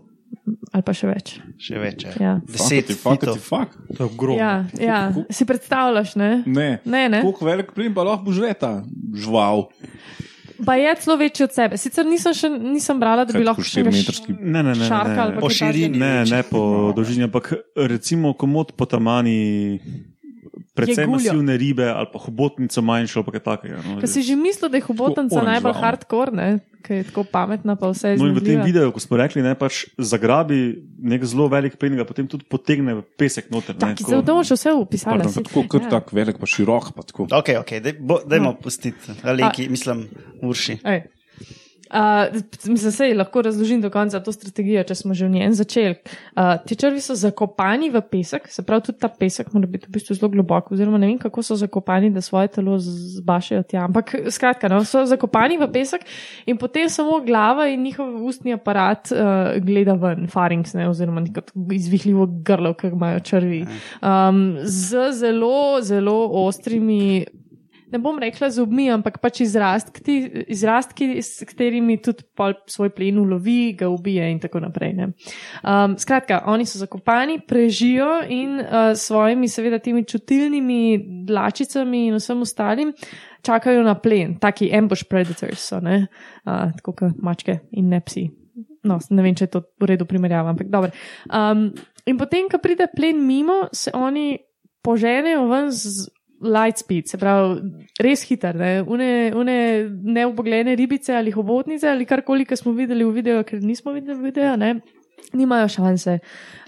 ali 0.72 0.84
pa 0.84 0.94
še 0.96 1.08
več. 1.10 1.34
Še 1.60 1.78
več. 1.80 2.04
je. 2.06 2.12
Ja. 2.22 2.32
Deset 2.48 2.92
fuck, 2.96 3.20
fitov. 3.20 3.36
fuck. 3.44 3.74
To 3.92 3.98
je 4.00 4.08
ogromno. 4.08 4.38
Ja, 4.40 4.52
ja. 4.80 5.00
si 5.30 5.44
predstavljaš, 5.48 6.16
ne? 6.16 6.30
Ne. 6.48 6.68
Ne, 6.88 7.02
ne. 7.12 7.20
Koliko 7.26 7.44
velik 7.44 7.74
plin 7.76 7.92
pa 7.94 8.06
lahko 8.08 8.32
žreta? 8.32 8.80
Žval. 9.12 9.68
Pa 10.66 10.74
je 10.74 10.94
celo 10.96 11.16
večji 11.16 11.44
od 11.44 11.52
sebe. 11.52 11.76
Sicer 11.76 12.06
nisem, 12.06 12.34
še, 12.34 12.48
nisem 12.48 13.00
brala, 13.00 13.24
da 13.24 13.32
bi 13.32 13.40
Kaj, 13.40 13.46
lahko 13.46 13.62
še 13.62 13.70
štirimetrski? 13.70 14.34
Ne, 14.38 14.62
ne, 14.62 14.74
ne. 14.74 14.86
šarka 14.86 15.22
ali 15.22 15.30
ne, 15.30 15.34
pa 15.34 15.40
Po 15.40 15.50
širini. 15.50 15.98
ne, 15.98 16.12
ne 16.24 16.42
po 16.42 16.60
dolžini, 16.92 17.24
ampak 17.24 17.52
recimo 17.76 18.34
komod 18.34 18.72
po 18.72 18.86
tamani, 18.86 19.80
predvsem 20.74 21.04
masivne 21.06 21.54
ribe 21.54 21.84
ali 21.84 22.08
pa 22.08 22.18
hobotnico 22.18 22.82
manjšo 22.82 23.18
ali 23.18 23.24
pa 23.24 23.32
kaj 23.32 23.42
takega. 23.42 23.78
No, 23.82 24.00
Ka 24.00 24.06
si 24.06 24.22
že 24.22 24.34
mislil, 24.34 24.68
da 24.68 24.76
je 24.76 24.82
hobotnica 24.82 25.42
najbolj 25.42 25.74
hardcore, 25.74 26.32
ne? 26.32 26.48
Ker 26.82 26.96
je 26.96 27.04
tako 27.04 27.22
pametna, 27.22 27.76
pa 27.76 27.86
vse 27.88 28.08
je 28.08 28.16
No 28.16 28.26
in 28.26 28.34
v 28.34 28.42
tem 28.42 28.58
videu, 28.60 28.90
ko 28.90 28.98
smo 28.98 29.14
rekli, 29.14 29.38
ne 29.38 29.54
pač 29.54 29.86
zagrabi 29.96 30.58
nek 30.98 31.22
zelo 31.22 31.46
velik 31.46 31.76
pen, 31.76 31.94
ga 31.94 32.02
potem 32.02 32.26
tudi 32.26 32.42
potegne 32.42 32.94
v 32.94 33.02
pesek 33.14 33.50
noter. 33.50 33.76
ne, 33.76 33.94
tako- 33.94 34.18
zdaj 34.18 34.22
bomo 34.24 34.42
še 34.42 34.56
vse 34.56 34.70
saj- 35.30 35.44
Tako 35.44 35.62
kot 35.68 35.82
ja. 35.82 35.88
tak 35.90 36.10
velik, 36.10 36.38
pa 36.38 36.46
širok. 36.46 36.90
Pa 36.92 37.02
tako. 37.02 37.30
Ok, 37.30 37.48
ok, 37.56 37.70
daj, 37.78 37.92
bo, 38.00 38.18
dajmo 38.26 38.50
No. 38.50 38.58
pustiti. 38.58 38.98
Aleki, 39.22 39.68
mislim, 39.68 40.08
urši. 40.42 40.80
Ej. 40.82 41.06
Uh, 41.92 42.34
mislim, 42.66 42.74
da 42.74 42.90
se 42.90 43.14
lahko 43.14 43.42
razložim 43.42 43.80
do 43.80 43.90
konca 43.90 44.20
to 44.20 44.32
strategijo, 44.32 44.82
če 44.88 44.94
smo 44.94 45.14
že 45.14 45.26
v 45.26 45.30
njej 45.30 45.50
začeli. 45.52 45.94
Uh, 46.36 46.54
ti 46.66 46.76
črvi 46.76 47.00
so 47.04 47.14
zakopani 47.14 47.90
v 47.92 48.00
pesek, 48.00 48.48
se 48.48 48.64
pravi, 48.64 48.86
tudi 48.86 48.98
ta 48.98 49.10
pesek 49.12 49.52
mora 49.52 49.68
biti 49.68 49.90
v 49.90 49.92
bistvu 49.98 50.16
zelo 50.16 50.30
globok, 50.32 50.70
oziroma 50.72 50.98
ne 50.98 51.10
vem, 51.10 51.18
kako 51.20 51.44
so 51.44 51.56
zakopani, 51.60 52.08
da 52.10 52.22
svoje 52.24 52.48
telo 52.54 52.78
zbašajo 52.80 53.66
tja. 53.68 53.84
Ampak 53.84 54.14
skratka, 54.32 54.70
no, 54.72 54.80
so 54.88 55.04
zakopani 55.04 55.60
v 55.60 55.68
pesek 55.74 56.08
in 56.46 56.56
potem 56.56 56.88
samo 56.88 57.20
glava 57.26 57.68
in 57.68 57.84
njihov 57.84 58.24
ustni 58.24 58.56
aparat 58.56 59.12
uh, 59.12 59.52
gleda 59.60 59.98
ven, 60.00 60.30
farinks, 60.32 60.72
ne, 60.78 60.88
oziroma 60.88 61.20
neko 61.26 61.44
izvihljivo 61.76 62.26
grlo, 62.40 62.72
ki 62.72 62.88
ga 62.88 62.96
imajo 62.96 63.20
črvi. 63.20 63.62
Um, 64.00 64.42
z 64.64 65.10
zelo, 65.20 65.82
zelo 65.84 66.16
ostrimi 66.46 67.26
ne 67.92 67.98
bom 68.00 68.18
rekla 68.18 68.48
zobmi, 68.50 68.86
ampak 68.92 69.18
pač 69.22 69.42
izrastki, 69.44 70.16
izrastki 70.52 71.08
s 71.22 71.44
katerimi 71.48 71.98
tudi 72.02 72.24
svoj 72.70 72.92
plen 72.96 73.18
ulovi, 73.20 73.74
ga 73.78 73.90
ubije 73.92 74.30
in 74.32 74.40
tako 74.40 74.62
naprej. 74.64 74.92
ne. 74.98 75.10
Um, 75.62 75.96
skratka, 75.98 76.42
oni 76.46 76.66
so 76.66 76.80
zakopani, 76.80 77.40
prežijo 77.48 78.22
in 78.28 78.60
uh, 78.60 78.92
svojimi, 78.96 79.48
seveda, 79.48 79.78
temi 79.78 80.04
čutilnimi 80.04 81.24
dlačicami 81.28 82.06
in 82.08 82.20
vsem 82.20 82.42
ostalim 82.42 82.92
čakajo 83.42 83.82
na 83.82 83.94
plen. 83.94 84.38
Taki 84.40 84.70
ambush 84.74 85.04
predators 85.10 85.68
so, 85.68 85.80
ne, 85.80 86.06
uh, 86.46 86.70
tako 86.78 86.94
kot 86.96 87.18
mačke 87.22 87.58
in 87.72 87.90
ne 87.92 88.00
psi. 88.00 88.28
No, 88.88 88.98
ne 89.10 89.22
vem, 89.22 89.34
če 89.38 89.46
je 89.46 89.52
to 89.52 89.62
v 89.78 89.92
redu 89.92 90.06
primerjava, 90.10 90.50
ampak 90.54 90.70
dobro. 90.70 90.90
Um, 91.30 91.68
in 92.06 92.18
potem, 92.18 92.48
ko 92.50 92.58
pride 92.62 92.88
plen 92.96 93.20
mimo, 93.26 93.68
se 93.72 93.92
oni 93.94 94.40
poženejo 94.82 95.46
ven 95.46 95.70
z 95.70 96.08
light 96.42 96.78
speed, 96.78 97.08
se 97.08 97.18
pravi, 97.18 97.60
res 98.02 98.24
hiter, 98.28 98.56
ne, 98.58 98.72
une, 98.82 99.30
une 99.38 99.56
neobogljene 100.14 100.74
ribice 100.78 101.14
ali 101.16 101.32
hobotnice 101.34 101.88
ali 101.90 102.06
karkoli, 102.08 102.46
ki 102.48 102.58
smo 102.58 102.74
videli 102.76 103.06
v 103.06 103.14
videu, 103.14 103.44
ker 103.46 103.62
nismo 103.62 103.94
videli 103.94 104.20
videa, 104.26 104.56
ne. 104.60 104.74
Nimajo 105.32 105.68
šanse. 105.70 106.18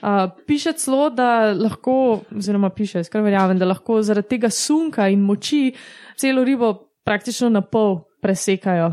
Uh, 0.01 0.31
piše 0.47 0.73
celo, 0.81 1.11
da 1.13 1.53
lahko, 1.53 2.23
oziroma 2.33 2.71
piše, 2.73 3.03
skoraj 3.05 3.27
verjamem, 3.27 3.59
da 3.61 3.69
lahko 3.69 3.99
zaradi 4.03 4.37
tega 4.37 4.49
sunka 4.51 5.09
in 5.13 5.25
moči 5.27 5.75
celo 6.17 6.45
ribo 6.47 6.73
praktično 7.05 7.51
na 7.53 7.61
pol 7.61 7.99
presekajo, 8.25 8.93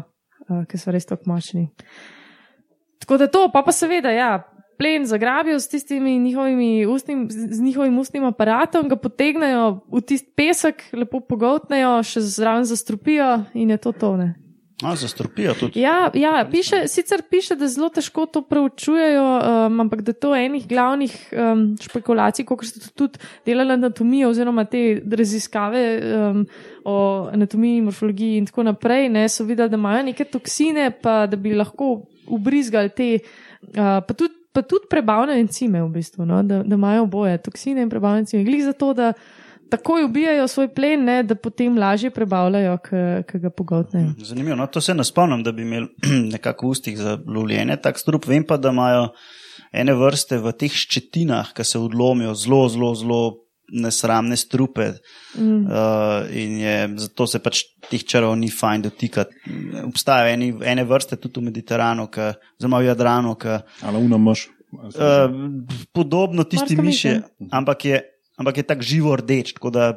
uh, 0.50 0.63
ker 0.67 0.82
so 0.82 0.91
res 0.91 1.08
tako 1.08 1.32
močni. 1.32 1.70
Tako 3.02 3.22
da 3.22 3.30
to, 3.32 3.46
pa 3.54 3.63
pa 3.63 3.72
seveda, 3.72 4.12
ja, 4.12 4.34
plen 4.82 5.06
zagrabijo 5.06 5.60
s 5.60 5.70
tistimi 5.70 6.20
njihovimi 6.20 6.86
ustnim, 6.86 7.28
z 7.30 7.62
njihovim 7.62 8.00
ustnim 8.00 8.24
aparatom, 8.26 8.89
ga 8.89 8.96
potegnejo 8.96 9.80
v 9.91 10.02
tisti 10.02 10.32
pesek, 10.36 10.82
lepo 10.98 11.20
pogotnejo, 11.22 12.00
še 12.02 12.24
zraven 12.26 12.65
zastrupijo 12.65 13.44
in 13.54 13.70
je 13.70 13.78
to 13.78 13.91
tone. 13.94 14.34
No, 14.82 14.96
zastropijo 14.98 15.54
tudi. 15.60 15.84
Ja, 15.84 16.10
ja 16.17 16.48
piše, 16.52 16.88
sicer 16.89 17.22
piše, 17.30 17.56
da 17.56 17.70
zelo 17.70 17.91
težko 17.94 18.26
to 18.26 18.41
preučujejo, 18.41 19.28
um, 19.38 19.80
ampak 19.86 20.02
da 20.02 20.10
je 20.10 20.20
to 20.26 20.34
enih 20.36 20.65
glavnih 20.67 21.13
um, 21.30 21.63
špekulacij, 21.78 22.50
kot 22.50 22.65
so 22.65 22.89
tudi 22.98 23.22
delali 23.46 23.78
anatomijo 23.78 24.34
oziroma 24.34 24.65
te 24.65 25.02
raziskave 25.06 25.86
um, 26.02 26.44
o 26.86 26.98
anatomiji, 27.30 27.86
morfologiji 27.86 28.41
in 28.41 28.50
tako 28.50 28.65
naprej, 28.72 29.12
ne, 29.13 29.30
so 29.30 29.46
videli, 29.46 29.70
da 29.70 29.78
imajo 29.78 30.04
neke 30.10 30.26
toksine, 30.26 30.89
pa 31.02 31.28
da 31.30 31.38
bi 31.38 31.54
lahko 31.54 32.00
ubrizgali 32.26 32.89
te, 32.89 33.13
uh, 33.78 34.00
pa 34.02 34.17
tudi. 34.17 34.40
Pa 34.52 34.62
tudi 34.62 34.90
prebavne 34.90 35.38
encime, 35.40 35.80
v 35.84 35.90
bistvu, 35.94 36.26
no? 36.28 36.42
da, 36.44 36.64
da 36.64 36.76
imajo 36.76 37.06
oboje, 37.06 37.38
toksine 37.46 37.86
in 37.86 37.90
prebavne 37.90 38.26
encime. 38.26 38.44
Glede 38.44 38.66
za 38.68 38.74
to, 38.74 38.94
da 38.94 39.14
takoj 39.72 40.04
ubijajo 40.04 40.48
svoj 40.48 40.68
plen, 40.76 41.06
ne? 41.08 41.22
da 41.24 41.36
potem 41.36 41.78
lažje 41.78 42.12
prebavljajo, 42.12 42.78
ki 43.28 43.40
ga 43.40 43.50
pogotnejo. 43.50 44.14
Zanimivo. 44.28 44.58
No, 44.60 44.68
to 44.68 44.82
se 44.82 44.94
ne 44.94 45.04
spomnim, 45.08 45.44
da 45.44 45.52
bi 45.56 45.64
imeli 45.64 45.88
nekako 46.36 46.68
v 46.68 46.76
ustih 46.76 46.98
za 47.00 47.18
lovljenje 47.28 47.78
tak 47.82 48.00
strup. 48.00 48.28
Vem 48.28 48.44
pa, 48.48 48.58
da 48.58 48.76
imajo 48.76 49.08
ene 49.72 49.96
vrste 49.96 50.42
v 50.44 50.52
teh 50.52 50.76
ščetinah, 50.76 51.54
ki 51.56 51.64
se 51.64 51.80
odlomijo, 51.80 52.36
zelo, 52.36 52.66
zelo, 52.70 52.91
zelo 52.95 53.22
nesramne 53.72 54.38
strupe. 54.38 54.91
Mm. 55.36 55.65
Uh, 55.65 56.36
in 56.36 56.57
je, 56.59 56.76
zato 57.05 57.28
se 57.28 57.39
pač 57.39 57.63
teh 57.89 58.03
črv 58.03 58.34
ni 58.39 58.51
fajn 58.51 58.86
dotikati. 58.88 59.36
Obstajajo 59.86 60.34
eni, 60.34 60.51
ene 60.67 60.86
vrste 60.88 61.17
tudi 61.22 61.39
v 61.39 61.49
Mediteranu, 61.49 62.07
ka, 62.11 62.34
oziroma 62.59 62.82
v 62.84 62.91
Jadranu, 62.91 63.36
ki 63.39 63.59
Ali 63.88 64.03
una 64.03 64.19
mož. 64.22 64.47
Uh, 64.72 65.28
podobno 65.91 66.43
tisti 66.47 66.78
Morska 66.78 66.86
miši, 66.86 67.09
miš, 67.17 67.49
ampak 67.51 67.86
je, 67.86 67.97
ampak 68.39 68.61
je 68.61 68.63
tako 68.63 68.88
živo 68.88 69.15
rdeč, 69.19 69.51
tako 69.57 69.72
da 69.76 69.91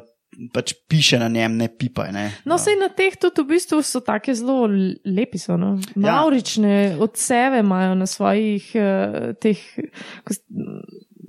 pač 0.51 0.73
piše 0.91 1.19
na 1.19 1.29
njem, 1.31 1.55
ne 1.57 1.69
pipaj. 1.71 2.11
Ne. 2.11 2.25
No, 2.43 2.57
sej 2.59 2.75
na 2.79 2.89
teh 2.91 3.15
tudi 3.15 3.43
v 3.43 3.55
bistvu 3.55 3.79
so 3.87 4.01
tako 4.03 4.35
zelo 4.35 4.67
lepi, 5.07 5.39
so, 5.39 5.55
no? 5.59 5.77
maurične 5.95 6.97
odseve 6.99 7.63
imajo 7.63 7.95
na 7.95 8.07
svojih 8.09 8.67
uh, 8.75 9.31
teh. 9.39 9.63
ko 10.27 10.35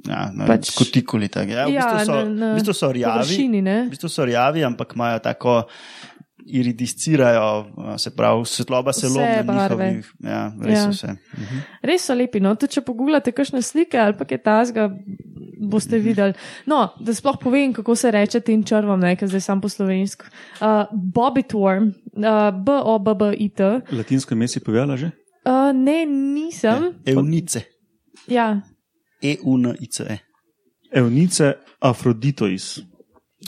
Ja, 0.07 0.31
pač, 0.39 0.47
Pač- 0.47 0.75
kutikuli. 0.75 1.29
tak, 1.29 1.49
Ja, 1.49 1.67
v, 1.67 1.73
Ja, 1.73 1.83
bistvu 1.83 1.99
so, 2.05 2.13
na- 2.15 2.25
na 2.27 2.53
v 2.53 2.57
bistvu 2.57 2.75
so 2.75 2.89
rjavi. 2.89 3.13
površini, 3.19 3.61
ne? 3.61 3.79
V 3.83 3.91
bistvu 3.91 4.09
so 4.09 4.23
rjavi, 4.23 4.65
ampak 4.65 4.95
imajo 4.95 5.19
tako. 5.21 5.65
Iridiscirajo, 6.47 7.43
a, 7.77 7.99
se 7.99 8.11
pravi, 8.11 8.45
svetloba 8.45 8.93
se 8.93 9.09
lomi 9.09 9.43
na 9.45 9.55
njihovih. 9.63 10.13
Ja, 10.21 10.53
res 10.63 10.73
Ja. 10.73 10.81
ja. 10.81 10.91
vse. 10.91 11.17
Res 11.83 12.03
so 12.03 12.15
lepi. 12.15 12.41
No? 12.41 12.55
Tudi 12.55 12.73
če 12.73 12.81
pogledate 12.81 13.33
kakšne 13.33 13.59
slike 13.59 13.99
ali 13.99 14.15
pa 14.15 14.25
kaj 14.25 14.39
tasga, 14.39 14.85
boste 15.61 15.99
videli. 15.99 16.35
No, 16.65 16.93
da 17.01 17.11
sploh 17.11 17.35
povem, 17.37 17.73
kako 17.73 17.97
se 17.97 18.11
reče 18.11 18.41
tem 18.41 18.63
črvam, 18.63 19.01
ne, 19.01 19.17
ker 19.17 19.27
zdaj 19.27 19.41
sam 19.41 19.61
po 19.61 19.69
slovensko. 19.69 20.31
Uh, 20.61 20.87
Bobbit 20.93 21.51
worm, 21.51 21.91
uh, 22.15 22.55
B-O-B-B-I-T. 22.55 23.83
Latinsko 23.91 24.35
ime 24.35 24.47
si 24.47 24.61
povedala 24.61 24.95
že? 24.97 25.11
Uh, 25.43 25.75
ne, 25.75 26.07
nisem. 26.07 26.95
Eunice. 27.05 27.67
Ja, 28.29 28.63
E 28.63 28.76
E-U-N-I-C-E. 29.23 30.19
Evnice 30.93 31.53
Afroditois. 31.81 32.79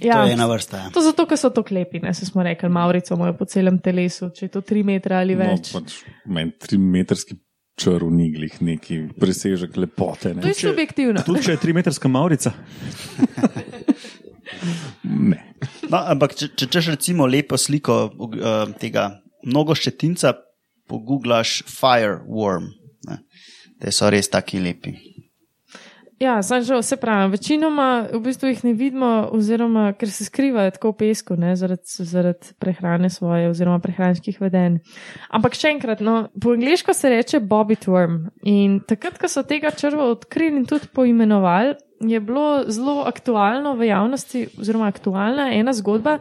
ja. 0.03 0.15
To 0.23 0.27
je 0.29 0.33
ena 0.33 0.47
vrsta. 0.47 0.77
Ja. 0.77 0.91
To 0.95 1.01
zato, 1.01 1.27
ker 1.27 1.39
so 1.39 1.51
to 1.51 1.63
klepi, 1.63 2.01
ne 2.03 2.15
se 2.15 2.27
smo 2.27 2.43
rekli, 2.43 2.69
Maurico 2.69 3.15
imajo 3.15 3.37
po 3.39 3.45
celem 3.45 3.79
telesu, 3.83 4.31
če 4.35 4.47
je 4.47 4.51
to 4.57 4.61
3 4.61 4.85
metre 4.85 5.15
ali 5.17 5.35
več. 5.39 5.73
No, 5.75 5.81
pač 5.81 6.01
meni 6.27 6.53
tri 6.59 6.79
metrski 6.79 7.39
črv 7.79 8.11
niglih 8.11 8.57
neki 8.63 8.99
presežek 9.21 9.77
lepote. 9.79 10.35
to 10.35 10.41
Ne? 10.41 10.49
je 10.51 10.55
subjektivno. 10.55 11.23
Tudi 11.27 11.43
če 11.47 11.53
je 11.55 11.61
tri 11.63 11.73
metrska 11.73 12.09
Maurica. 12.11 12.53
ne. 15.05 15.39
No, 15.89 16.01
ampak 16.13 16.35
če, 16.39 16.51
če 16.59 16.67
češ 16.75 16.91
recimo 16.95 17.27
lepo 17.27 17.57
sliko 17.59 18.01
uh, 18.11 18.73
tega 18.81 19.09
mnogoščetinca, 19.47 20.35
poguglaš 20.89 21.63
fireworm. 21.69 22.69
Ne. 23.09 23.21
Te 23.79 23.93
so 23.95 24.11
res 24.11 24.29
taki 24.33 24.59
lepi. 24.63 24.95
Ja, 26.19 26.43
sem 26.43 26.63
že 26.67 26.75
vse 26.75 26.97
pravim. 26.99 27.31
Večinoma 27.31 28.11
v 28.11 28.19
bistvu 28.19 28.51
jih 28.51 28.65
ne 28.67 28.73
vidimo, 28.75 29.31
oziroma 29.31 29.93
ker 29.95 30.11
se 30.11 30.25
skrivajo 30.27 30.73
tako 30.75 30.91
v 30.91 30.97
pesku, 31.05 31.37
ne, 31.39 31.55
zaradi, 31.55 31.87
zaradi 31.87 32.55
prehrane 32.59 33.07
svoje, 33.07 33.47
oziroma 33.47 33.79
prehranskih 33.79 34.41
vedenj. 34.43 34.81
Ampak 35.31 35.55
še 35.55 35.71
enkrat, 35.77 36.03
no, 36.03 36.27
po 36.35 36.57
angliško 36.59 36.91
se 36.91 37.13
reče 37.15 37.39
bobbit 37.39 37.87
worm. 37.87 38.33
In 38.43 38.81
takrat, 38.83 39.21
ko 39.23 39.31
so 39.31 39.45
tega 39.47 39.71
črva 39.71 40.09
odkrili 40.11 40.59
in 40.59 40.67
tudi 40.67 40.91
poimenovali, 40.91 41.77
je 42.03 42.19
bilo 42.19 42.67
zelo 42.67 43.07
aktualno 43.07 43.77
v 43.79 43.87
javnosti, 43.93 44.49
oziroma 44.59 44.91
aktualna 44.91 45.53
ena 45.55 45.71
zgodba, 45.71 46.19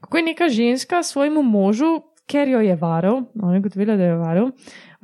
kako 0.00 0.20
je 0.20 0.24
neka 0.24 0.48
ženska 0.48 1.02
svojemu 1.04 1.44
možu, 1.44 1.98
ker 2.24 2.48
jo 2.48 2.64
je 2.64 2.76
varal, 2.80 3.26
no, 3.36 3.52
je 3.52 3.60
gotovila, 3.60 4.00
da 4.00 4.08
jo 4.08 4.16
je 4.16 4.24
varal, 4.24 4.50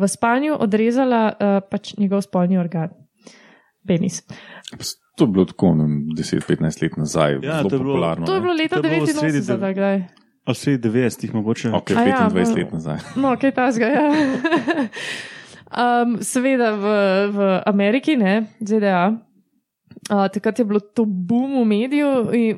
v 0.01 0.09
spanju 0.09 0.57
odrezala 0.57 1.22
uh, 1.28 1.61
pač 1.68 1.93
njegov 2.01 2.24
spolni 2.24 2.57
organ. 2.57 2.97
Penis. 3.86 4.22
To 5.16 5.24
je 5.24 5.28
bilo 5.28 5.44
tako 5.44 5.74
no, 5.74 5.84
10-15 6.16 6.82
let 6.82 6.96
nazaj, 6.96 7.32
Ja, 7.34 7.56
zelo 7.56 7.68
to 7.68 7.74
je 7.74 7.78
bilo- 7.78 7.92
popularno. 7.92 8.26
To 8.26 8.34
je 8.34 8.40
bilo 8.40 8.52
leta 8.54 8.76
To 8.76 8.86
je 8.86 8.90
bilo 8.90 9.04
v 9.04 9.08
sredi 9.08 9.38
89, 9.38 9.64
ali 9.64 9.74
kdaj. 9.74 9.96
Ali 10.44 10.54
sredi 10.56 10.88
90-ih 10.88 11.34
mogoče. 11.34 11.70
Ok, 11.70 11.90
A 11.90 12.02
ja, 12.02 12.28
25 12.28 12.32
v- 12.46 12.56
let 12.56 12.72
nazaj. 12.72 12.98
No, 13.16 13.36
kaj 13.36 13.50
tasga, 13.52 13.86
ja. 13.86 14.06
um, 16.02 16.18
seveda 16.20 16.72
v, 16.72 16.84
v 17.28 17.38
Ameriki, 17.66 18.16
ne, 18.16 18.46
ZDA. 18.60 19.12
Uh, 20.11 20.26
takrat 20.26 20.58
je 20.58 20.64
bilo 20.66 20.80
to 20.80 21.04
boom 21.06 21.52
v, 21.61 21.64
mediju, 21.70 22.08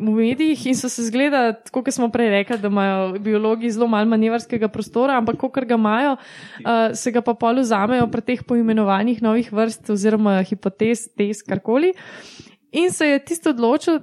v 0.01 0.13
medijih 0.17 0.67
in 0.71 0.77
so 0.79 0.89
se 0.89 1.05
zgleda, 1.05 1.53
kot 1.69 1.91
smo 1.93 2.09
prej 2.09 2.31
rekli, 2.33 2.57
da 2.57 2.71
imajo 2.73 3.19
biologi 3.21 3.69
zelo 3.71 3.91
malo 3.93 4.09
manevrskega 4.09 4.71
prostora, 4.73 5.19
ampak 5.21 5.37
ko 5.37 5.51
ga 5.53 5.77
imajo, 5.77 6.15
uh, 6.17 6.97
se 6.97 7.13
ga 7.13 7.21
pa 7.21 7.35
pol 7.37 7.61
vzamejo 7.61 8.07
pri 8.09 8.25
teh 8.25 8.45
poimenovanjih 8.49 9.21
novih 9.21 9.53
vrst 9.53 9.93
oziroma 9.93 10.39
hipotez, 10.49 11.11
tez, 11.13 11.45
karkoli. 11.45 11.93
In 12.73 12.89
se 12.89 13.11
je 13.11 13.21
tisto 13.21 13.53
odločil, 13.53 14.01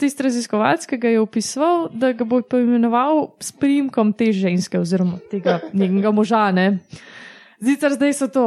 tisti 0.00 0.22
raziskovalec, 0.28 0.84
ki 0.84 0.98
ga 1.00 1.14
je 1.14 1.20
opisoval, 1.20 1.88
da 1.92 2.12
ga 2.12 2.24
bo 2.28 2.40
poimenoval 2.44 3.30
s 3.40 3.52
primkom 3.52 4.12
te 4.12 4.28
ženske 4.32 4.80
oziroma 4.80 5.20
tega 5.32 5.60
njenega 5.72 6.12
moža. 6.12 6.50
Ne? 6.52 6.68
Zicar 7.60 7.92
zdaj 7.92 8.14
so 8.16 8.26
to, 8.32 8.42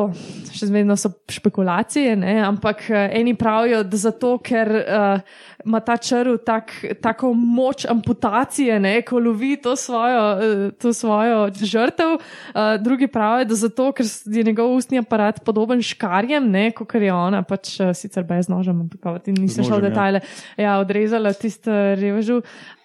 še 0.58 0.72
zmerno 0.72 0.96
so 0.98 1.12
špekulacije, 1.30 2.16
ne? 2.18 2.34
ampak 2.42 2.80
eh, 2.90 3.12
eni 3.20 3.36
pravijo, 3.38 3.84
da 3.86 4.00
zato, 4.02 4.32
ker 4.42 4.72
uh, 4.74 5.22
ima 5.62 5.82
ta 5.86 6.00
črv 6.02 6.40
tak, 6.42 6.74
tako 6.98 7.30
moč 7.38 7.86
amputacije, 7.86 8.80
ne? 8.82 8.96
ko 9.06 9.22
lovi 9.22 9.54
to 9.62 9.76
svojo, 9.78 10.26
uh, 10.34 10.66
to 10.82 10.96
svojo 10.98 11.46
žrtev, 11.54 12.16
uh, 12.18 12.74
drugi 12.82 13.06
pravijo, 13.06 13.52
da 13.54 13.62
zato, 13.62 13.92
ker 13.94 14.10
je 14.10 14.48
njegov 14.50 14.74
ustni 14.74 14.98
aparat 15.04 15.44
podoben 15.46 15.86
škarjem, 15.86 16.50
kot 16.74 16.98
je 16.98 17.14
ona, 17.14 17.46
pač 17.46 17.76
uh, 17.78 17.94
sicer 17.94 18.26
brez 18.26 18.50
noža, 18.50 18.74
ampak 18.74 19.22
ti 19.28 19.38
nisem 19.38 19.62
šel 19.62 19.78
v 19.78 19.78
nožem, 19.78 19.86
ja. 19.86 19.90
detajle, 19.94 20.26
ja, 20.58 20.80
odrezala 20.82 21.38
tisto 21.38 21.70
revežu. 22.02 22.42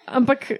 Ampak 0.09 0.51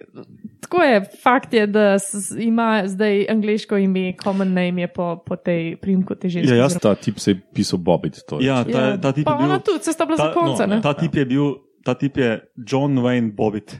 tako 0.59 0.83
je, 0.83 0.95
fakt 1.17 1.53
je, 1.53 1.67
da 1.67 1.97
ima 2.37 2.83
zdaj 2.85 3.25
angliško 3.29 3.77
ime, 3.77 4.13
common 4.15 4.47
name 4.49 4.81
je 4.81 4.87
po, 4.87 5.17
po 5.17 5.35
tej 5.35 5.75
primku 5.75 6.15
te 6.15 6.29
ženske. 6.29 6.49
Ja, 6.49 6.63
jaz- 6.63 6.79
Ta 6.79 6.95
tip 6.95 7.19
se 7.19 7.31
je 7.31 7.41
pisal 7.53 7.79
Bobbit. 7.79 8.21
to 8.23 8.39
je. 8.39 8.45
Ja, 8.45 8.63
ta, 8.63 8.97
ta 8.97 9.11
tip 9.11 9.25
pa 9.25 9.31
je 9.31 9.37
bil. 9.37 9.45
ona 9.45 9.59
tudi, 9.59 9.83
se 9.83 9.93
sta 9.93 10.05
bila 10.05 10.17
za 10.17 10.33
konca, 10.33 10.65
no, 10.65 10.75
ne? 10.75 10.81
ta 10.81 10.93
tip 10.93 11.15
je 11.15 11.25
bil. 11.25 11.43
Ta 11.79 11.93
tip 11.93 12.17
je 12.17 12.39
John 12.61 12.99
Wayne 12.99 13.31
Bobbitt. 13.31 13.71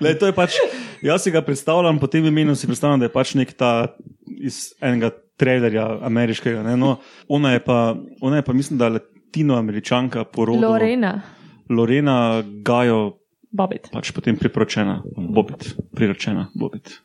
Lej, 0.00 0.18
to 0.18 0.26
je 0.26 0.34
pač, 0.34 0.58
jaz 1.00 1.22
si 1.22 1.30
ga 1.30 1.40
predstavljam, 1.40 1.98
po 1.98 2.06
tem 2.06 2.26
imenu 2.26 2.54
si 2.54 2.66
predstavljam, 2.66 2.98
da 2.98 3.06
je 3.06 3.12
pač 3.12 3.34
nek 3.34 3.52
ta 3.52 3.94
iz 4.26 4.74
enega 4.80 5.10
trailerja 5.36 6.02
ameriškega. 6.02 6.62
Ne? 6.62 6.76
No, 6.76 6.96
ona, 7.28 7.52
je 7.52 7.60
pa, 7.60 7.94
ona 8.20 8.36
je 8.36 8.42
pa, 8.42 8.52
mislim, 8.52 8.78
da 8.78 8.88
latinoameričanka 8.90 10.24
po 10.24 10.44
rodu. 10.44 10.60
Lorena, 10.60 11.20
Lorena 11.68 12.16
Gajo, 12.62 13.18
Bobit. 13.50 13.88
pač 13.90 14.10
potem 14.10 14.36
priporočena, 14.36 15.02
Bobit, 15.08 15.64
priročena, 15.90 16.48
Bobit. 16.54 17.00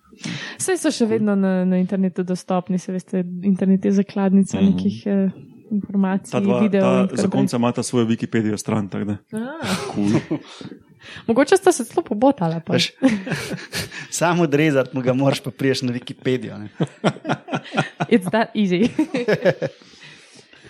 Vse 0.58 0.78
so 0.78 0.90
še 0.90 1.06
vedno 1.08 1.34
na, 1.34 1.64
na 1.64 1.78
internetu 1.78 2.24
dostopni, 2.24 2.78
se 2.78 2.92
veste, 2.92 3.24
internet 3.44 3.86
je 3.86 3.92
zakladnica 3.94 4.58
Mhm. 4.58 4.66
nekih 4.66 4.98
eh, 5.06 5.30
informacij, 5.72 6.32
Ta 6.32 6.40
dva, 6.40 6.60
videov. 6.60 6.84
ta, 6.84 7.02
tako 7.04 7.16
za 7.16 7.24
naprej. 7.24 7.32
konca 7.34 7.58
imata 7.58 7.82
svojo 7.82 8.06
Wikipedijo 8.06 8.58
stran. 8.58 8.90
tako 8.90 9.06
da. 9.06 9.16
Ah, 9.34 9.66
Cool. 9.90 10.40
mogoče 11.28 11.58
sta 11.58 11.72
se 11.72 11.84
celo 11.84 12.04
pobotala. 12.04 12.60
Pa. 12.60 12.74
Veš, 12.74 12.92
Samo 14.12 14.44
odrezati 14.44 14.94
ga 14.96 15.14
moraš, 15.14 15.40
pa 15.40 15.52
priješ 15.52 15.82
na 15.82 15.92
Wikipedijo. 15.92 16.58
Ne? 16.58 16.70
It's 18.14 18.30
that 18.30 18.54
easy. 18.54 18.88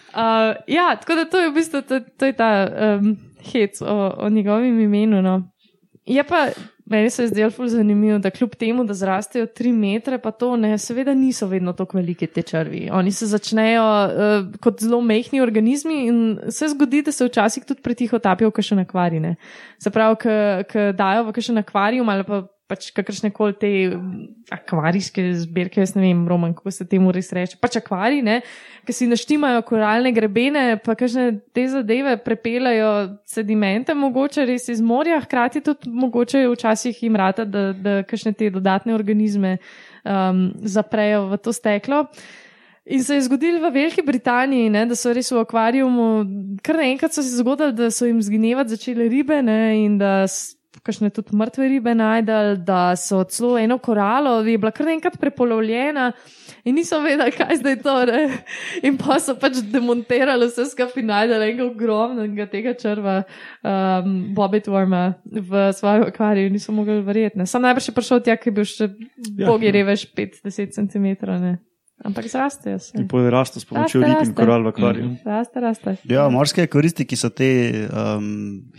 uh, 0.09 0.55
ja, 0.67 0.95
tako 0.95 1.15
da 1.15 1.25
to 1.25 1.39
je 1.39 1.49
v 1.49 1.53
bistvu 1.53 1.81
to, 1.81 1.99
to 2.09 2.25
je 2.25 2.33
ta 2.33 2.49
um, 2.97 3.17
hec 3.51 3.81
o, 3.81 4.13
o 4.17 4.29
njegovem 4.29 4.79
imenu. 4.79 5.21
No. 5.21 5.41
Je 6.05 6.23
pa, 6.23 6.47
meni 6.85 7.09
se 7.09 7.23
je 7.23 7.27
zdelo 7.27 7.51
ful 7.51 7.67
zanimivo, 7.67 8.19
da 8.19 8.29
kljub 8.29 8.55
temu, 8.59 8.83
da 8.83 8.93
zrastejo 8.93 9.45
3 9.45 9.71
metre, 9.73 10.17
pa 10.17 10.31
to 10.31 10.55
ne, 10.57 10.77
seveda 10.77 11.13
niso 11.13 11.47
vedno 11.47 11.73
tako 11.73 11.97
veliki 11.97 12.27
te 12.27 12.41
črvi. 12.41 12.89
Oni 12.91 13.11
se 13.11 13.27
začnejo 13.27 13.83
uh, 13.83 14.49
kot 14.61 14.81
zelo 14.83 15.01
mehki 15.01 15.41
organizmi 15.41 16.05
in 16.07 16.39
se 16.49 16.67
zgodi, 16.67 17.01
da 17.01 17.11
se 17.11 17.25
včasih 17.25 17.65
tudi 17.65 17.81
pretiho 17.81 18.19
tapijo 18.19 18.49
v 18.49 18.57
kakšen 18.59 18.83
akvarij. 18.83 19.35
Se 19.79 19.91
pravi, 19.91 20.19
ki 20.69 20.89
dajo 20.97 21.29
v 21.29 21.37
kakšen 21.37 21.63
akvarijum 21.63 22.09
ali 22.09 22.23
pa 22.27 22.43
pač 22.67 22.89
kakršne 22.95 23.29
koli 23.35 23.55
te 23.59 23.69
mm, 23.91 24.45
akvarijske 24.55 25.25
zbirke, 25.43 25.81
jaz 25.83 25.93
ne 25.97 26.05
vem, 26.05 26.21
roman, 26.29 26.53
kako 26.55 26.71
se 26.71 26.87
temu 26.89 27.11
res 27.13 27.31
reče, 27.35 27.57
pač 27.61 27.77
akvarij, 27.81 28.23
ne, 28.25 28.37
ki 28.87 28.95
si 28.95 29.07
naštimajo 29.11 29.63
koralne 29.67 30.13
grebene, 30.15 30.63
pa 30.83 30.95
kakšne 30.99 31.27
te 31.55 31.65
zadeve 31.71 32.15
prepelajo 32.23 32.93
sedimente, 33.29 33.95
mogoče 33.97 34.47
res 34.49 34.69
iz 34.71 34.81
morja, 34.83 35.19
hkrati 35.25 35.63
tudi 35.65 35.91
mogoče 35.91 36.45
včasih 36.53 37.03
jim 37.03 37.19
rata, 37.19 37.45
da, 37.45 37.65
da 37.73 37.97
kakšne 38.07 38.33
te 38.39 38.49
dodatne 38.53 38.95
organizme 38.95 39.57
um, 39.59 40.47
zaprejo 40.63 41.27
v 41.33 41.43
to 41.43 41.53
steklo. 41.55 42.07
In 42.83 42.99
se 43.03 43.15
je 43.15 43.21
zgodilo 43.29 43.61
v 43.63 43.71
Veliki 43.71 44.03
Britaniji, 44.03 44.71
ne, 44.71 44.81
da 44.87 44.95
so 44.99 45.13
res 45.15 45.29
v 45.31 45.39
akvarijumu, 45.39 46.07
kar 46.63 46.79
naenkrat 46.81 47.15
so 47.15 47.23
se 47.23 47.37
zgodili, 47.37 47.75
da 47.75 47.87
so 47.91 48.07
jim 48.07 48.19
zginevati 48.19 48.75
začele 48.75 49.07
ribe 49.11 49.39
ne, 49.43 49.59
in 49.85 49.95
da 50.01 50.25
kakšne 50.83 51.09
tudi 51.15 51.35
mrtve 51.35 51.67
ribe 51.71 51.93
najdali, 51.95 52.57
da 52.67 52.95
so 52.99 53.23
celo 53.23 53.57
eno 53.57 53.77
koralo, 53.77 54.41
je 54.43 54.57
bila 54.57 54.71
kar 54.71 54.85
naenkrat 54.85 55.15
prepolovljena 55.19 56.11
in 56.63 56.75
niso 56.75 56.99
vedeli, 57.03 57.31
kaj 57.31 57.55
zdaj 57.61 57.77
to 57.83 57.95
je. 58.01 58.23
In 58.83 58.97
pa 58.99 59.19
so 59.19 59.35
pač 59.39 59.61
demontirali 59.71 60.47
vse 60.47 60.67
skupaj 60.71 61.03
in 61.03 61.09
najdeli 61.11 61.49
enega 61.49 61.65
ogromnega 61.69 62.47
tega 62.51 62.75
črva, 62.79 63.21
um, 63.63 64.15
Bobbit 64.35 64.67
Worma 64.67 65.13
v 65.25 65.69
svojem 65.73 66.07
akvariju, 66.07 66.51
niso 66.51 66.71
mogli 66.75 67.01
verjeti. 67.01 67.37
ne. 67.37 67.45
Sam 67.45 67.61
najbrž 67.63 67.87
je 67.89 67.95
prišel 67.95 68.23
tja, 68.23 68.37
ki 68.37 68.49
je 68.51 68.55
bil 68.59 68.67
še 68.67 68.89
Ja, 69.37 69.47
bogi 69.47 69.71
ja. 69.71 69.71
revež 69.71 70.07
5-10 70.15 70.75
cm. 70.75 71.05
Ne. 71.39 71.57
Ampak 72.03 72.25
zrastejo 72.27 72.79
se. 72.79 72.97
In 72.97 73.07
raste 73.29 73.59
s 73.59 73.65
pomočjo 73.65 74.01
rib 74.01 74.25
in 74.25 74.33
koral 74.35 74.63
v 74.65 74.71
akvariju. 74.73 75.09
Raste, 75.25 75.61
raste. 75.61 75.93
Ja, 76.09 76.25
morske 76.29 76.65
koristi, 76.67 77.05
ki 77.07 77.15
so 77.15 77.29
te 77.29 77.47
um, 77.87 78.25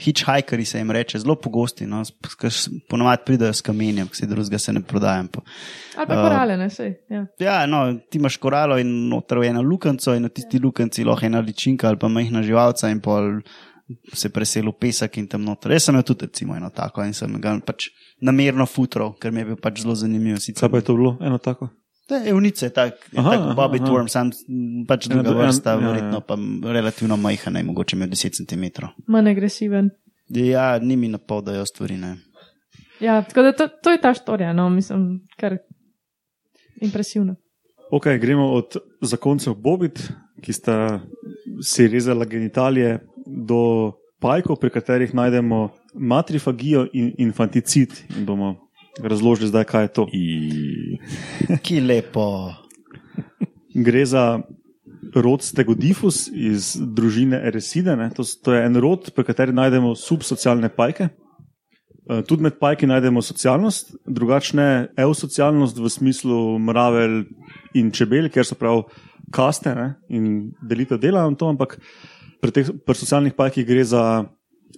hitchhikeri, 0.03 0.67
se 0.69 0.83
jim 0.83 0.91
reče, 0.93 1.23
zelo 1.23 1.37
pogosti. 1.41 1.87
No, 1.89 2.03
ponovadi 2.91 3.23
pridejo 3.25 3.55
s 3.55 3.65
kamenjem, 3.65 4.11
ki 4.11 4.19
se 4.19 4.29
drugega 4.29 4.59
se 4.61 4.75
ne 4.77 4.83
prodajam. 4.83 5.31
Pa. 5.33 5.45
Ali 5.97 6.11
pa 6.11 6.19
Uh, 6.19 6.25
korale, 6.27 6.57
ne 6.61 6.69
sej. 6.71 6.91
Ja. 7.11 7.23
Ja, 7.41 7.55
no, 7.71 7.85
ti 8.11 8.19
imaš 8.19 8.37
koralo 8.43 8.77
in 8.83 8.91
noter 9.09 9.41
v 9.41 9.53
eno 9.53 9.63
lukenco, 9.63 10.15
in 10.15 10.27
na 10.27 10.33
tisti 10.33 10.61
lukenci 10.61 11.07
lahko 11.07 11.27
ena 11.27 11.41
ličinka 11.41 11.89
ali 11.89 12.01
pa 12.01 12.11
majhna 12.13 12.43
živalca 12.45 12.91
in 12.93 13.01
pol 13.01 13.39
se 14.13 14.31
preseli 14.33 14.69
v 14.69 14.77
pesek 14.81 15.19
in 15.21 15.29
tam 15.29 15.45
noter. 15.45 15.73
Jaz 15.73 15.87
sem 15.89 15.95
imel 15.95 16.05
tudi 16.09 16.27
recimo 16.27 16.57
eno 16.57 16.71
tako 16.75 17.05
in 17.05 17.15
sem 17.17 17.41
ga 17.41 17.57
pač 17.65 17.89
namerno 18.25 18.67
futro, 18.67 19.13
ker 19.21 19.33
mi 19.33 19.43
je 19.43 19.53
bil 19.53 19.61
pač 19.61 19.83
zelo 19.85 19.97
zanimiv. 19.99 20.39
Sicer, 20.41 20.67
Kaj 20.67 20.73
pa 20.73 20.81
je 20.81 20.87
to 20.89 20.97
bilo? 20.99 21.17
Eno 21.21 21.39
tako? 21.39 21.71
To 22.09 22.15
je 22.15 22.31
evnice, 22.31 22.69
tak, 22.71 22.95
Aha, 23.17 23.31
tak 23.31 23.57
Bobby 23.57 23.79
aha. 23.81 23.93
Worm, 23.93 24.09
sam 24.09 24.31
pač 24.89 25.07
druga 25.09 25.31
En- 25.31 25.37
en- 25.37 25.41
vrsta, 25.47 25.71
ja, 25.73 25.81
ja. 25.81 25.87
verjetno 25.89 26.21
pa 26.21 26.37
relativno 26.73 27.17
majhna, 27.17 27.63
mogoče 27.63 27.97
ima 27.97 28.07
10 28.07 28.37
cm. 28.45 28.65
Manj 29.07 29.29
agresiven. 29.31 29.91
Ja, 30.29 30.79
ni 30.79 30.97
mi 30.97 31.09
napoldajo 31.09 31.65
stvari. 31.67 31.97
Ne. 31.97 32.17
Ja, 33.01 33.23
tako 33.23 33.43
da 33.43 33.53
to, 33.53 33.69
to 33.69 33.91
je 33.91 34.01
ta 34.01 34.15
štorija, 34.15 34.53
no, 34.53 34.69
mislim, 34.71 35.21
kar 35.41 35.57
impresivno. 36.81 37.37
Ok, 37.91 38.05
gremo 38.21 38.53
od 38.53 38.77
zakoncev 39.01 39.55
Bobit, 39.55 40.09
ki 40.43 40.53
sta 40.53 41.01
si 41.63 41.89
rezala 41.89 42.25
genitalije, 42.25 42.99
do 43.27 43.93
pajkov, 44.21 44.57
pri 44.57 44.71
katerih 44.71 45.15
najdemo 45.15 45.69
matrifagijo 45.95 46.87
in 46.93 47.13
infanticid. 47.19 47.93
In 48.19 48.27
bomo 48.27 48.64
razložili 49.03 49.49
zdaj, 49.49 49.65
kaj 49.65 49.85
je 49.85 49.89
to. 49.89 50.07
I... 50.13 50.27
Ki 51.63 51.81
lepo. 51.81 52.53
Gre 53.75 54.07
za 54.07 54.41
rod 55.15 55.43
Stegodifus 55.43 56.29
iz 56.33 56.75
družine 56.79 57.41
Ereside. 57.47 57.97
ne. 57.97 58.11
To, 58.15 58.23
to 58.25 58.55
je 58.55 58.65
en 58.67 58.77
rod, 58.77 59.11
pri 59.15 59.25
katerem 59.25 59.55
najdemo 59.55 59.95
subsocialne 59.95 60.69
pajke. 60.69 61.09
Eh, 62.11 62.23
Tudi 62.29 62.43
med 62.43 62.59
pajki 62.61 62.87
najdemo 62.87 63.23
socialnost, 63.23 63.95
drugačne 64.07 64.89
eusocialnost 64.97 65.79
v 65.79 65.89
smislu 65.89 66.59
mravelj 66.59 67.25
in 67.75 67.91
čebel, 67.91 68.29
ker 68.29 68.45
so 68.45 68.59
prav 68.61 68.85
kaste 69.33 69.73
ne, 69.75 69.95
in 70.13 70.53
delitev 70.63 71.01
dela 71.01 71.25
in 71.29 71.37
to, 71.37 71.49
ampak 71.49 71.79
pri 72.45 72.53
teh 72.53 72.69
pri 72.85 72.99
socialnih 72.99 73.33
pajkih 73.33 73.67
gre 73.67 73.85
za, 73.89 74.27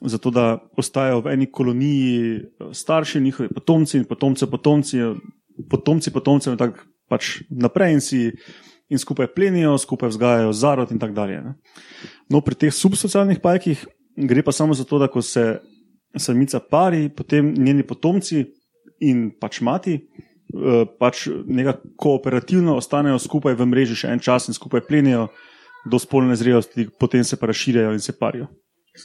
za 0.02 0.18
to, 0.18 0.30
da 0.30 0.58
ostajajo 0.76 1.20
v 1.20 1.32
eni 1.32 1.46
koloniji 1.46 2.36
eh, 2.36 2.42
starši, 2.72 3.20
njihovi 3.20 3.48
potomci 3.54 3.98
in 3.98 4.04
potomce 4.04 4.46
potomci, 4.50 4.98
potomci 5.70 6.12
potomcev 6.12 6.52
in 6.52 6.58
tako 6.58 6.84
pač 7.08 7.40
naprej 7.50 7.92
in 7.92 8.00
si 8.00 8.22
in 8.88 8.98
skupaj 8.98 9.26
plenijo, 9.34 9.78
skupaj 9.78 10.08
vzgajajo 10.08 10.52
zarod 10.52 10.90
in 10.94 10.98
tako 10.98 11.12
dalje. 11.12 11.40
Ne. 11.42 11.54
No, 12.30 12.40
pri 12.40 12.54
teh 12.54 12.74
subsocialnih 12.74 13.40
pajkih 13.42 13.86
gre 14.16 14.42
pa 14.42 14.52
samo 14.52 14.74
za 14.74 14.84
to, 14.84 14.98
da 14.98 15.08
ko 15.08 15.22
se 15.22 15.58
samica 16.16 16.60
pari, 16.60 17.08
potem 17.08 17.54
njeni 17.58 17.82
potomci 17.82 18.44
in 19.00 19.30
pač 19.40 19.60
mati. 19.60 19.94
eh, 19.94 20.84
Pač 20.98 21.28
nekako 21.46 21.88
kooperativno 21.96 22.76
ostanejo 22.76 23.18
skupaj 23.18 23.54
v 23.54 23.66
mreži 23.66 23.96
še 23.96 24.14
en 24.14 24.20
čas 24.22 24.48
in 24.48 24.54
skupaj 24.54 24.86
plenijo 24.86 25.28
do 25.90 25.98
spolne 25.98 26.36
zrelosti, 26.36 26.88
potem 26.98 27.24
se 27.24 27.36
pa 27.36 27.46
razširjajo 27.46 27.92
in 27.92 28.00
se 28.00 28.12
parijo. 28.12 28.46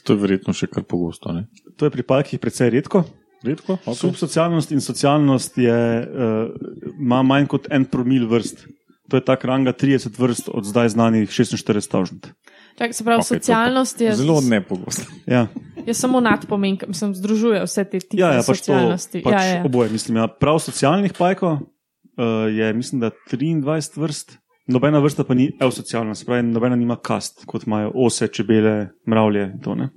To 0.06 0.16
je 0.16 0.22
verjetno 0.22 0.54
še 0.56 0.68
kar 0.72 0.86
pogosto. 0.88 1.32
Ne? 1.36 1.46
To 1.76 1.88
je 1.88 1.94
pri 1.94 2.04
pajkih 2.06 2.40
precej 2.40 2.72
redko. 2.72 3.04
Redko? 3.42 3.76
Okay. 3.82 3.98
Subsocialnost 3.98 4.70
in 4.72 4.80
socialnost 4.80 5.58
je, 5.58 5.74
uh, 5.74 6.94
ima 7.00 7.22
manj 7.26 7.50
kot 7.50 7.66
en 7.74 7.84
promil 7.84 8.28
vrst. 8.30 8.64
To 9.10 9.18
je 9.18 9.24
tak 9.26 9.44
ranga 9.44 9.74
30 9.74 10.14
vrst 10.16 10.48
od 10.54 10.64
zdaj 10.64 10.94
znanih 10.94 11.28
46 11.28 11.90
tavžent. 11.90 12.30
Čak, 12.78 12.94
se 12.94 13.04
pravi, 13.04 13.20
to 13.20 13.26
okay, 13.26 13.36
socialnost 13.36 14.00
je, 14.00 14.14
Zelo 14.16 14.40
nepogosto. 14.40 15.04
Ja. 15.26 15.46
je 15.86 15.94
samo 15.94 16.20
nadpomen, 16.20 16.78
ki 16.80 16.94
sem 16.96 17.12
združuje 17.14 17.60
vse 17.66 17.84
te 17.84 18.00
tipe 18.00 18.22
Ja, 18.22 18.32
ja, 18.38 18.44
pač 18.46 18.62
to 18.62 18.72
socialnosti. 18.72 19.20
pač 19.26 19.34
ja, 19.36 19.42
ja. 19.44 19.64
oboje. 19.66 19.90
Mislim, 19.92 20.16
ja. 20.22 20.28
Prav 20.30 20.62
socialnih 20.62 21.12
pajkov 21.18 21.58
uh, 21.58 22.48
je, 22.48 22.72
mislim, 22.72 23.02
da 23.04 23.10
23 23.28 24.00
vrst. 24.00 24.38
Nobena 24.70 25.00
vrsta 25.02 25.24
pa 25.26 25.34
ni 25.34 25.48
eusocialna, 25.60 26.14
se 26.14 26.26
pravi, 26.26 26.44
nobena 26.46 26.76
nima 26.78 26.96
kast, 27.02 27.42
kot 27.50 27.66
imajo 27.66 27.90
ose, 27.94 28.28
čebele, 28.28 28.92
mravlje. 29.06 29.42
in 29.42 29.60
To, 29.64 29.74
ne. 29.74 29.88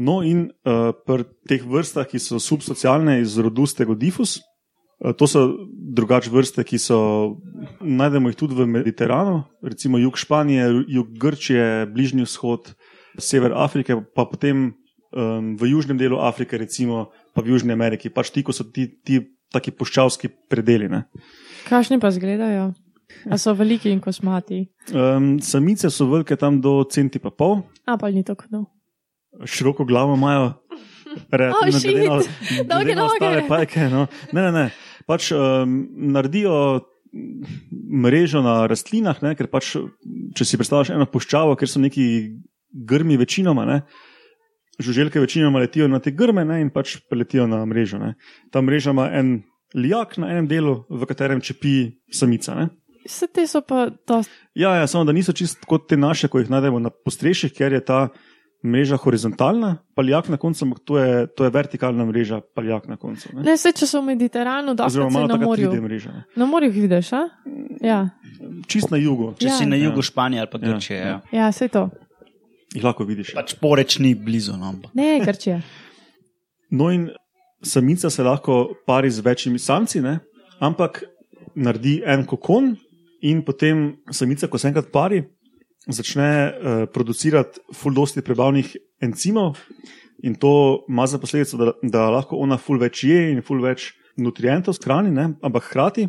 no, 0.00 0.22
in 0.22 0.48
uh, 0.64 0.90
pri 1.06 1.26
teh 1.48 1.62
vrstah, 1.62 2.08
ki 2.08 2.18
so 2.18 2.40
subsocialne 2.40 3.20
iz 3.20 3.36
rodu 3.38 3.66
Stegodifus, 3.66 4.38
uh, 4.40 5.12
to 5.12 5.28
so 5.28 5.44
drugačne 5.94 6.32
vrste, 6.32 6.64
ki 6.64 6.80
so, 6.80 6.98
najdemo 7.80 8.32
jih 8.32 8.38
tudi 8.40 8.56
v 8.56 8.66
Mediteranu, 8.66 9.44
recimo 9.62 10.00
jug 10.00 10.16
Španije, 10.16 10.70
jug 10.88 11.12
Grčije, 11.20 11.86
Bližnji 11.86 12.24
vzhod, 12.24 12.72
sever 13.18 13.52
Afrike, 13.54 14.00
pa 14.16 14.24
potem 14.24 14.72
um, 15.12 15.54
v 15.56 15.70
južnem 15.70 16.00
delu 16.00 16.18
Afrike, 16.18 16.58
recimo 16.58 17.12
pa 17.34 17.44
v 17.44 17.54
Južni 17.54 17.76
Ameriki, 17.76 18.10
pač 18.10 18.32
ti, 18.32 18.42
ko 18.42 18.56
so 18.56 18.64
ti, 18.64 18.88
ti 19.04 19.20
taki 19.52 19.70
puščavski 19.70 20.32
predeli. 20.50 20.88
Ne. 20.90 21.04
Kakšni 21.68 22.00
pa 22.02 22.10
zgledajo? 22.10 22.72
A 23.30 23.38
so 23.38 23.54
veliki 23.54 23.90
in 23.92 24.00
kosmati? 24.00 24.64
Um, 24.92 25.38
samice 25.40 25.90
so 25.90 26.06
velike 26.10 26.36
tam 26.36 26.60
do 26.60 26.82
centi 26.84 27.18
pa 27.18 27.30
pol, 27.30 27.62
A 27.86 27.96
pa 27.96 28.10
ni 28.10 28.24
tako. 28.24 28.44
No. 28.50 28.64
široko 29.44 29.84
glavo 29.84 30.14
imajo. 30.14 30.52
Relativno 31.30 31.78
shit, 31.78 31.90
glede 31.94 32.08
na- 32.08 32.76
glede 32.78 32.94
na 32.94 33.04
ostale. 33.06 33.44
Pajke, 33.48 33.88
no. 33.90 34.06
Ne, 34.32 34.42
ne, 34.42 34.50
ne. 34.52 34.64
Pač 35.06 35.30
um, 35.32 35.86
naredijo 36.14 36.80
mrežo 38.02 38.42
na 38.42 38.66
rastlinah, 38.66 39.20
ne, 39.22 39.34
ker 39.38 39.46
pač, 39.50 39.76
če 40.34 40.44
si 40.46 40.58
predstavljaš 40.58 40.94
eno 40.96 41.06
puščavo, 41.06 41.54
ker 41.60 41.70
so 41.70 41.82
neki 41.82 42.06
grmi 42.74 43.14
večinoma, 43.20 43.66
ne, 43.68 43.76
žuželke 44.82 45.20
večinoma 45.22 45.62
letijo 45.62 45.86
na 45.88 46.00
te 46.02 46.10
grme 46.10 46.42
ne, 46.44 46.60
in 46.64 46.70
pač 46.74 46.96
preletijo 47.10 47.46
na 47.46 47.60
mrežo. 47.68 48.00
Ne. 48.02 48.14
Ta 48.50 48.62
mreža 48.64 48.90
ima 48.90 49.06
en 49.14 49.36
lijak 49.74 50.16
na 50.18 50.32
enem 50.34 50.48
delu, 50.50 50.80
v 50.90 51.06
katerem 51.06 51.42
čepi 51.44 51.92
samica. 52.10 52.54
Ne. 52.58 52.68
Vse 53.04 53.26
te 53.28 53.46
so 53.46 53.60
pa 53.60 53.88
dosti. 54.08 54.32
Ja, 54.54 54.74
ja, 54.76 54.86
samo 54.86 55.04
da 55.04 55.12
niso 55.12 55.32
čist 55.32 55.64
kot 55.68 55.88
te 55.88 55.96
naše, 55.96 56.28
ko 56.28 56.38
jih 56.38 56.48
najdemo 56.50 56.78
na 56.78 56.90
postrešjih, 56.90 57.52
ker 57.52 57.72
je 57.72 57.80
ta 57.80 58.08
mreža 58.64 58.96
horizontalna, 58.96 59.74
paljak 59.94 60.28
na 60.28 60.36
koncu, 60.36 60.64
ampak 60.64 60.78
to 60.84 60.96
je, 60.98 61.26
to 61.28 61.44
je 61.44 61.50
vertikalna 61.50 62.04
mreža, 62.04 62.40
paljak 62.56 62.86
na 62.88 62.96
koncu. 62.96 63.28
Ne? 63.34 63.42
Ne, 63.42 63.54
vse, 63.54 63.72
če 63.72 63.84
so 63.86 64.00
v 64.00 64.06
Mediteranu, 64.06 64.72
da 64.74 64.86
Oziroma 64.86 65.10
malo 65.12 65.26
na 65.26 65.34
taka 65.34 65.44
3D 65.52 65.66
morju. 65.68 65.82
mreža. 65.82 66.12
Ne? 66.12 66.22
Na 66.36 66.46
morju 66.46 66.70
jih 66.70 66.82
vidiš, 66.82 67.12
a? 67.12 67.28
Ja, 67.82 67.98
Čist 68.66 68.88
na 68.90 68.96
jugu, 68.96 69.34
Če 69.36 69.46
Ja. 69.46 69.52
si 69.52 69.66
na 69.66 69.76
Ja. 69.76 69.84
jugu 69.84 70.02
Španije 70.02 70.40
ali 70.40 70.48
pa 70.50 70.58
Ja, 70.58 70.72
Grčije. 70.72 70.98
ja. 70.98 71.06
Ja. 71.06 71.20
ja 71.32 71.48
vse 71.48 71.68
to. 71.68 71.90
jih 72.74 72.84
lahko 72.84 73.04
vidiš. 73.04 73.34
Pač 73.34 73.52
poreč 73.54 73.98
ni 73.98 74.14
blizu. 74.14 74.56
No, 74.56 74.68
ampak. 74.68 74.94
Ne, 74.94 75.20
Grčija. 75.20 75.60
No, 76.70 76.88
in 76.90 77.10
samica 77.62 78.10
se 78.10 78.22
lahko 78.22 78.72
pari 78.86 79.10
z 79.10 79.20
večjimi 79.20 79.58
samci, 79.58 80.00
ne? 80.00 80.18
ampak 80.58 81.04
naredi 81.54 82.02
en 82.06 82.24
kokon, 82.24 82.76
in 83.24 83.40
potem 83.44 83.96
samica, 84.12 84.48
ko 84.48 84.58
se 84.60 84.68
enkrat 84.68 84.90
pari, 84.92 85.22
začne 85.88 86.28
uh, 86.28 86.84
producirati 86.92 87.60
fuldosti 87.76 88.22
prebavnih 88.24 88.74
encimov, 89.04 89.58
in 90.24 90.34
to 90.40 90.84
ima 90.88 91.06
za 91.06 91.18
posledico, 91.18 91.56
da, 91.56 91.72
da 91.82 92.10
lahko 92.10 92.36
ona 92.40 92.56
ful 92.56 92.78
več 92.80 93.04
je 93.04 93.32
in 93.32 93.42
ful 93.44 93.60
več 93.64 93.92
nutrientov 94.16 94.76
skrani, 94.78 95.10
ne? 95.10 95.34
ampak 95.42 95.70
hkrati 95.70 96.08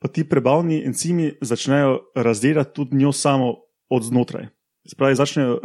pa 0.00 0.08
ti 0.08 0.24
prebavni 0.24 0.80
encimi 0.84 1.30
začnejo 1.40 1.98
razdelati 2.16 2.72
tudi 2.74 2.96
njo 2.96 3.12
samo 3.12 3.54
od 3.92 4.02
znotraj. 4.02 4.46
Spravi, 4.88 5.14
začnejo 5.14 5.60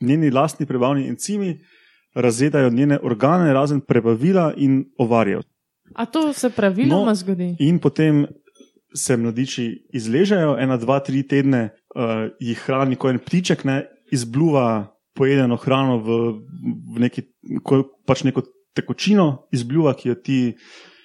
njeni 0.00 0.30
lastni 0.30 0.66
prebavni 0.66 1.08
encimi, 1.08 1.60
razjedajo 2.14 2.70
njene 2.70 2.98
organe, 3.02 3.52
razen 3.52 3.80
prebavila 3.80 4.52
in 4.56 4.84
ovarjev. 4.98 5.42
A 5.94 6.06
to 6.06 6.32
se 6.32 6.50
praviloma 6.50 7.10
No. 7.10 7.14
zgodi? 7.14 7.56
In 7.58 7.78
potem 7.78 8.26
se 8.96 9.16
mladiči 9.16 9.66
izležejo, 9.94 10.56
ena, 10.60 10.78
dva, 10.80 10.98
tri 11.04 11.22
tedne 11.28 11.68
uh, 11.68 12.28
jih 12.40 12.60
hrani, 12.66 12.96
ko 12.96 13.10
en 13.12 13.20
ptiček 13.22 13.64
ne 13.68 13.82
izbluva 14.12 14.92
pojedeno 15.16 15.56
hrano 15.56 15.98
v, 16.04 16.18
v 16.94 17.04
neki, 17.06 17.24
pač 18.06 18.24
neko 18.26 18.44
tekočino, 18.76 19.48
izbluva, 19.56 19.94
ki 19.96 20.12
jo 20.12 20.16
ti 20.20 20.38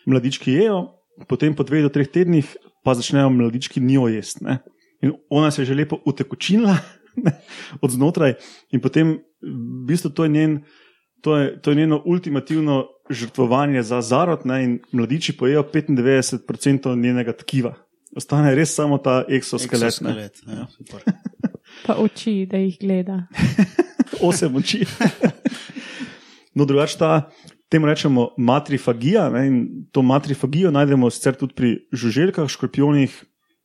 mladički 0.10 0.58
jejo, 0.58 0.82
potem 1.30 1.56
po 1.56 1.64
dveh 1.68 1.86
do 1.86 1.92
treh 1.94 2.10
tednih 2.12 2.50
pa 2.84 2.96
začnejo 2.98 3.30
mladički 3.30 3.84
njo 3.84 4.10
jesti. 4.12 4.44
ne. 4.46 4.60
In 5.02 5.14
ona 5.30 5.52
se 5.52 5.62
je 5.62 5.66
že 5.66 5.76
lepo 5.76 5.98
utekočinila 6.06 6.76
od 7.84 7.90
znotraj, 7.90 8.36
in 8.72 8.82
potem 8.82 9.20
v 9.42 9.86
bistvu 9.88 10.10
to 10.10 10.24
je 10.24 10.30
njen. 10.30 10.62
To 11.22 11.38
je, 11.38 11.62
to 11.62 11.72
je 11.72 11.76
njeno 11.76 12.02
ultimativno 12.06 12.88
žrtvovanje 13.10 13.84
za 13.84 14.02
zarod, 14.02 14.46
ne, 14.46 14.64
in 14.64 14.80
mladiči 14.92 15.38
pojejo 15.38 15.64
95% 15.74 16.96
njenega 17.02 17.34
tkiva. 17.34 17.74
Ostane 18.16 18.56
res 18.56 18.74
samo 18.76 18.98
ta 18.98 19.24
eksoskelet. 19.30 19.82
ne. 19.82 19.88
Exoskelet, 19.88 20.42
ja, 20.48 20.68
super. 20.78 21.04
Pa 21.86 21.96
oči, 21.98 22.46
da 22.50 22.58
jih 22.58 22.78
gleda. 22.80 23.24
Osem 24.28 24.56
oči. 24.56 24.84
no, 26.56 26.66
drugače 26.66 26.98
ta, 26.98 27.30
temu 27.72 27.88
rečemo 27.88 28.30
matrifagija. 28.38 29.30
Ne, 29.30 29.48
in 29.48 29.58
to 29.92 30.02
matrifagijo 30.02 30.72
najdemo 30.72 31.10
sicer 31.10 31.38
tudi 31.40 31.56
pri 31.56 31.76
žuželkah, 31.94 32.50
škorpionih 32.52 33.16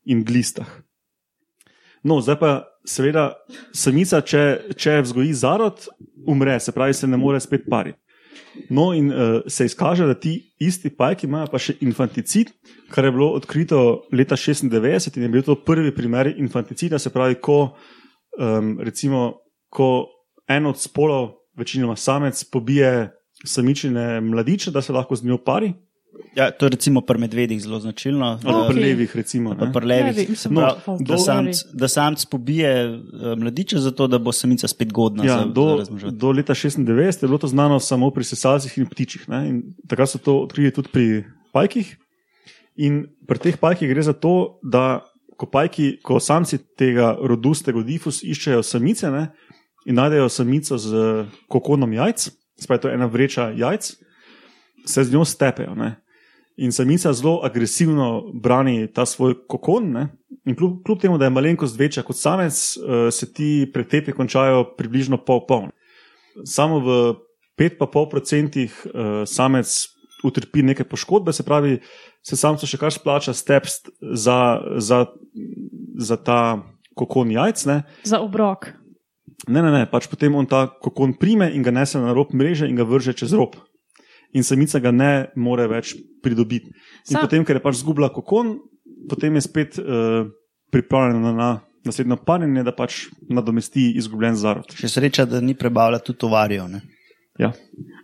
in 0.07 0.23
glistah. 0.25 0.69
No, 2.07 2.21
zdaj 2.23 2.39
pa, 2.39 2.51
seveda, 2.89 3.31
samica, 3.75 4.21
če, 4.23 4.43
če 4.79 5.01
vzgoji 5.05 5.35
zarod, 5.37 5.87
umre, 6.27 6.59
se 6.61 6.75
pravi, 6.75 6.95
se 6.97 7.09
ne 7.11 7.19
more 7.21 7.41
spet 7.43 7.69
pariti. 7.71 7.99
No, 8.73 8.91
in 8.97 9.11
uh, 9.13 9.43
se 9.53 9.67
izkaže, 9.69 10.07
da 10.09 10.15
ti 10.17 10.39
isti 10.61 10.91
pajki 10.97 11.27
imajo 11.29 11.51
pa 11.53 11.61
še 11.61 11.77
infanticid, 11.85 12.53
kar 12.93 13.05
je 13.05 13.13
bilo 13.13 13.29
odkrito 13.37 13.81
leta 14.17 14.37
96 14.37 15.19
in 15.19 15.27
je 15.27 15.33
bil 15.33 15.45
to 15.45 15.59
prvi 15.65 15.93
primer 15.95 16.33
infanticida, 16.33 16.99
se 16.99 17.13
pravi, 17.13 17.37
ko, 17.41 17.77
um, 18.41 18.77
recimo, 18.81 19.43
ko 19.69 20.09
en 20.49 20.71
od 20.73 20.81
spolov, 20.81 21.35
večinoma 21.57 21.97
samec, 21.97 22.43
pobije 22.53 23.11
samičine 23.45 24.21
mladiče, 24.21 24.71
da 24.71 24.83
se 24.83 24.93
lahko 24.93 25.17
z 25.17 25.29
njo 25.29 25.39
pari. 25.45 25.73
Ja, 26.37 26.51
to 26.51 26.67
je 26.67 26.71
recimo 26.71 27.01
pri 27.01 27.19
medvedih 27.19 27.61
zelo 27.63 27.81
značilno. 27.81 28.41
Ali 28.45 28.57
Ok. 28.57 28.69
pri 28.69 28.81
levih, 28.81 29.17
recimo. 29.17 29.55
Pa 29.59 29.67
ne. 29.67 29.73
pri 29.73 29.87
levih. 29.87 30.17
Levi, 30.17 30.27
mislim, 30.31 30.55
No, 30.55 30.97
da, 31.01 31.19
samc, 31.19 31.57
da 31.73 31.89
samc 31.89 32.25
pobije 32.27 32.71
eh, 32.85 33.37
mladiče, 33.37 33.79
zato 33.79 34.07
da 34.07 34.19
bo 34.19 34.33
samica 34.33 34.69
spet 34.69 34.93
godna 34.93 35.25
Ja, 35.25 35.39
za, 35.39 35.45
do, 35.45 35.85
za 35.85 36.11
do 36.11 36.31
leta 36.31 36.55
96 36.55 37.25
je 37.25 37.29
bilo 37.29 37.39
to 37.39 37.47
znano 37.47 37.81
samo 37.81 38.11
pri 38.11 38.25
sesalcih 38.25 38.79
in 38.79 38.87
ptičih. 38.87 39.29
Ne? 39.29 39.49
In 39.49 39.63
takrat 39.89 40.09
so 40.09 40.19
to 40.19 40.39
odkrili 40.45 40.71
tudi 40.71 40.89
pri 40.93 41.25
pajkih. 41.53 41.97
In 42.77 43.07
pri 43.27 43.39
teh 43.39 43.57
pajkih 43.57 43.89
gre 43.89 44.03
za 44.03 44.13
to, 44.13 44.61
da 44.63 45.01
ko, 45.37 45.47
pajki, 45.47 45.99
ko 46.03 46.21
samci 46.21 46.59
tega 46.77 47.17
rodu 47.21 47.55
stegodifus 47.55 48.23
iščejo 48.25 48.63
samice 48.63 49.11
ne? 49.11 49.29
in 49.87 49.95
najdejo 49.95 50.29
samico 50.29 50.79
z 50.79 51.25
kokonom 51.49 51.93
jajc, 51.93 52.29
spet 52.61 52.83
to 52.83 52.89
je 52.89 52.95
ena 52.95 53.07
vreča 53.07 53.53
jajc, 53.57 53.93
se 54.87 55.05
z 55.05 55.13
njo 55.13 55.25
stepejo. 55.25 55.75
Ne? 55.75 55.95
In 56.57 56.73
samica 56.73 57.13
zelo 57.13 57.41
agresivno 57.45 58.33
brani 58.33 58.87
ta 58.93 59.07
svoj 59.07 59.35
kokon. 59.49 59.91
Ne? 59.93 60.09
In 60.45 60.57
kljub, 60.57 60.83
kljub 60.87 61.01
temu, 61.01 61.19
da 61.19 61.29
je 61.29 61.31
malenkost 61.31 61.79
večja 61.79 62.03
kot 62.03 62.17
samec, 62.17 62.77
eh, 62.77 63.11
se 63.11 63.33
ti 63.33 63.71
pretepi 63.73 64.13
končajo 64.13 64.65
približno 64.77 65.19
pol-pol. 65.19 65.69
Samo 66.45 66.81
v 66.81 67.15
5,5% 67.59 68.65
eh, 68.65 69.27
samec 69.27 69.75
utrpi 70.25 70.63
neke 70.63 70.85
poškodbe, 70.85 71.33
se 71.33 71.45
pravi, 71.45 71.81
se 72.25 72.37
samcu 72.37 72.67
še 72.67 72.81
kar 72.81 72.93
splača 72.93 73.35
stepst 73.37 73.91
za, 74.01 74.39
za, 74.81 75.05
za 75.99 76.17
ta 76.17 76.41
kokon 76.97 77.31
jajc. 77.31 77.65
Ne? 77.69 77.83
Za 78.05 78.21
obrok. 78.25 78.73
Ne, 79.47 79.61
ne, 79.61 79.71
ne, 79.71 79.85
pač 79.87 80.09
potem 80.09 80.35
on 80.35 80.49
ta 80.49 80.65
kokon 80.67 81.13
prime 81.21 81.51
in 81.53 81.63
ga 81.63 81.75
nese 81.75 82.01
na 82.01 82.15
rob 82.17 82.33
mreže 82.33 82.69
in 82.71 82.79
ga 82.79 82.87
vrže 82.89 83.13
čez 83.13 83.35
rob. 83.37 83.59
In 84.33 84.45
samica 84.45 84.81
ga 84.83 84.91
ne 84.91 85.13
more 85.37 85.69
več 85.71 85.95
pridobiti. 86.23 86.73
In 87.07 87.15
Sam- 87.15 87.23
potem, 87.23 87.45
ker 87.45 87.57
je 87.57 87.63
pač 87.63 87.79
zgubila 87.81 88.11
kokon, 88.13 88.57
potem 89.09 89.35
je 89.39 89.45
spet 89.47 89.79
uh, 89.79 90.27
pripravljena 90.75 91.33
na 91.33 91.51
naslednjo 91.87 92.17
parjenje, 92.27 92.65
da 92.67 92.75
pač 92.75 93.07
nadomesti 93.31 93.93
izgubljen 93.97 94.37
zarod. 94.37 94.75
Še 94.75 94.91
sreča, 94.91 95.27
da 95.31 95.41
ni 95.41 95.55
prebavila 95.55 96.01
tudi 96.03 96.19
tovarijo. 96.25 96.67
Ne? 96.69 96.83
Ja. 97.39 97.53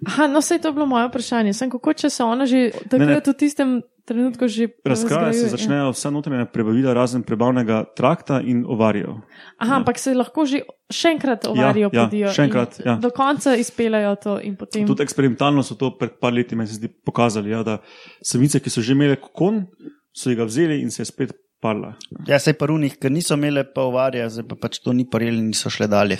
Aha, 0.06 0.28
no, 0.28 0.42
vse 0.44 0.60
to 0.62 0.70
je 0.70 0.76
bilo 0.76 0.86
moje 0.86 1.08
vprašanje. 1.08 1.54
Sem 1.56 1.70
kako, 1.72 1.94
če 1.96 2.10
se 2.12 2.24
ona 2.24 2.46
že 2.46 2.68
takrat 2.92 3.28
v 3.32 3.34
tistem 3.38 3.80
trenutku 4.04 4.48
že 4.48 4.68
Razkraja 4.84 4.94
se 4.94 5.08
razgrajuje, 5.08 5.42
ja. 5.42 5.50
začnejo 5.50 5.90
vsa 5.92 6.10
notranja 6.10 6.46
prebavila, 6.46 6.94
razen 6.94 7.22
prebavnega 7.22 7.84
trakta 7.96 8.40
in 8.40 8.64
ovarijo. 8.66 9.20
Aha, 9.58 9.76
ampak 9.80 9.98
se 9.98 10.14
lahko 10.14 10.46
že 10.46 10.62
še 10.92 11.14
enkrat 11.16 11.46
ovarijo, 11.46 11.90
ja, 11.92 12.06
podijo. 12.06 12.32
še 12.34 12.46
enkrat, 12.48 12.80
ja. 12.84 12.96
Do 13.02 13.12
konca 13.14 13.54
izpeljajo 13.56 14.16
to 14.22 14.38
in 14.42 14.56
potem. 14.56 14.86
Tudi 14.86 15.06
eksperimentalno 15.06 15.62
so 15.62 15.78
to 15.78 15.92
pred 15.98 16.18
par 16.20 16.34
leti, 16.34 16.58
meni 16.58 16.70
se 16.70 16.80
zdi, 16.80 16.90
pokazali, 17.06 17.54
ja, 17.54 17.62
da 17.66 17.78
samice, 18.24 18.60
ki 18.60 18.72
so 18.72 18.84
že 18.84 18.96
imele 18.96 19.20
kokon, 19.20 19.64
so 20.12 20.34
ga 20.36 20.48
vzeli 20.48 20.82
in 20.82 20.90
se 20.90 21.02
je 21.02 21.10
spet 21.12 21.32
parla. 21.62 21.94
Ja, 22.26 22.42
sej 22.42 22.58
pa 22.58 22.66
runih, 22.68 22.98
ker 22.98 23.12
niso 23.14 23.38
imele 23.38 23.62
pa 23.64 23.86
ovarja, 23.86 24.26
zdaj 24.32 24.48
pa 24.50 24.58
pač 24.66 24.82
to 24.82 24.92
ni 24.96 25.06
parili 25.08 25.38
in 25.38 25.52
niso 25.54 25.70
šle 25.70 25.86
dalje. 25.86 26.18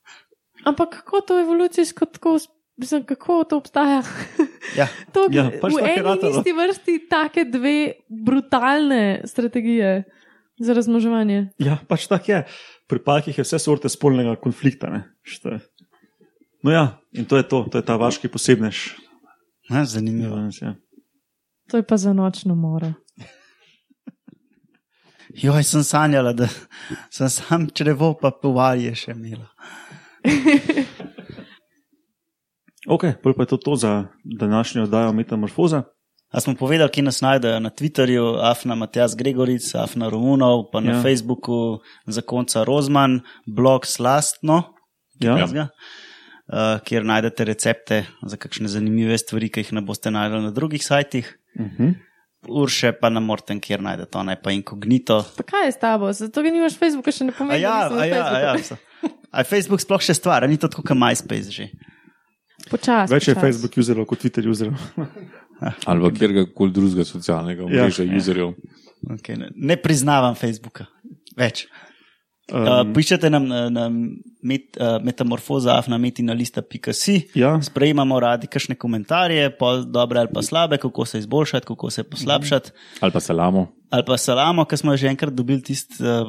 Ampak 0.68 1.00
kako 1.00 1.24
to 1.24 1.40
evolucijsko 1.40 2.06
tako, 2.12 2.36
mislim, 2.76 3.04
kako 3.08 3.44
to 3.48 3.56
obstaja? 3.64 4.02
Ja. 4.76 4.86
To, 5.14 5.26
Ja, 5.30 5.48
pač 5.60 5.72
v 5.72 5.78
eni 5.80 5.96
in 5.96 6.04
ratalo. 6.04 6.38
isti 6.38 6.52
vrsti 6.52 6.94
take 7.08 7.44
dve 7.44 7.76
brutalne 8.08 9.22
strategije 9.24 10.04
za 10.58 10.72
razmnoževanje. 10.72 11.48
Ja, 11.58 11.78
pač 11.88 12.06
tako 12.06 12.32
je. 12.32 12.40
Pri 12.86 12.98
pajkih 12.98 13.38
je 13.38 13.44
vse 13.44 13.58
sorte 13.58 13.88
spolnega 13.88 14.36
konflikta. 14.36 14.90
ne, 14.90 15.02
je. 15.46 15.60
No 16.62 16.70
ja, 16.70 17.00
in 17.12 17.24
to 17.24 17.36
je 17.36 17.46
to, 17.48 17.64
to 17.70 17.78
je 17.78 17.84
ta 17.84 17.96
vaški 17.96 18.28
posebnež. 18.28 18.90
Ha, 19.70 19.84
zanimivo. 19.84 20.36
danes, 20.36 20.60
Ja. 20.62 20.74
To 21.70 21.76
je 21.76 21.82
pa 21.82 21.96
za 21.96 22.12
nočno 22.12 22.54
moro. 22.54 22.92
Joj, 25.34 25.62
sem 25.62 25.84
sanjala, 25.84 26.32
da 26.32 26.48
sem 27.10 27.30
sam 27.30 27.68
črevo 27.70 28.18
pa 28.18 28.30
povarje 28.32 28.90
še 28.94 29.14
imela. 29.14 29.46
Ok, 32.88 33.04
pol 33.22 33.34
pa 33.36 33.42
je 33.42 33.46
to, 33.46 33.56
to 33.56 33.76
za 33.76 34.04
današnjo 34.24 34.82
oddajo 34.82 35.12
Metamorfoza. 35.12 35.82
A 36.30 36.40
smo 36.40 36.54
povedali, 36.54 36.90
kje 36.90 37.02
nas 37.02 37.20
najdejo 37.20 37.60
na 37.60 37.70
Twitterju, 37.70 38.38
Afna 38.42 38.74
Matjas 38.74 39.16
Gregoric, 39.16 39.74
Afna 39.74 40.08
Romunov, 40.08 40.70
pa 40.72 40.80
na 40.80 40.90
Ja. 40.90 40.96
ja. 40.96 41.02
Facebooku 41.02 41.78
za 42.06 42.22
konca 42.22 42.64
Rozman, 42.64 43.20
blog 43.46 43.86
Slastno, 43.86 44.62
Ja. 45.20 45.36
ja. 45.54 45.68
uh, 46.48 46.80
kjer 46.84 47.04
najdete 47.04 47.44
recepte 47.44 48.04
za 48.22 48.36
kakšne 48.36 48.68
zanimive 48.68 49.18
stvari, 49.18 49.50
ki 49.52 49.60
jih 49.60 49.72
ne 49.72 49.82
boste 49.84 50.10
najdeli 50.10 50.42
na 50.42 50.50
drugih 50.50 50.84
sajtih. 50.84 51.38
Uh 51.58 51.66
-huh. 51.66 51.94
Urše 52.48 52.92
pa 52.92 53.10
na 53.10 53.20
Morten, 53.20 53.60
kjer 53.60 53.82
najdete 53.82 54.10
to, 54.10 54.22
ne 54.22 54.36
pa 54.42 54.50
inkognito. 54.50 55.24
Pa 55.36 55.42
kaj 55.42 55.66
je 55.66 55.72
s 55.72 55.78
tabo? 55.78 56.12
Zato, 56.12 56.42
ker 56.42 56.52
nimaš 56.52 56.78
Facebooka, 56.78 57.12
še 57.12 57.24
ne 57.24 57.32
A 57.32 57.38
pomeni, 57.38 57.62
ja, 57.62 57.88
da 57.88 57.94
na 57.94 58.02
a 58.02 58.06
ja, 58.06 58.38
ja. 58.40 58.62
so. 58.62 58.76
A 59.30 59.40
je 59.40 59.44
Facebook 59.44 59.80
sploh 59.80 60.00
še 60.00 60.14
stvar, 60.14 60.48
ni 60.48 60.56
to 60.56 60.68
tako 60.68 60.82
kot 60.82 60.96
MySpace 60.96 61.50
že. 61.50 61.68
Počas, 62.70 63.10
Več 63.10 63.28
je 63.28 63.34
počas. 63.34 63.42
Facebook 63.42 63.78
userov 63.80 64.06
kot 64.10 64.20
Twitter 64.22 64.48
userov. 64.50 64.76
Ali 65.88 66.00
pa 66.04 66.10
kjer 66.16 66.36
koli 66.56 66.72
drugega 66.72 67.04
socialnega 67.04 67.64
omrežja, 67.66 68.06
ja. 68.06 68.16
userjev. 68.16 68.54
Okay, 69.16 69.36
ne, 69.40 69.50
ne 69.56 69.76
priznavam 69.80 70.36
Facebooka. 70.36 70.88
Več. 71.38 71.66
Um, 72.50 72.66
uh, 72.66 72.80
pišete 72.94 73.30
nam 73.30 73.46
na, 73.46 73.68
na 73.70 73.84
met, 74.42 74.74
uh, 74.74 74.98
metamorfoza, 75.04 75.76
na 75.86 75.98
metinalista.si. 76.02 77.30
ja, 77.38 77.52
Sprejemamo 77.62 78.18
radi 78.20 78.50
kakšne 78.50 78.74
komentarje, 78.74 79.52
dobre 79.86 80.24
ali 80.24 80.32
pa 80.34 80.42
slabe, 80.42 80.80
kako 80.82 81.06
se 81.06 81.18
izboljšati, 81.22 81.66
kako 81.66 81.90
se 81.90 82.02
poslabšati. 82.02 82.72
Ali 83.00 83.12
pa 83.12 83.20
salamo. 83.20 83.68
Ali 83.90 84.04
pa 84.06 84.18
salamo, 84.18 84.64
ki 84.64 84.76
smo 84.76 84.96
že 84.96 85.12
enkrat 85.14 85.34
dobili, 85.34 85.62
tisti 85.62 86.02
uh, 86.02 86.26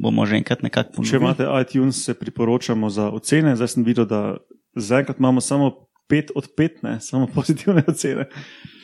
bomo 0.00 0.24
že 0.26 0.40
enkrat 0.40 0.64
nekako 0.64 0.90
če 0.90 0.96
ponovili. 0.96 1.20
imate 1.20 1.44
iTunes, 1.60 2.04
se 2.04 2.14
priporočamo 2.14 2.90
za 2.90 3.10
ocene. 3.10 3.56
Zdaj 3.56 3.68
sem 3.76 3.84
videl, 3.84 4.08
da 4.08 4.40
zaenkrat 4.74 5.18
imamo 5.18 5.40
samo 5.40 5.70
5 6.10 6.30
od 6.34 6.48
5, 6.58 6.68
ne, 6.82 7.00
samo 7.00 7.26
pozitivne 7.26 7.82
ocene. 7.86 8.28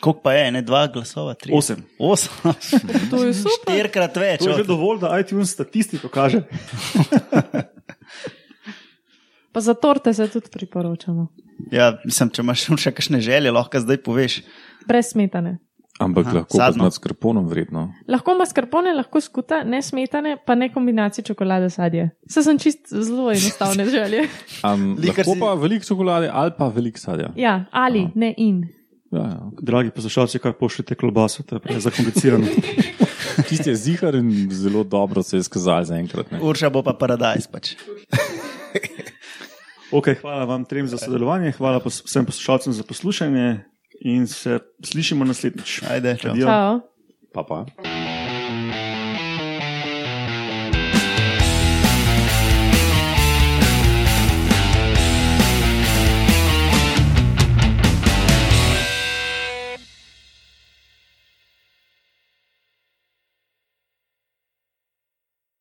Koliko 0.00 0.20
pa 0.20 0.32
je, 0.32 0.52
ne 0.52 0.62
dva 0.62 0.86
glasova, 0.86 1.34
tri? 1.34 1.52
8. 1.52 1.76
Osem. 1.98 2.32
To 3.10 3.24
je 3.24 3.34
super. 3.34 3.74
Štirikrat 3.74 4.16
več. 4.16 4.44
To 4.44 4.50
je 4.50 4.56
že 4.62 4.68
dovolj, 4.68 5.00
da 5.02 5.18
iTunes 5.18 5.50
statistiko 5.50 6.08
kaže. 6.08 6.42
Pa 9.52 9.60
za 9.60 9.74
torte 9.74 10.12
se 10.14 10.28
tudi 10.28 10.50
priporočamo. 10.52 11.26
Ja, 11.72 11.96
mislim, 12.04 12.28
če 12.30 12.42
imaš 12.44 12.66
še 12.76 12.90
kakšne 12.92 13.20
želje, 13.24 13.50
lahko 13.50 13.80
zdaj 13.80 14.02
poveš. 14.04 14.42
Brez 14.86 15.14
smetane. 15.14 15.56
Ampak 15.98 16.22
Aha, 16.22 16.30
Aha, 16.30 16.38
lahko 16.38 16.56
sadno. 16.56 16.78
pa 16.78 16.84
nad 16.84 16.92
skrponom 16.92 17.46
vredno. 17.48 17.94
Lahko 18.06 18.34
mascarpone, 18.34 18.92
lahko 18.92 19.20
skuta, 19.20 19.62
ne 19.64 19.82
smetane, 19.82 20.36
pa 20.38 20.54
ne 20.54 20.68
kombinacije 20.68 21.24
čokolade 21.24 21.70
sadje. 21.70 22.10
Vse 22.22 22.42
sem 22.42 22.58
čist 22.58 22.78
zelo 22.90 23.30
enostavne 23.30 23.86
želje. 23.96 24.26
Um, 24.62 24.98
lahko 25.00 25.24
si- 25.24 25.40
pa 25.40 25.54
veliko 25.54 25.84
čokolade 25.84 26.28
ali 26.32 26.52
pa 26.52 26.68
veliko 26.68 26.98
sadja. 26.98 27.30
Ja, 27.36 27.64
ali, 27.70 28.08
ne 28.14 28.34
in. 28.38 28.66
Ja, 29.10 29.18
ja, 29.20 29.40
okay. 29.42 29.62
Dragi 29.62 29.90
poslušalci, 29.90 30.38
kar 30.38 30.52
pošljete 30.52 30.94
klobaso, 30.94 31.42
to 31.42 31.56
je 31.56 31.60
preveč 31.60 31.82
zakomplicirano. 31.82 32.46
Tisti 33.48 33.70
je 33.70 33.76
zihar 33.76 34.14
in 34.14 34.28
zelo 34.50 34.84
dobro 34.84 35.22
se 35.22 35.36
je 35.36 35.42
skazal 35.42 35.84
zaenkrat. 35.84 36.30
ne. 36.30 36.40
Urša 36.40 36.70
bo 36.70 36.82
pa 36.82 36.92
paradajz 36.92 37.46
pač. 37.46 37.72
Okay, 39.88 40.16
hvala 40.18 40.44
vam 40.44 40.64
trem 40.64 40.88
za 40.88 40.98
sodelovanje, 40.98 41.52
hvala 41.52 41.78
pos 41.80 42.02
vsem 42.02 42.26
poslušalcem 42.26 42.72
za 42.72 42.82
poslušanje 42.82 43.64
in 44.00 44.26
se 44.26 44.58
slišimo 44.84 45.24
naslednjič. 45.24 45.82
Ajde, 45.90 46.16
čau. 46.20 46.30
Adijo. 46.30 46.46
Čau. 46.46 46.80
Pa 47.32 47.42
pa. 47.42 48.05